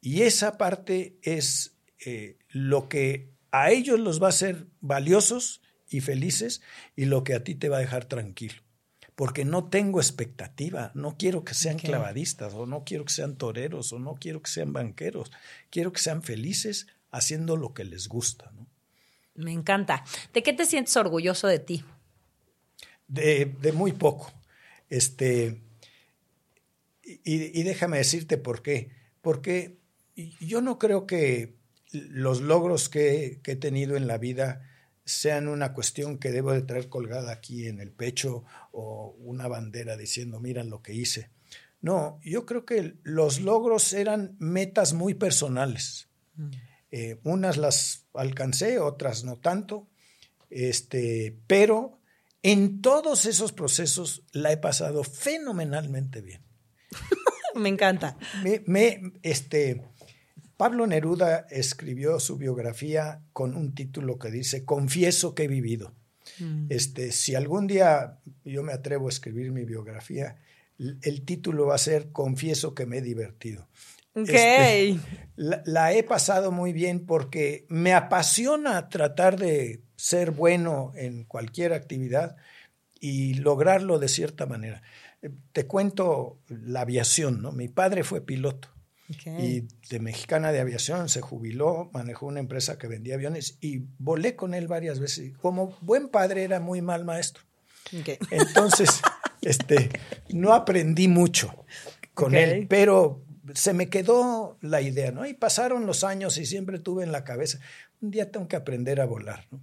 Y 0.00 0.22
esa 0.22 0.58
parte 0.58 1.18
es 1.22 1.76
eh, 2.04 2.38
lo 2.50 2.88
que 2.88 3.30
a 3.50 3.70
ellos 3.70 3.98
los 3.98 4.22
va 4.22 4.26
a 4.26 4.30
hacer 4.30 4.66
valiosos 4.80 5.62
y 5.88 6.00
felices 6.00 6.62
y 6.96 7.06
lo 7.06 7.24
que 7.24 7.34
a 7.34 7.42
ti 7.42 7.54
te 7.54 7.68
va 7.68 7.78
a 7.78 7.80
dejar 7.80 8.04
tranquilo. 8.04 8.62
Porque 9.14 9.44
no 9.44 9.68
tengo 9.68 10.00
expectativa, 10.00 10.92
no 10.94 11.16
quiero 11.18 11.44
que 11.44 11.54
sean 11.54 11.78
clavadistas 11.78 12.54
o 12.54 12.66
no 12.66 12.84
quiero 12.84 13.04
que 13.04 13.12
sean 13.12 13.36
toreros 13.36 13.92
o 13.92 13.98
no 13.98 14.14
quiero 14.14 14.42
que 14.42 14.50
sean 14.50 14.72
banqueros, 14.72 15.32
quiero 15.70 15.92
que 15.92 16.00
sean 16.00 16.22
felices 16.22 16.86
haciendo 17.10 17.56
lo 17.56 17.74
que 17.74 17.84
les 17.84 18.06
gusta. 18.06 18.52
Me 19.34 19.52
encanta. 19.52 20.04
¿De 20.32 20.44
qué 20.44 20.52
te 20.52 20.66
sientes 20.66 20.96
orgulloso 20.96 21.48
de 21.48 21.58
ti? 21.58 21.84
De, 23.08 23.56
de 23.60 23.72
muy 23.72 23.92
poco. 23.92 24.32
Este, 24.88 25.62
y, 27.02 27.58
y 27.58 27.62
déjame 27.64 27.98
decirte 27.98 28.36
por 28.38 28.62
qué. 28.62 28.92
Porque 29.20 29.78
yo 30.40 30.60
no 30.60 30.78
creo 30.78 31.06
que 31.06 31.56
los 31.92 32.40
logros 32.40 32.88
que, 32.88 33.40
he 33.44 33.56
tenido 33.56 33.96
en 33.96 34.06
la 34.06 34.18
vida 34.18 34.62
sean 35.04 35.48
una 35.48 35.72
cuestión 35.72 36.18
que 36.18 36.32
debo 36.32 36.52
de 36.52 36.62
traer 36.62 36.88
colgada 36.88 37.32
aquí 37.32 37.66
en 37.66 37.80
el 37.80 37.92
pecho 37.92 38.44
o 38.72 39.16
una 39.20 39.48
bandera 39.48 39.96
diciendo, 39.96 40.40
mira 40.40 40.64
lo 40.64 40.82
que 40.82 40.92
hice. 40.94 41.30
No, 41.80 42.20
yo 42.22 42.44
creo 42.44 42.66
que 42.66 42.96
los 43.04 43.40
logros 43.40 43.92
eran 43.92 44.36
metas 44.38 44.92
muy 44.92 45.14
personales. 45.14 46.08
Mm. 46.34 46.50
Eh, 46.90 47.20
unas 47.22 47.56
las 47.56 48.06
alcancé, 48.14 48.78
otras 48.78 49.24
no 49.24 49.36
tanto, 49.36 49.88
este, 50.50 51.38
pero 51.46 52.00
en 52.42 52.80
todos 52.80 53.26
esos 53.26 53.52
procesos 53.52 54.24
la 54.32 54.52
he 54.52 54.56
pasado 54.56 55.04
fenomenalmente 55.04 56.20
bien. 56.20 56.42
me 57.54 57.68
encanta. 57.68 58.16
me, 58.66 59.12
este, 59.22 59.84
Pablo 60.58 60.88
Neruda 60.88 61.46
escribió 61.50 62.18
su 62.18 62.36
biografía 62.36 63.22
con 63.32 63.54
un 63.54 63.76
título 63.76 64.18
que 64.18 64.32
dice 64.32 64.64
Confieso 64.64 65.36
que 65.36 65.44
he 65.44 65.48
vivido. 65.48 65.94
Mm. 66.40 66.66
Este, 66.68 67.12
si 67.12 67.36
algún 67.36 67.68
día 67.68 68.18
yo 68.44 68.64
me 68.64 68.72
atrevo 68.72 69.06
a 69.06 69.10
escribir 69.10 69.52
mi 69.52 69.64
biografía, 69.64 70.36
el 70.78 71.24
título 71.24 71.66
va 71.66 71.76
a 71.76 71.78
ser 71.78 72.10
Confieso 72.10 72.74
que 72.74 72.86
me 72.86 72.98
he 72.98 73.02
divertido. 73.02 73.68
Okay. 74.14 75.00
Este, 75.36 75.62
la, 75.64 75.92
he 75.92 76.02
pasado 76.02 76.50
muy 76.50 76.72
bien 76.72 77.06
porque 77.06 77.64
me 77.68 77.92
apasiona 77.92 78.88
tratar 78.88 79.38
de 79.38 79.84
ser 79.94 80.32
bueno 80.32 80.90
en 80.96 81.22
cualquier 81.22 81.72
actividad 81.72 82.34
y 82.98 83.34
lograrlo 83.34 84.00
de 84.00 84.08
cierta 84.08 84.44
manera. 84.46 84.82
Te 85.52 85.68
cuento 85.68 86.40
la 86.48 86.80
aviación, 86.80 87.42
¿no? 87.42 87.52
Mi 87.52 87.68
padre 87.68 88.02
fue 88.02 88.20
piloto. 88.20 88.70
Y 89.08 89.64
de 89.88 90.00
mexicana 90.00 90.52
de 90.52 90.60
aviación 90.60 91.08
se 91.08 91.22
jubiló, 91.22 91.90
manejó 91.94 92.26
una 92.26 92.40
empresa 92.40 92.76
que 92.76 92.88
vendía 92.88 93.14
aviones 93.14 93.56
y 93.60 93.84
volé 93.98 94.36
con 94.36 94.52
él 94.52 94.68
varias 94.68 95.00
veces. 95.00 95.36
Como 95.38 95.76
buen 95.80 96.08
padre 96.08 96.44
era 96.44 96.60
muy 96.60 96.82
mal 96.82 97.06
maestro. 97.06 97.42
Entonces, 98.30 99.00
este, 99.40 99.88
no 100.28 100.52
aprendí 100.52 101.08
mucho 101.08 101.64
con 102.12 102.34
él, 102.34 102.66
pero 102.68 103.22
se 103.54 103.72
me 103.72 103.88
quedó 103.88 104.58
la 104.60 104.82
idea, 104.82 105.10
¿no? 105.10 105.24
Y 105.24 105.32
pasaron 105.32 105.86
los 105.86 106.04
años 106.04 106.36
y 106.36 106.44
siempre 106.44 106.78
tuve 106.78 107.02
en 107.02 107.12
la 107.12 107.24
cabeza, 107.24 107.60
un 108.02 108.10
día 108.10 108.30
tengo 108.30 108.46
que 108.46 108.56
aprender 108.56 109.00
a 109.00 109.06
volar, 109.06 109.46
¿no? 109.50 109.60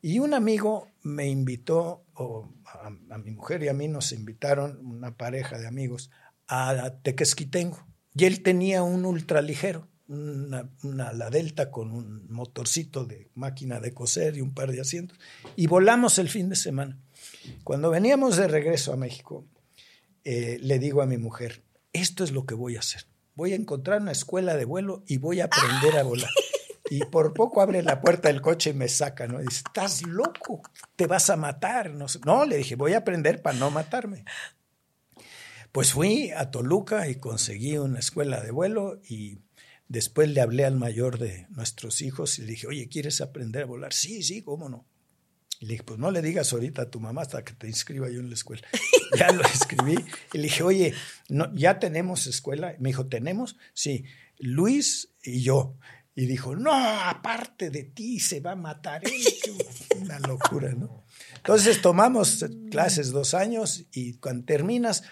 Y 0.00 0.20
un 0.20 0.32
amigo 0.32 0.88
me 1.02 1.26
invitó, 1.26 2.04
o 2.14 2.48
a, 2.64 2.86
a, 2.86 3.18
mi 3.18 3.32
mujer 3.32 3.64
y 3.64 3.68
a 3.68 3.72
mí 3.72 3.88
nos 3.88 4.12
invitaron, 4.12 4.78
una 4.86 5.16
pareja 5.16 5.58
de 5.58 5.66
amigos, 5.66 6.12
a 6.46 6.94
Tequesquitengo. 7.02 7.87
Y 8.18 8.24
él 8.24 8.42
tenía 8.42 8.82
un 8.82 9.04
ultraligero, 9.04 9.86
una, 10.08 10.68
una, 10.82 11.12
la 11.12 11.30
Delta 11.30 11.70
con 11.70 11.92
un 11.92 12.26
motorcito 12.28 13.04
de 13.04 13.30
máquina 13.34 13.78
de 13.78 13.94
coser 13.94 14.36
y 14.36 14.40
un 14.40 14.54
par 14.54 14.72
de 14.72 14.80
asientos. 14.80 15.16
Y 15.54 15.68
volamos 15.68 16.18
el 16.18 16.28
fin 16.28 16.48
de 16.48 16.56
semana. 16.56 16.98
Cuando 17.62 17.90
veníamos 17.90 18.36
de 18.36 18.48
regreso 18.48 18.92
a 18.92 18.96
México, 18.96 19.46
eh, 20.24 20.58
le 20.60 20.80
digo 20.80 21.00
a 21.00 21.06
mi 21.06 21.16
mujer, 21.16 21.62
esto 21.92 22.24
es 22.24 22.32
lo 22.32 22.44
que 22.44 22.54
voy 22.54 22.74
a 22.74 22.80
hacer. 22.80 23.06
Voy 23.36 23.52
a 23.52 23.56
encontrar 23.56 24.00
una 24.00 24.10
escuela 24.10 24.56
de 24.56 24.64
vuelo 24.64 25.04
y 25.06 25.18
voy 25.18 25.40
a 25.40 25.44
aprender 25.44 25.96
a 25.96 26.02
volar. 26.02 26.30
Y 26.90 27.04
por 27.04 27.34
poco 27.34 27.60
abre 27.60 27.84
la 27.84 28.00
puerta 28.00 28.28
del 28.28 28.40
coche 28.40 28.70
y 28.70 28.72
me 28.74 28.88
saca, 28.88 29.28
¿no? 29.28 29.38
Dice, 29.38 29.62
estás 29.64 30.02
loco, 30.02 30.62
te 30.96 31.06
vas 31.06 31.30
a 31.30 31.36
matar. 31.36 31.90
No, 31.90 32.06
no, 32.24 32.46
le 32.46 32.56
dije, 32.56 32.74
voy 32.74 32.94
a 32.94 32.98
aprender 32.98 33.42
para 33.42 33.58
no 33.58 33.70
matarme. 33.70 34.24
Pues 35.78 35.92
fui 35.92 36.32
a 36.32 36.50
Toluca 36.50 37.08
y 37.08 37.20
conseguí 37.20 37.78
una 37.78 38.00
escuela 38.00 38.40
de 38.40 38.50
vuelo 38.50 39.00
y 39.08 39.38
después 39.86 40.28
le 40.28 40.40
hablé 40.40 40.64
al 40.64 40.74
mayor 40.74 41.18
de 41.18 41.46
nuestros 41.50 42.02
hijos 42.02 42.40
y 42.40 42.42
le 42.42 42.48
dije, 42.48 42.66
oye, 42.66 42.88
¿quieres 42.88 43.20
aprender 43.20 43.62
a 43.62 43.66
volar? 43.66 43.92
Sí, 43.92 44.24
sí, 44.24 44.42
cómo 44.42 44.68
no. 44.68 44.88
Y 45.60 45.66
le 45.66 45.74
dije, 45.74 45.84
pues 45.84 46.00
no 46.00 46.10
le 46.10 46.20
digas 46.20 46.52
ahorita 46.52 46.82
a 46.82 46.90
tu 46.90 46.98
mamá 46.98 47.22
hasta 47.22 47.44
que 47.44 47.52
te 47.52 47.68
inscriba 47.68 48.10
yo 48.10 48.18
en 48.18 48.28
la 48.28 48.34
escuela. 48.34 48.66
ya 49.16 49.30
lo 49.30 49.44
escribí. 49.44 49.94
Y 50.32 50.38
le 50.38 50.42
dije, 50.42 50.64
oye, 50.64 50.94
no, 51.28 51.54
¿ya 51.54 51.78
tenemos 51.78 52.26
escuela? 52.26 52.74
Me 52.80 52.88
dijo, 52.88 53.06
¿tenemos? 53.06 53.56
Sí, 53.72 54.02
Luis 54.36 55.14
y 55.22 55.42
yo. 55.42 55.76
Y 56.16 56.26
dijo, 56.26 56.56
no, 56.56 56.72
aparte 56.74 57.70
de 57.70 57.84
ti 57.84 58.18
se 58.18 58.40
va 58.40 58.50
a 58.50 58.56
matar 58.56 59.02
él. 59.04 59.12
Una 60.00 60.18
locura, 60.18 60.72
¿no? 60.72 61.04
Entonces 61.36 61.80
tomamos 61.80 62.44
clases 62.68 63.12
dos 63.12 63.32
años 63.32 63.84
y 63.92 64.14
cuando 64.14 64.44
terminas, 64.44 65.04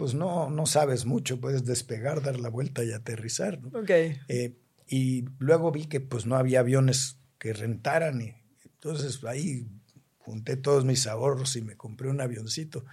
pues 0.00 0.14
no, 0.14 0.48
no 0.48 0.64
sabes 0.64 1.04
mucho, 1.04 1.42
puedes 1.42 1.66
despegar, 1.66 2.22
dar 2.22 2.40
la 2.40 2.48
vuelta 2.48 2.82
y 2.82 2.90
aterrizar. 2.90 3.60
¿no? 3.60 3.80
Okay. 3.80 4.18
Eh, 4.28 4.56
y 4.88 5.26
luego 5.38 5.70
vi 5.72 5.84
que 5.84 6.00
pues 6.00 6.24
no 6.24 6.36
había 6.36 6.60
aviones 6.60 7.18
que 7.38 7.52
rentaran 7.52 8.22
y 8.22 8.34
entonces 8.64 9.22
ahí 9.24 9.68
junté 10.16 10.56
todos 10.56 10.86
mis 10.86 11.06
ahorros 11.06 11.54
y 11.56 11.60
me 11.60 11.76
compré 11.76 12.08
un 12.08 12.22
avioncito. 12.22 12.86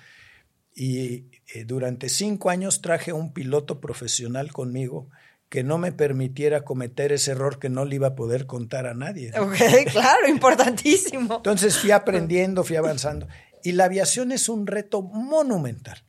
Y 0.75 1.27
eh, 1.55 1.63
durante 1.65 2.09
cinco 2.09 2.49
años 2.49 2.81
traje 2.81 3.13
un 3.13 3.31
piloto 3.31 3.79
profesional 3.79 4.51
conmigo 4.51 5.09
que 5.47 5.63
no 5.63 5.77
me 5.77 5.93
permitiera 5.93 6.65
cometer 6.65 7.13
ese 7.13 7.31
error 7.31 7.57
que 7.57 7.69
no 7.69 7.85
le 7.85 7.95
iba 7.95 8.07
a 8.07 8.15
poder 8.15 8.47
contar 8.47 8.85
a 8.85 8.93
nadie. 8.93 9.31
Ok, 9.39 9.55
claro, 9.93 10.27
importantísimo. 10.27 11.37
Entonces 11.37 11.77
fui 11.77 11.91
aprendiendo, 11.91 12.65
fui 12.65 12.75
avanzando. 12.75 13.29
Y 13.63 13.71
la 13.71 13.85
aviación 13.85 14.33
es 14.33 14.49
un 14.49 14.67
reto 14.67 15.01
monumental. 15.01 16.03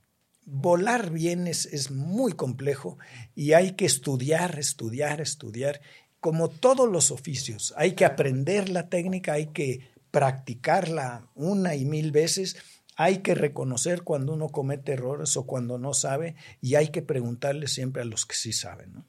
Volar 0.51 1.11
bien 1.11 1.47
es, 1.47 1.67
es 1.67 1.91
muy 1.91 2.33
complejo 2.33 2.99
y 3.35 3.53
hay 3.53 3.73
que 3.73 3.85
estudiar, 3.85 4.59
estudiar, 4.59 5.21
estudiar. 5.21 5.81
Como 6.21 6.49
todos 6.49 6.91
los 6.91 7.11
oficios, 7.11 7.75
hay 7.77 7.93
que 7.93 8.05
aprender 8.05 8.69
la 8.69 8.89
técnica, 8.89 9.35
hay 9.35 9.49
que 9.49 9.91
practicarla 10.11 11.29
una 11.35 11.75
y 11.75 11.85
mil 11.85 12.13
veces 12.13 12.57
hay 12.97 13.19
que 13.19 13.37
reconocer 13.37 14.03
cuando 14.03 14.33
uno 14.33 14.49
comete 14.49 14.95
errores 14.95 15.37
o 15.37 15.47
cuando 15.47 15.79
no 15.79 15.95
sabe 15.95 16.35
y 16.61 16.75
hay 16.75 16.89
que 16.89 17.01
preguntarle 17.01 17.69
siempre 17.69 18.03
a 18.03 18.05
los 18.05 18.27
que 18.27 18.35
sí 18.35 18.53
saben. 18.53 18.93
¿no? 18.93 19.07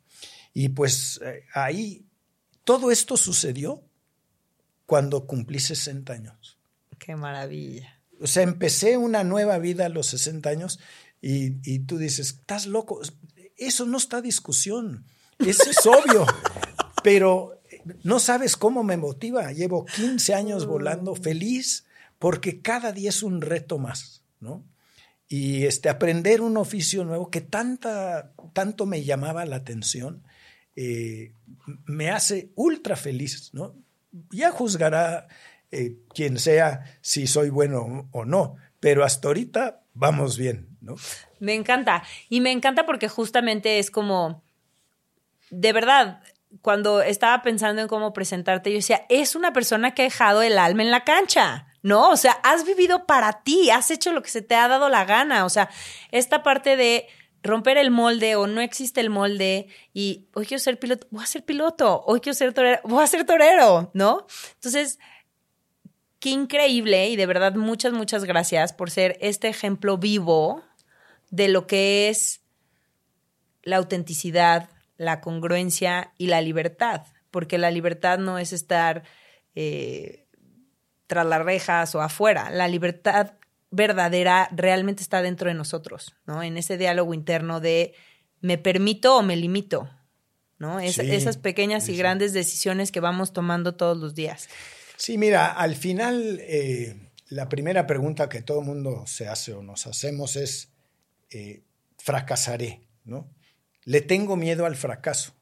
Y 0.53 0.69
pues 0.69 1.19
eh, 1.23 1.45
ahí 1.55 2.05
todo 2.63 2.91
esto 2.91 3.17
sucedió 3.17 3.81
cuando 4.85 5.25
cumplí 5.25 5.59
60 5.59 6.13
años. 6.13 6.59
Qué 6.99 7.15
maravilla. 7.15 7.99
O 8.21 8.27
sea, 8.27 8.43
empecé 8.43 8.95
una 8.95 9.23
nueva 9.23 9.57
vida 9.57 9.87
a 9.87 9.89
los 9.89 10.05
60 10.05 10.49
años 10.49 10.79
y, 11.21 11.55
y 11.63 11.79
tú 11.79 11.97
dices, 11.97 12.29
estás 12.29 12.65
loco. 12.65 13.01
Eso 13.57 13.85
no 13.85 13.97
está 13.97 14.21
discusión. 14.21 15.05
Eso 15.39 15.69
es 15.69 15.85
obvio. 15.85 16.25
Pero 17.03 17.59
no 18.03 18.19
sabes 18.19 18.57
cómo 18.57 18.83
me 18.83 18.97
motiva. 18.97 19.51
Llevo 19.51 19.85
15 19.85 20.33
años 20.33 20.65
volando 20.65 21.15
feliz 21.15 21.85
porque 22.19 22.61
cada 22.61 22.91
día 22.91 23.09
es 23.09 23.23
un 23.23 23.41
reto 23.41 23.79
más, 23.79 24.23
¿no? 24.39 24.63
Y 25.27 25.65
este, 25.65 25.89
aprender 25.89 26.41
un 26.41 26.57
oficio 26.57 27.05
nuevo 27.05 27.29
que 27.29 27.41
tanta, 27.41 28.33
tanto 28.53 28.85
me 28.85 29.03
llamaba 29.03 29.45
la 29.45 29.57
atención, 29.57 30.23
eh, 30.75 31.33
me 31.85 32.09
hace 32.09 32.51
ultra 32.55 32.95
feliz, 32.95 33.51
¿no? 33.53 33.75
Ya 34.31 34.51
juzgará 34.51 35.27
eh, 35.71 35.97
quien 36.13 36.39
sea 36.39 36.99
si 37.01 37.27
soy 37.27 37.49
bueno 37.49 38.09
o 38.11 38.25
no, 38.25 38.55
pero 38.79 39.05
hasta 39.05 39.27
ahorita 39.27 39.83
vamos 39.93 40.37
bien, 40.37 40.68
¿no? 40.81 40.95
Me 41.39 41.53
encanta. 41.53 42.03
Y 42.29 42.41
me 42.41 42.51
encanta 42.51 42.85
porque 42.85 43.07
justamente 43.07 43.79
es 43.79 43.91
como, 43.91 44.43
de 45.49 45.73
verdad, 45.73 46.21
cuando 46.61 47.01
estaba 47.01 47.41
pensando 47.41 47.81
en 47.81 47.87
cómo 47.87 48.13
presentarte, 48.13 48.71
yo 48.71 48.77
decía, 48.77 49.05
es 49.09 49.35
una 49.35 49.53
persona 49.53 49.93
que 49.93 50.03
ha 50.03 50.05
dejado 50.05 50.41
el 50.41 50.57
alma 50.57 50.83
en 50.83 50.91
la 50.91 51.03
cancha. 51.03 51.65
¿no? 51.81 52.09
O 52.09 52.17
sea, 52.17 52.33
has 52.43 52.65
vivido 52.65 53.05
para 53.05 53.43
ti, 53.43 53.69
has 53.69 53.91
hecho 53.91 54.11
lo 54.11 54.21
que 54.21 54.29
se 54.29 54.41
te 54.41 54.55
ha 54.55 54.67
dado 54.67 54.89
la 54.89 55.05
gana. 55.05 55.45
O 55.45 55.49
sea, 55.49 55.69
esta 56.11 56.43
parte 56.43 56.75
de 56.75 57.07
romper 57.41 57.77
el 57.77 57.91
molde 57.91 58.35
o 58.35 58.47
no 58.47 58.61
existe 58.61 58.99
el 58.99 59.09
molde 59.09 59.67
y 59.93 60.27
hoy 60.33 60.45
quiero 60.45 60.59
ser 60.59 60.77
piloto, 60.77 61.07
voy 61.09 61.23
a 61.23 61.27
ser 61.27 61.45
piloto, 61.45 62.03
hoy 62.05 62.19
quiero 62.19 62.35
ser 62.35 62.53
torero, 62.53 62.81
voy 62.83 63.03
a 63.03 63.07
ser 63.07 63.25
torero, 63.25 63.91
¿no? 63.93 64.27
Entonces, 64.55 64.99
qué 66.19 66.31
increíble 66.31 67.07
y 67.09 67.15
de 67.15 67.25
verdad 67.25 67.55
muchas, 67.55 67.93
muchas 67.93 68.25
gracias 68.25 68.73
por 68.73 68.91
ser 68.91 69.17
este 69.21 69.47
ejemplo 69.47 69.97
vivo 69.97 70.63
de 71.29 71.47
lo 71.47 71.67
que 71.67 72.09
es 72.09 72.41
la 73.63 73.77
autenticidad, 73.77 74.69
la 74.97 75.21
congruencia 75.21 76.13
y 76.17 76.27
la 76.27 76.41
libertad, 76.41 77.03
porque 77.31 77.57
la 77.57 77.71
libertad 77.71 78.19
no 78.19 78.39
es 78.39 78.53
estar... 78.53 79.03
Eh, 79.55 80.25
tras 81.09 81.25
las 81.25 81.43
rejas 81.43 81.95
o 81.95 82.01
afuera. 82.01 82.51
La 82.51 82.67
libertad 82.67 83.33
verdadera 83.71 84.47
realmente 84.51 85.01
está 85.01 85.23
dentro 85.23 85.49
de 85.49 85.55
nosotros, 85.55 86.15
¿no? 86.27 86.43
En 86.43 86.55
ese 86.55 86.77
diálogo 86.77 87.15
interno 87.15 87.59
de 87.59 87.95
me 88.41 88.59
permito 88.59 89.17
o 89.17 89.23
me 89.23 89.35
limito, 89.35 89.89
¿no? 90.59 90.79
esas 90.79 91.37
pequeñas 91.37 91.89
y 91.89 91.97
grandes 91.97 92.31
decisiones 92.31 92.91
que 92.91 92.99
vamos 92.99 93.33
tomando 93.33 93.75
todos 93.75 93.97
los 93.97 94.13
días. 94.13 94.49
Sí, 94.97 95.17
mira, 95.17 95.51
al 95.51 95.75
final 95.75 96.39
eh, 96.41 96.95
la 97.27 97.49
primera 97.49 97.87
pregunta 97.87 98.29
que 98.29 98.43
todo 98.43 98.59
el 98.59 98.67
mundo 98.67 99.03
se 99.07 99.27
hace 99.27 99.53
o 99.53 99.63
nos 99.63 99.87
hacemos 99.87 100.35
es, 100.35 100.69
eh, 101.31 101.63
fracasaré, 101.97 102.87
¿no? 103.03 103.29
Le 103.83 104.01
tengo 104.01 104.35
miedo 104.35 104.65
al 104.65 104.75
fracaso. 104.75 105.33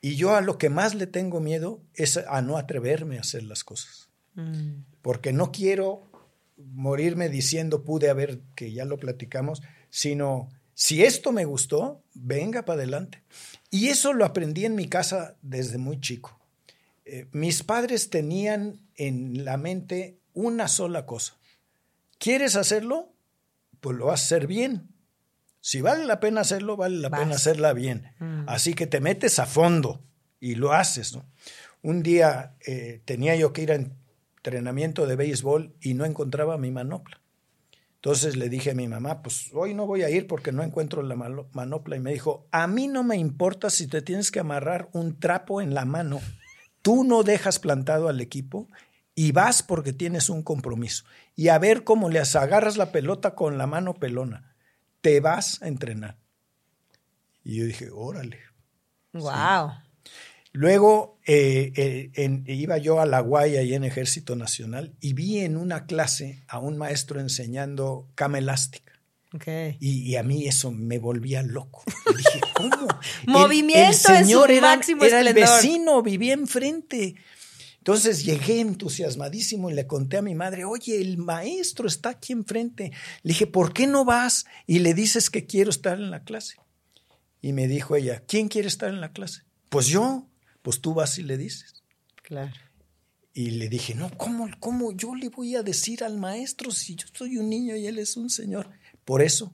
Y 0.00 0.16
yo 0.16 0.34
a 0.34 0.40
lo 0.40 0.58
que 0.58 0.68
más 0.68 0.94
le 0.94 1.06
tengo 1.06 1.40
miedo 1.40 1.82
es 1.94 2.16
a 2.16 2.42
no 2.42 2.56
atreverme 2.56 3.18
a 3.18 3.20
hacer 3.20 3.44
las 3.44 3.62
cosas. 3.62 4.10
Mm. 4.34 4.82
Porque 5.00 5.32
no 5.32 5.52
quiero 5.52 6.10
morirme 6.56 7.28
diciendo 7.28 7.84
pude 7.84 8.10
haber, 8.10 8.40
que 8.54 8.72
ya 8.72 8.84
lo 8.84 8.98
platicamos, 8.98 9.62
sino 9.90 10.48
si 10.74 11.04
esto 11.04 11.32
me 11.32 11.44
gustó, 11.44 12.02
venga 12.14 12.64
para 12.64 12.78
adelante. 12.78 13.22
Y 13.70 13.88
eso 13.88 14.12
lo 14.12 14.24
aprendí 14.24 14.64
en 14.64 14.74
mi 14.74 14.88
casa 14.88 15.36
desde 15.42 15.78
muy 15.78 16.00
chico. 16.00 16.38
Eh, 17.04 17.26
mis 17.32 17.62
padres 17.62 18.10
tenían 18.10 18.80
en 18.96 19.44
la 19.44 19.56
mente 19.56 20.18
una 20.34 20.68
sola 20.68 21.06
cosa. 21.06 21.36
¿Quieres 22.18 22.56
hacerlo? 22.56 23.11
Pues 23.82 23.98
lo 23.98 24.06
vas 24.06 24.20
a 24.20 24.24
hacer 24.24 24.46
bien. 24.46 24.88
Si 25.60 25.80
vale 25.80 26.06
la 26.06 26.20
pena 26.20 26.42
hacerlo, 26.42 26.76
vale 26.76 26.96
la 26.98 27.10
pena 27.10 27.34
hacerla 27.34 27.72
bien. 27.72 28.12
Mm. 28.20 28.44
Así 28.48 28.74
que 28.74 28.86
te 28.86 29.00
metes 29.00 29.40
a 29.40 29.46
fondo 29.46 30.00
y 30.38 30.54
lo 30.54 30.72
haces. 30.72 31.18
Un 31.82 32.04
día 32.04 32.54
eh, 32.64 33.02
tenía 33.04 33.34
yo 33.34 33.52
que 33.52 33.62
ir 33.62 33.72
a 33.72 33.74
entrenamiento 33.74 35.04
de 35.06 35.16
béisbol 35.16 35.74
y 35.80 35.94
no 35.94 36.04
encontraba 36.04 36.58
mi 36.58 36.70
manopla. 36.70 37.20
Entonces 37.96 38.36
le 38.36 38.48
dije 38.48 38.70
a 38.70 38.74
mi 38.74 38.86
mamá, 38.86 39.20
pues 39.22 39.50
hoy 39.52 39.74
no 39.74 39.86
voy 39.86 40.02
a 40.04 40.10
ir 40.10 40.28
porque 40.28 40.52
no 40.52 40.62
encuentro 40.62 41.02
la 41.02 41.16
manopla. 41.16 41.96
Y 41.96 42.00
me 42.00 42.12
dijo, 42.12 42.46
a 42.52 42.68
mí 42.68 42.86
no 42.86 43.02
me 43.02 43.16
importa 43.16 43.68
si 43.68 43.88
te 43.88 44.00
tienes 44.00 44.30
que 44.30 44.38
amarrar 44.38 44.88
un 44.92 45.18
trapo 45.18 45.60
en 45.60 45.74
la 45.74 45.84
mano. 45.84 46.20
Tú 46.82 47.02
no 47.02 47.24
dejas 47.24 47.58
plantado 47.58 48.08
al 48.08 48.20
equipo 48.20 48.68
y 49.14 49.32
vas 49.32 49.62
porque 49.62 49.92
tienes 49.92 50.30
un 50.30 50.42
compromiso. 50.42 51.04
Y 51.34 51.48
a 51.48 51.58
ver 51.58 51.84
cómo 51.84 52.08
le 52.08 52.20
agarras 52.20 52.76
la 52.76 52.92
pelota 52.92 53.34
con 53.34 53.58
la 53.58 53.66
mano 53.66 53.94
pelona. 53.94 54.54
Te 55.00 55.20
vas 55.20 55.60
a 55.62 55.68
entrenar. 55.68 56.18
Y 57.44 57.58
yo 57.58 57.64
dije, 57.64 57.90
órale. 57.92 58.38
Wow. 59.12 59.72
Luego 60.52 61.18
eh, 61.26 62.10
eh, 62.14 62.42
iba 62.46 62.76
yo 62.78 63.00
a 63.00 63.06
La 63.06 63.20
Guaya 63.20 63.62
y 63.62 63.74
en 63.74 63.84
Ejército 63.84 64.36
Nacional 64.36 64.94
y 65.00 65.14
vi 65.14 65.40
en 65.40 65.56
una 65.56 65.86
clase 65.86 66.44
a 66.46 66.58
un 66.58 66.76
maestro 66.76 67.20
enseñando 67.20 68.08
cama 68.14 68.38
elástica. 68.38 68.92
Y, 69.80 70.14
a 70.16 70.22
mí 70.22 70.46
eso 70.46 70.70
me 70.70 70.98
volvía 70.98 71.42
loco. 71.42 71.82
dije, 72.14 72.40
¿cómo? 72.54 72.86
Movimiento 73.26 74.12
el, 74.12 74.24
señor 74.26 74.50
era, 74.50 74.78
era 75.00 75.20
el 75.20 75.32
vecino, 75.32 76.02
vivía 76.02 76.34
enfrente. 76.34 77.14
Entonces 77.82 78.24
llegué 78.24 78.60
entusiasmadísimo 78.60 79.68
y 79.68 79.74
le 79.74 79.88
conté 79.88 80.18
a 80.18 80.22
mi 80.22 80.36
madre, 80.36 80.64
oye, 80.64 81.00
el 81.00 81.18
maestro 81.18 81.88
está 81.88 82.10
aquí 82.10 82.32
enfrente. 82.32 82.92
Le 83.24 83.32
dije, 83.32 83.48
¿por 83.48 83.72
qué 83.72 83.88
no 83.88 84.04
vas 84.04 84.46
y 84.68 84.78
le 84.78 84.94
dices 84.94 85.30
que 85.30 85.46
quiero 85.46 85.70
estar 85.70 85.98
en 85.98 86.12
la 86.12 86.22
clase? 86.22 86.58
Y 87.40 87.52
me 87.52 87.66
dijo 87.66 87.96
ella, 87.96 88.22
¿quién 88.24 88.46
quiere 88.46 88.68
estar 88.68 88.88
en 88.88 89.00
la 89.00 89.10
clase? 89.10 89.42
Pues 89.68 89.88
yo 89.88 90.28
pues 90.62 90.80
tú 90.80 90.94
vas 90.94 91.18
y 91.18 91.24
le 91.24 91.36
dices. 91.36 91.82
Claro. 92.22 92.52
Y 93.34 93.50
le 93.50 93.68
dije, 93.68 93.96
no, 93.96 94.16
¿cómo, 94.16 94.48
¿cómo 94.60 94.92
yo 94.92 95.16
le 95.16 95.28
voy 95.28 95.56
a 95.56 95.64
decir 95.64 96.04
al 96.04 96.18
maestro 96.18 96.70
si 96.70 96.94
yo 96.94 97.08
soy 97.12 97.36
un 97.36 97.50
niño 97.50 97.74
y 97.74 97.88
él 97.88 97.98
es 97.98 98.16
un 98.16 98.30
señor? 98.30 98.70
Por 99.04 99.22
eso 99.22 99.52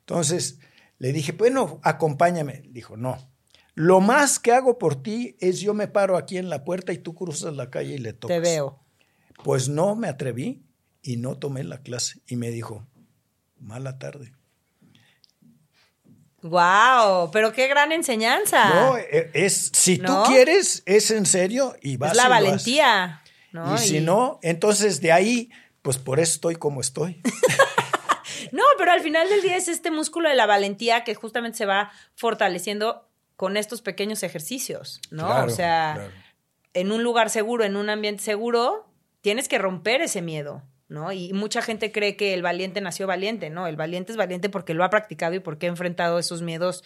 Entonces 0.00 0.58
le 0.98 1.12
dije, 1.12 1.30
bueno, 1.30 1.78
acompáñame. 1.84 2.64
Dijo, 2.70 2.96
no. 2.96 3.33
Lo 3.74 4.00
más 4.00 4.38
que 4.38 4.52
hago 4.52 4.78
por 4.78 5.02
ti 5.02 5.36
es 5.40 5.60
yo 5.60 5.74
me 5.74 5.88
paro 5.88 6.16
aquí 6.16 6.38
en 6.38 6.48
la 6.48 6.64
puerta 6.64 6.92
y 6.92 6.98
tú 6.98 7.14
cruzas 7.14 7.54
la 7.54 7.70
calle 7.70 7.94
y 7.94 7.98
le 7.98 8.12
tocas. 8.12 8.36
Te 8.36 8.40
veo. 8.40 8.80
Pues 9.42 9.68
no 9.68 9.96
me 9.96 10.08
atreví 10.08 10.62
y 11.02 11.16
no 11.16 11.36
tomé 11.38 11.64
la 11.64 11.82
clase. 11.82 12.20
Y 12.26 12.36
me 12.36 12.50
dijo, 12.50 12.86
mala 13.58 13.98
tarde. 13.98 14.32
Wow, 16.42 17.30
pero 17.32 17.52
qué 17.52 17.68
gran 17.68 17.90
enseñanza. 17.90 18.68
No, 18.68 18.98
e- 18.98 19.30
es 19.32 19.70
si 19.72 19.98
tú 19.98 20.12
quieres 20.26 20.82
es 20.84 21.10
en 21.10 21.24
serio 21.24 21.74
y 21.80 21.96
vas 21.96 22.12
es 22.12 22.16
la 22.18 22.24
y 22.24 22.28
valentía. 22.28 23.22
¿no? 23.50 23.74
Y 23.74 23.78
si 23.78 24.00
no, 24.00 24.38
entonces 24.42 25.00
de 25.00 25.10
ahí, 25.10 25.50
pues 25.80 25.96
por 25.96 26.20
eso 26.20 26.34
estoy 26.34 26.56
como 26.56 26.80
estoy. 26.80 27.22
No, 28.52 28.62
pero 28.78 28.92
al 28.92 29.00
final 29.00 29.28
del 29.28 29.42
día 29.42 29.56
es 29.56 29.66
este 29.66 29.90
músculo 29.90 30.28
de 30.28 30.36
la 30.36 30.46
valentía 30.46 31.02
que 31.02 31.16
justamente 31.16 31.58
se 31.58 31.66
va 31.66 31.90
fortaleciendo 32.14 33.08
con 33.36 33.56
estos 33.56 33.82
pequeños 33.82 34.22
ejercicios, 34.22 35.00
¿no? 35.10 35.26
Claro, 35.26 35.46
o 35.46 35.50
sea, 35.50 35.92
claro. 35.94 36.12
en 36.74 36.92
un 36.92 37.02
lugar 37.02 37.30
seguro, 37.30 37.64
en 37.64 37.76
un 37.76 37.90
ambiente 37.90 38.22
seguro, 38.22 38.86
tienes 39.20 39.48
que 39.48 39.58
romper 39.58 40.02
ese 40.02 40.22
miedo, 40.22 40.62
¿no? 40.88 41.12
Y 41.12 41.32
mucha 41.32 41.62
gente 41.62 41.92
cree 41.92 42.16
que 42.16 42.34
el 42.34 42.42
valiente 42.42 42.80
nació 42.80 43.06
valiente, 43.06 43.50
¿no? 43.50 43.66
El 43.66 43.76
valiente 43.76 44.12
es 44.12 44.18
valiente 44.18 44.48
porque 44.48 44.74
lo 44.74 44.84
ha 44.84 44.90
practicado 44.90 45.34
y 45.34 45.40
porque 45.40 45.66
ha 45.66 45.70
enfrentado 45.70 46.18
esos 46.18 46.42
miedos 46.42 46.84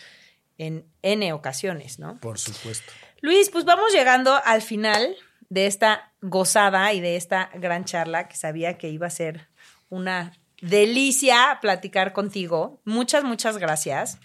en 0.57 0.86
N 1.03 1.32
ocasiones, 1.32 1.99
¿no? 1.99 2.18
Por 2.20 2.38
supuesto. 2.38 2.92
Luis, 3.20 3.51
pues 3.51 3.64
vamos 3.64 3.92
llegando 3.92 4.40
al 4.44 4.62
final 4.62 5.16
de 5.49 5.66
esta 5.66 6.12
gozada 6.20 6.92
y 6.92 7.01
de 7.01 7.16
esta 7.16 7.51
gran 7.55 7.84
charla 7.84 8.28
que 8.28 8.36
sabía 8.36 8.78
que 8.78 8.88
iba 8.88 9.07
a 9.07 9.11
ser 9.11 9.49
una 9.88 10.32
delicia 10.61 11.59
platicar 11.61 12.12
contigo. 12.12 12.80
Muchas, 12.84 13.24
muchas 13.24 13.59
gracias. 13.59 14.18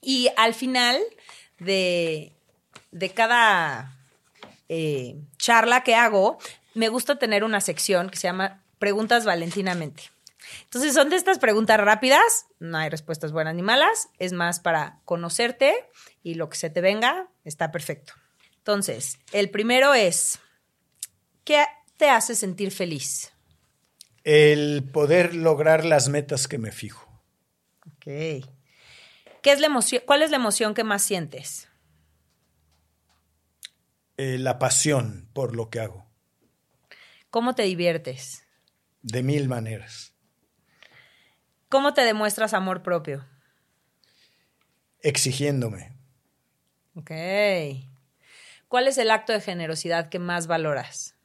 Y 0.00 0.30
al 0.36 0.54
final 0.54 0.98
de, 1.64 2.32
de 2.90 3.10
cada 3.10 3.96
eh, 4.68 5.16
charla 5.38 5.82
que 5.82 5.94
hago, 5.94 6.38
me 6.74 6.88
gusta 6.88 7.18
tener 7.18 7.44
una 7.44 7.60
sección 7.60 8.10
que 8.10 8.16
se 8.16 8.28
llama 8.28 8.62
Preguntas 8.78 9.24
Valentinamente. 9.24 10.04
Entonces 10.64 10.94
son 10.94 11.10
de 11.10 11.16
estas 11.16 11.38
preguntas 11.38 11.78
rápidas, 11.78 12.46
no 12.58 12.78
hay 12.78 12.88
respuestas 12.88 13.32
buenas 13.32 13.54
ni 13.54 13.62
malas, 13.62 14.08
es 14.18 14.32
más 14.32 14.60
para 14.60 15.00
conocerte 15.04 15.74
y 16.22 16.34
lo 16.34 16.48
que 16.48 16.56
se 16.56 16.70
te 16.70 16.80
venga 16.80 17.28
está 17.44 17.70
perfecto. 17.70 18.14
Entonces, 18.58 19.18
el 19.32 19.50
primero 19.50 19.94
es, 19.94 20.38
¿qué 21.44 21.64
te 21.96 22.08
hace 22.10 22.34
sentir 22.34 22.70
feliz? 22.70 23.32
El 24.24 24.84
poder 24.92 25.34
lograr 25.34 25.84
las 25.84 26.08
metas 26.08 26.46
que 26.46 26.58
me 26.58 26.70
fijo. 26.70 27.08
Ok. 27.96 28.46
¿Qué 29.42 29.50
es 29.50 29.60
la 29.60 29.66
emoción, 29.66 30.02
¿Cuál 30.06 30.22
es 30.22 30.30
la 30.30 30.36
emoción 30.36 30.72
que 30.72 30.84
más 30.84 31.02
sientes? 31.02 31.68
Eh, 34.16 34.38
la 34.38 34.58
pasión 34.58 35.28
por 35.32 35.56
lo 35.56 35.68
que 35.68 35.80
hago. 35.80 36.06
¿Cómo 37.28 37.54
te 37.54 37.64
diviertes? 37.64 38.46
De 39.02 39.22
mil 39.22 39.48
maneras. 39.48 40.14
¿Cómo 41.68 41.92
te 41.92 42.02
demuestras 42.02 42.54
amor 42.54 42.82
propio? 42.82 43.26
Exigiéndome. 45.00 45.96
Ok. 46.94 47.10
¿Cuál 48.68 48.86
es 48.86 48.98
el 48.98 49.10
acto 49.10 49.32
de 49.32 49.40
generosidad 49.40 50.08
que 50.08 50.18
más 50.18 50.46
valoras? 50.46 51.16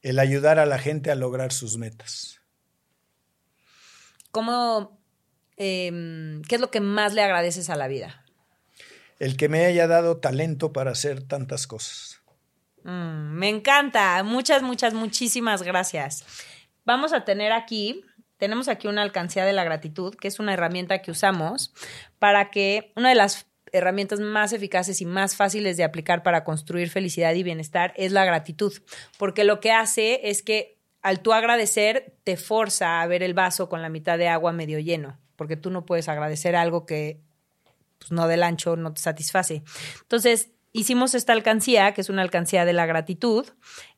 El 0.00 0.18
ayudar 0.20 0.58
a 0.58 0.66
la 0.66 0.78
gente 0.78 1.10
a 1.10 1.16
lograr 1.16 1.52
sus 1.52 1.76
metas. 1.76 2.40
¿Cómo, 4.30 5.00
em, 5.56 6.42
¿Qué 6.42 6.56
es 6.56 6.60
lo 6.60 6.70
que 6.70 6.80
más 6.80 7.14
le 7.14 7.22
agradeces 7.22 7.70
a 7.70 7.76
la 7.76 7.88
vida? 7.88 8.24
El 9.18 9.36
que 9.36 9.48
me 9.48 9.64
haya 9.64 9.86
dado 9.86 10.18
talento 10.18 10.72
para 10.72 10.90
hacer 10.90 11.22
tantas 11.22 11.66
cosas. 11.66 12.20
Mm, 12.82 13.32
me 13.34 13.48
encanta. 13.48 14.22
Muchas, 14.22 14.62
muchas, 14.62 14.94
muchísimas 14.94 15.62
gracias. 15.62 16.24
Vamos 16.84 17.12
a 17.12 17.24
tener 17.24 17.52
aquí, 17.52 18.04
tenemos 18.36 18.68
aquí 18.68 18.86
una 18.86 19.02
alcancía 19.02 19.44
de 19.44 19.52
la 19.52 19.64
gratitud, 19.64 20.14
que 20.14 20.28
es 20.28 20.38
una 20.38 20.52
herramienta 20.52 21.02
que 21.02 21.10
usamos 21.10 21.74
para 22.18 22.50
que 22.50 22.92
una 22.94 23.08
de 23.08 23.16
las 23.16 23.46
herramientas 23.72 24.20
más 24.20 24.52
eficaces 24.52 25.00
y 25.00 25.06
más 25.06 25.36
fáciles 25.36 25.76
de 25.76 25.84
aplicar 25.84 26.22
para 26.22 26.44
construir 26.44 26.88
felicidad 26.90 27.34
y 27.34 27.42
bienestar 27.42 27.92
es 27.96 28.12
la 28.12 28.24
gratitud, 28.24 28.72
porque 29.18 29.44
lo 29.44 29.60
que 29.60 29.72
hace 29.72 30.30
es 30.30 30.42
que 30.42 30.78
al 31.02 31.20
tú 31.20 31.32
agradecer 31.32 32.14
te 32.24 32.36
forza 32.36 33.00
a 33.00 33.06
ver 33.06 33.22
el 33.22 33.34
vaso 33.34 33.68
con 33.68 33.82
la 33.82 33.88
mitad 33.88 34.18
de 34.18 34.28
agua 34.28 34.52
medio 34.52 34.78
lleno, 34.78 35.18
porque 35.36 35.56
tú 35.56 35.70
no 35.70 35.86
puedes 35.86 36.08
agradecer 36.08 36.56
algo 36.56 36.86
que 36.86 37.20
pues, 37.98 38.10
no 38.10 38.28
del 38.28 38.42
ancho 38.42 38.76
no 38.76 38.92
te 38.92 39.00
satisface. 39.00 39.62
Entonces, 40.02 40.50
hicimos 40.72 41.14
esta 41.14 41.32
alcancía, 41.32 41.92
que 41.94 42.00
es 42.00 42.10
una 42.10 42.22
alcancía 42.22 42.64
de 42.64 42.72
la 42.72 42.86
gratitud, 42.86 43.46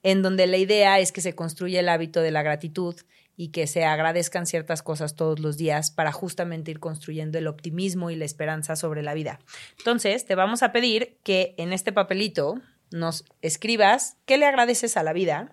en 0.03 0.23
donde 0.23 0.47
la 0.47 0.57
idea 0.57 0.99
es 0.99 1.13
que 1.13 1.21
se 1.21 1.35
construye 1.35 1.79
el 1.79 1.89
hábito 1.89 2.21
de 2.21 2.31
la 2.31 2.43
gratitud 2.43 2.97
y 3.37 3.49
que 3.49 3.67
se 3.67 3.85
agradezcan 3.85 4.47
ciertas 4.47 4.83
cosas 4.83 5.15
todos 5.15 5.39
los 5.39 5.57
días 5.57 5.91
para 5.91 6.13
justamente 6.13 6.73
ir 6.73 6.81
construyendo 6.81 7.39
el 7.39 7.47
optimismo 7.47 8.11
y 8.11 8.17
la 8.17 8.25
esperanza 8.25 8.75
sobre 8.75 9.03
la 9.03 9.15
vida. 9.15 9.39
Entonces, 9.79 10.27
te 10.27 10.35
vamos 10.35 10.63
a 10.63 10.73
pedir 10.73 11.19
que 11.23 11.55
en 11.57 11.73
este 11.73 11.93
papelito 11.93 12.61
nos 12.91 13.25
escribas 13.43 14.17
qué 14.27 14.39
le 14.39 14.47
agradeces 14.47 14.97
a 14.97 15.03
la 15.03 15.13
vida 15.13 15.53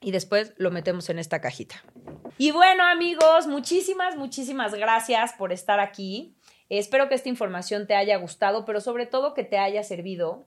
y 0.00 0.10
después 0.10 0.52
lo 0.56 0.70
metemos 0.70 1.08
en 1.10 1.18
esta 1.18 1.40
cajita. 1.40 1.82
Y 2.38 2.50
bueno, 2.50 2.84
amigos, 2.84 3.46
muchísimas, 3.46 4.16
muchísimas 4.16 4.74
gracias 4.74 5.32
por 5.34 5.52
estar 5.52 5.80
aquí. 5.80 6.34
Espero 6.68 7.08
que 7.08 7.14
esta 7.14 7.28
información 7.28 7.86
te 7.86 7.94
haya 7.94 8.16
gustado, 8.16 8.64
pero 8.64 8.80
sobre 8.80 9.06
todo 9.06 9.34
que 9.34 9.44
te 9.44 9.58
haya 9.58 9.82
servido 9.82 10.46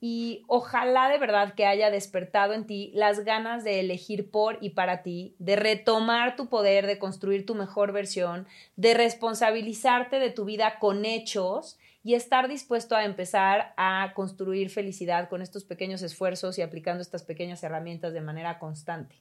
y 0.00 0.44
ojalá 0.46 1.08
de 1.08 1.18
verdad 1.18 1.54
que 1.54 1.66
haya 1.66 1.90
despertado 1.90 2.54
en 2.54 2.66
ti 2.66 2.92
las 2.94 3.24
ganas 3.24 3.64
de 3.64 3.80
elegir 3.80 4.30
por 4.30 4.58
y 4.60 4.70
para 4.70 5.02
ti, 5.02 5.34
de 5.38 5.56
retomar 5.56 6.36
tu 6.36 6.48
poder, 6.48 6.86
de 6.86 6.98
construir 6.98 7.44
tu 7.44 7.54
mejor 7.54 7.92
versión, 7.92 8.46
de 8.76 8.94
responsabilizarte 8.94 10.20
de 10.20 10.30
tu 10.30 10.44
vida 10.44 10.78
con 10.78 11.04
hechos 11.04 11.78
y 12.08 12.14
estar 12.14 12.48
dispuesto 12.48 12.96
a 12.96 13.04
empezar 13.04 13.74
a 13.76 14.14
construir 14.14 14.70
felicidad 14.70 15.28
con 15.28 15.42
estos 15.42 15.64
pequeños 15.64 16.00
esfuerzos 16.00 16.58
y 16.58 16.62
aplicando 16.62 17.02
estas 17.02 17.22
pequeñas 17.22 17.62
herramientas 17.62 18.14
de 18.14 18.22
manera 18.22 18.58
constante. 18.58 19.20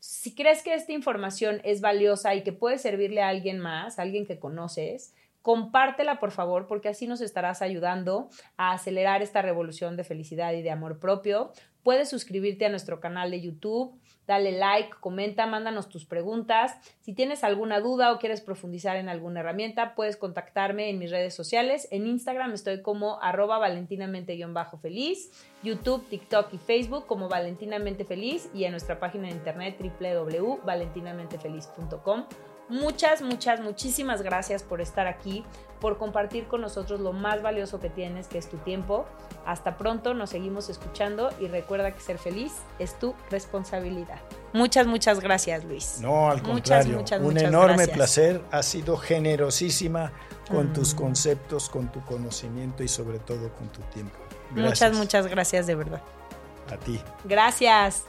Si 0.00 0.34
crees 0.34 0.62
que 0.62 0.74
esta 0.74 0.92
información 0.92 1.62
es 1.64 1.80
valiosa 1.80 2.34
y 2.34 2.42
que 2.42 2.52
puede 2.52 2.76
servirle 2.76 3.22
a 3.22 3.28
alguien 3.28 3.58
más, 3.58 3.98
a 3.98 4.02
alguien 4.02 4.26
que 4.26 4.38
conoces, 4.38 5.14
compártela 5.40 6.20
por 6.20 6.30
favor 6.30 6.66
porque 6.66 6.90
así 6.90 7.06
nos 7.06 7.22
estarás 7.22 7.62
ayudando 7.62 8.28
a 8.58 8.72
acelerar 8.72 9.22
esta 9.22 9.40
revolución 9.40 9.96
de 9.96 10.04
felicidad 10.04 10.52
y 10.52 10.60
de 10.60 10.70
amor 10.70 10.98
propio. 10.98 11.52
Puedes 11.82 12.10
suscribirte 12.10 12.66
a 12.66 12.68
nuestro 12.68 13.00
canal 13.00 13.30
de 13.30 13.40
YouTube, 13.40 13.98
dale 14.26 14.52
like, 14.52 14.90
comenta, 15.00 15.46
mándanos 15.46 15.88
tus 15.88 16.04
preguntas. 16.04 16.76
Si 17.00 17.14
tienes 17.14 17.44
alguna 17.44 17.80
duda 17.80 18.12
o 18.12 18.18
quieres 18.18 18.40
profundizar 18.40 18.96
en 18.96 19.08
alguna 19.08 19.40
herramienta, 19.40 19.94
puedes 19.94 20.16
contactarme 20.16 20.90
en 20.90 20.98
mis 20.98 21.10
redes 21.10 21.34
sociales. 21.34 21.86
En 21.90 22.06
Instagram 22.06 22.52
estoy 22.52 22.80
como 22.82 23.22
arroba 23.22 23.58
valentinamente-feliz, 23.58 25.30
YouTube, 25.62 26.06
TikTok 26.08 26.54
y 26.54 26.58
Facebook 26.58 27.06
como 27.06 27.28
Valentinamente 27.28 28.04
Feliz 28.04 28.50
y 28.54 28.64
en 28.64 28.72
nuestra 28.72 28.98
página 28.98 29.28
de 29.28 29.34
internet 29.34 29.76
www.valentinamentefeliz.com. 29.78 32.24
Muchas, 32.68 33.22
muchas, 33.22 33.60
muchísimas 33.60 34.22
gracias 34.22 34.62
por 34.64 34.80
estar 34.80 35.06
aquí, 35.06 35.44
por 35.80 35.98
compartir 35.98 36.48
con 36.48 36.60
nosotros 36.62 36.98
lo 37.00 37.12
más 37.12 37.40
valioso 37.40 37.78
que 37.78 37.88
tienes, 37.90 38.26
que 38.26 38.38
es 38.38 38.48
tu 38.50 38.56
tiempo. 38.56 39.06
Hasta 39.44 39.78
pronto, 39.78 40.14
nos 40.14 40.30
seguimos 40.30 40.68
escuchando 40.68 41.30
y 41.40 41.46
recuerda 41.46 41.92
que 41.94 42.00
ser 42.00 42.18
feliz 42.18 42.52
es 42.80 42.98
tu 42.98 43.14
responsabilidad. 43.30 44.18
Muchas, 44.52 44.86
muchas 44.88 45.20
gracias, 45.20 45.64
Luis. 45.64 45.98
No, 46.00 46.28
al 46.30 46.38
Muchas, 46.38 46.48
contrario, 46.52 46.96
muchas, 46.98 47.20
un 47.20 47.26
muchas 47.26 47.42
enorme 47.44 47.74
gracias. 47.76 47.96
placer. 47.96 48.42
Has 48.50 48.66
sido 48.66 48.96
generosísima 48.96 50.10
con 50.50 50.72
tus 50.72 50.94
Mm. 50.94 50.98
conceptos, 50.98 51.68
con 51.68 51.92
tu 51.92 52.00
conocimiento 52.04 52.82
y 52.82 52.88
sobre 52.88 53.18
todo 53.20 53.52
con 53.54 53.68
tu 53.68 53.80
tiempo. 53.92 54.16
Muchas, 54.50 54.64
Gracias. 54.80 54.96
muchas 54.96 55.26
gracias 55.28 55.66
de 55.66 55.74
verdad. 55.76 56.02
A 56.72 56.76
ti. 56.78 57.00
Gracias. 57.24 58.04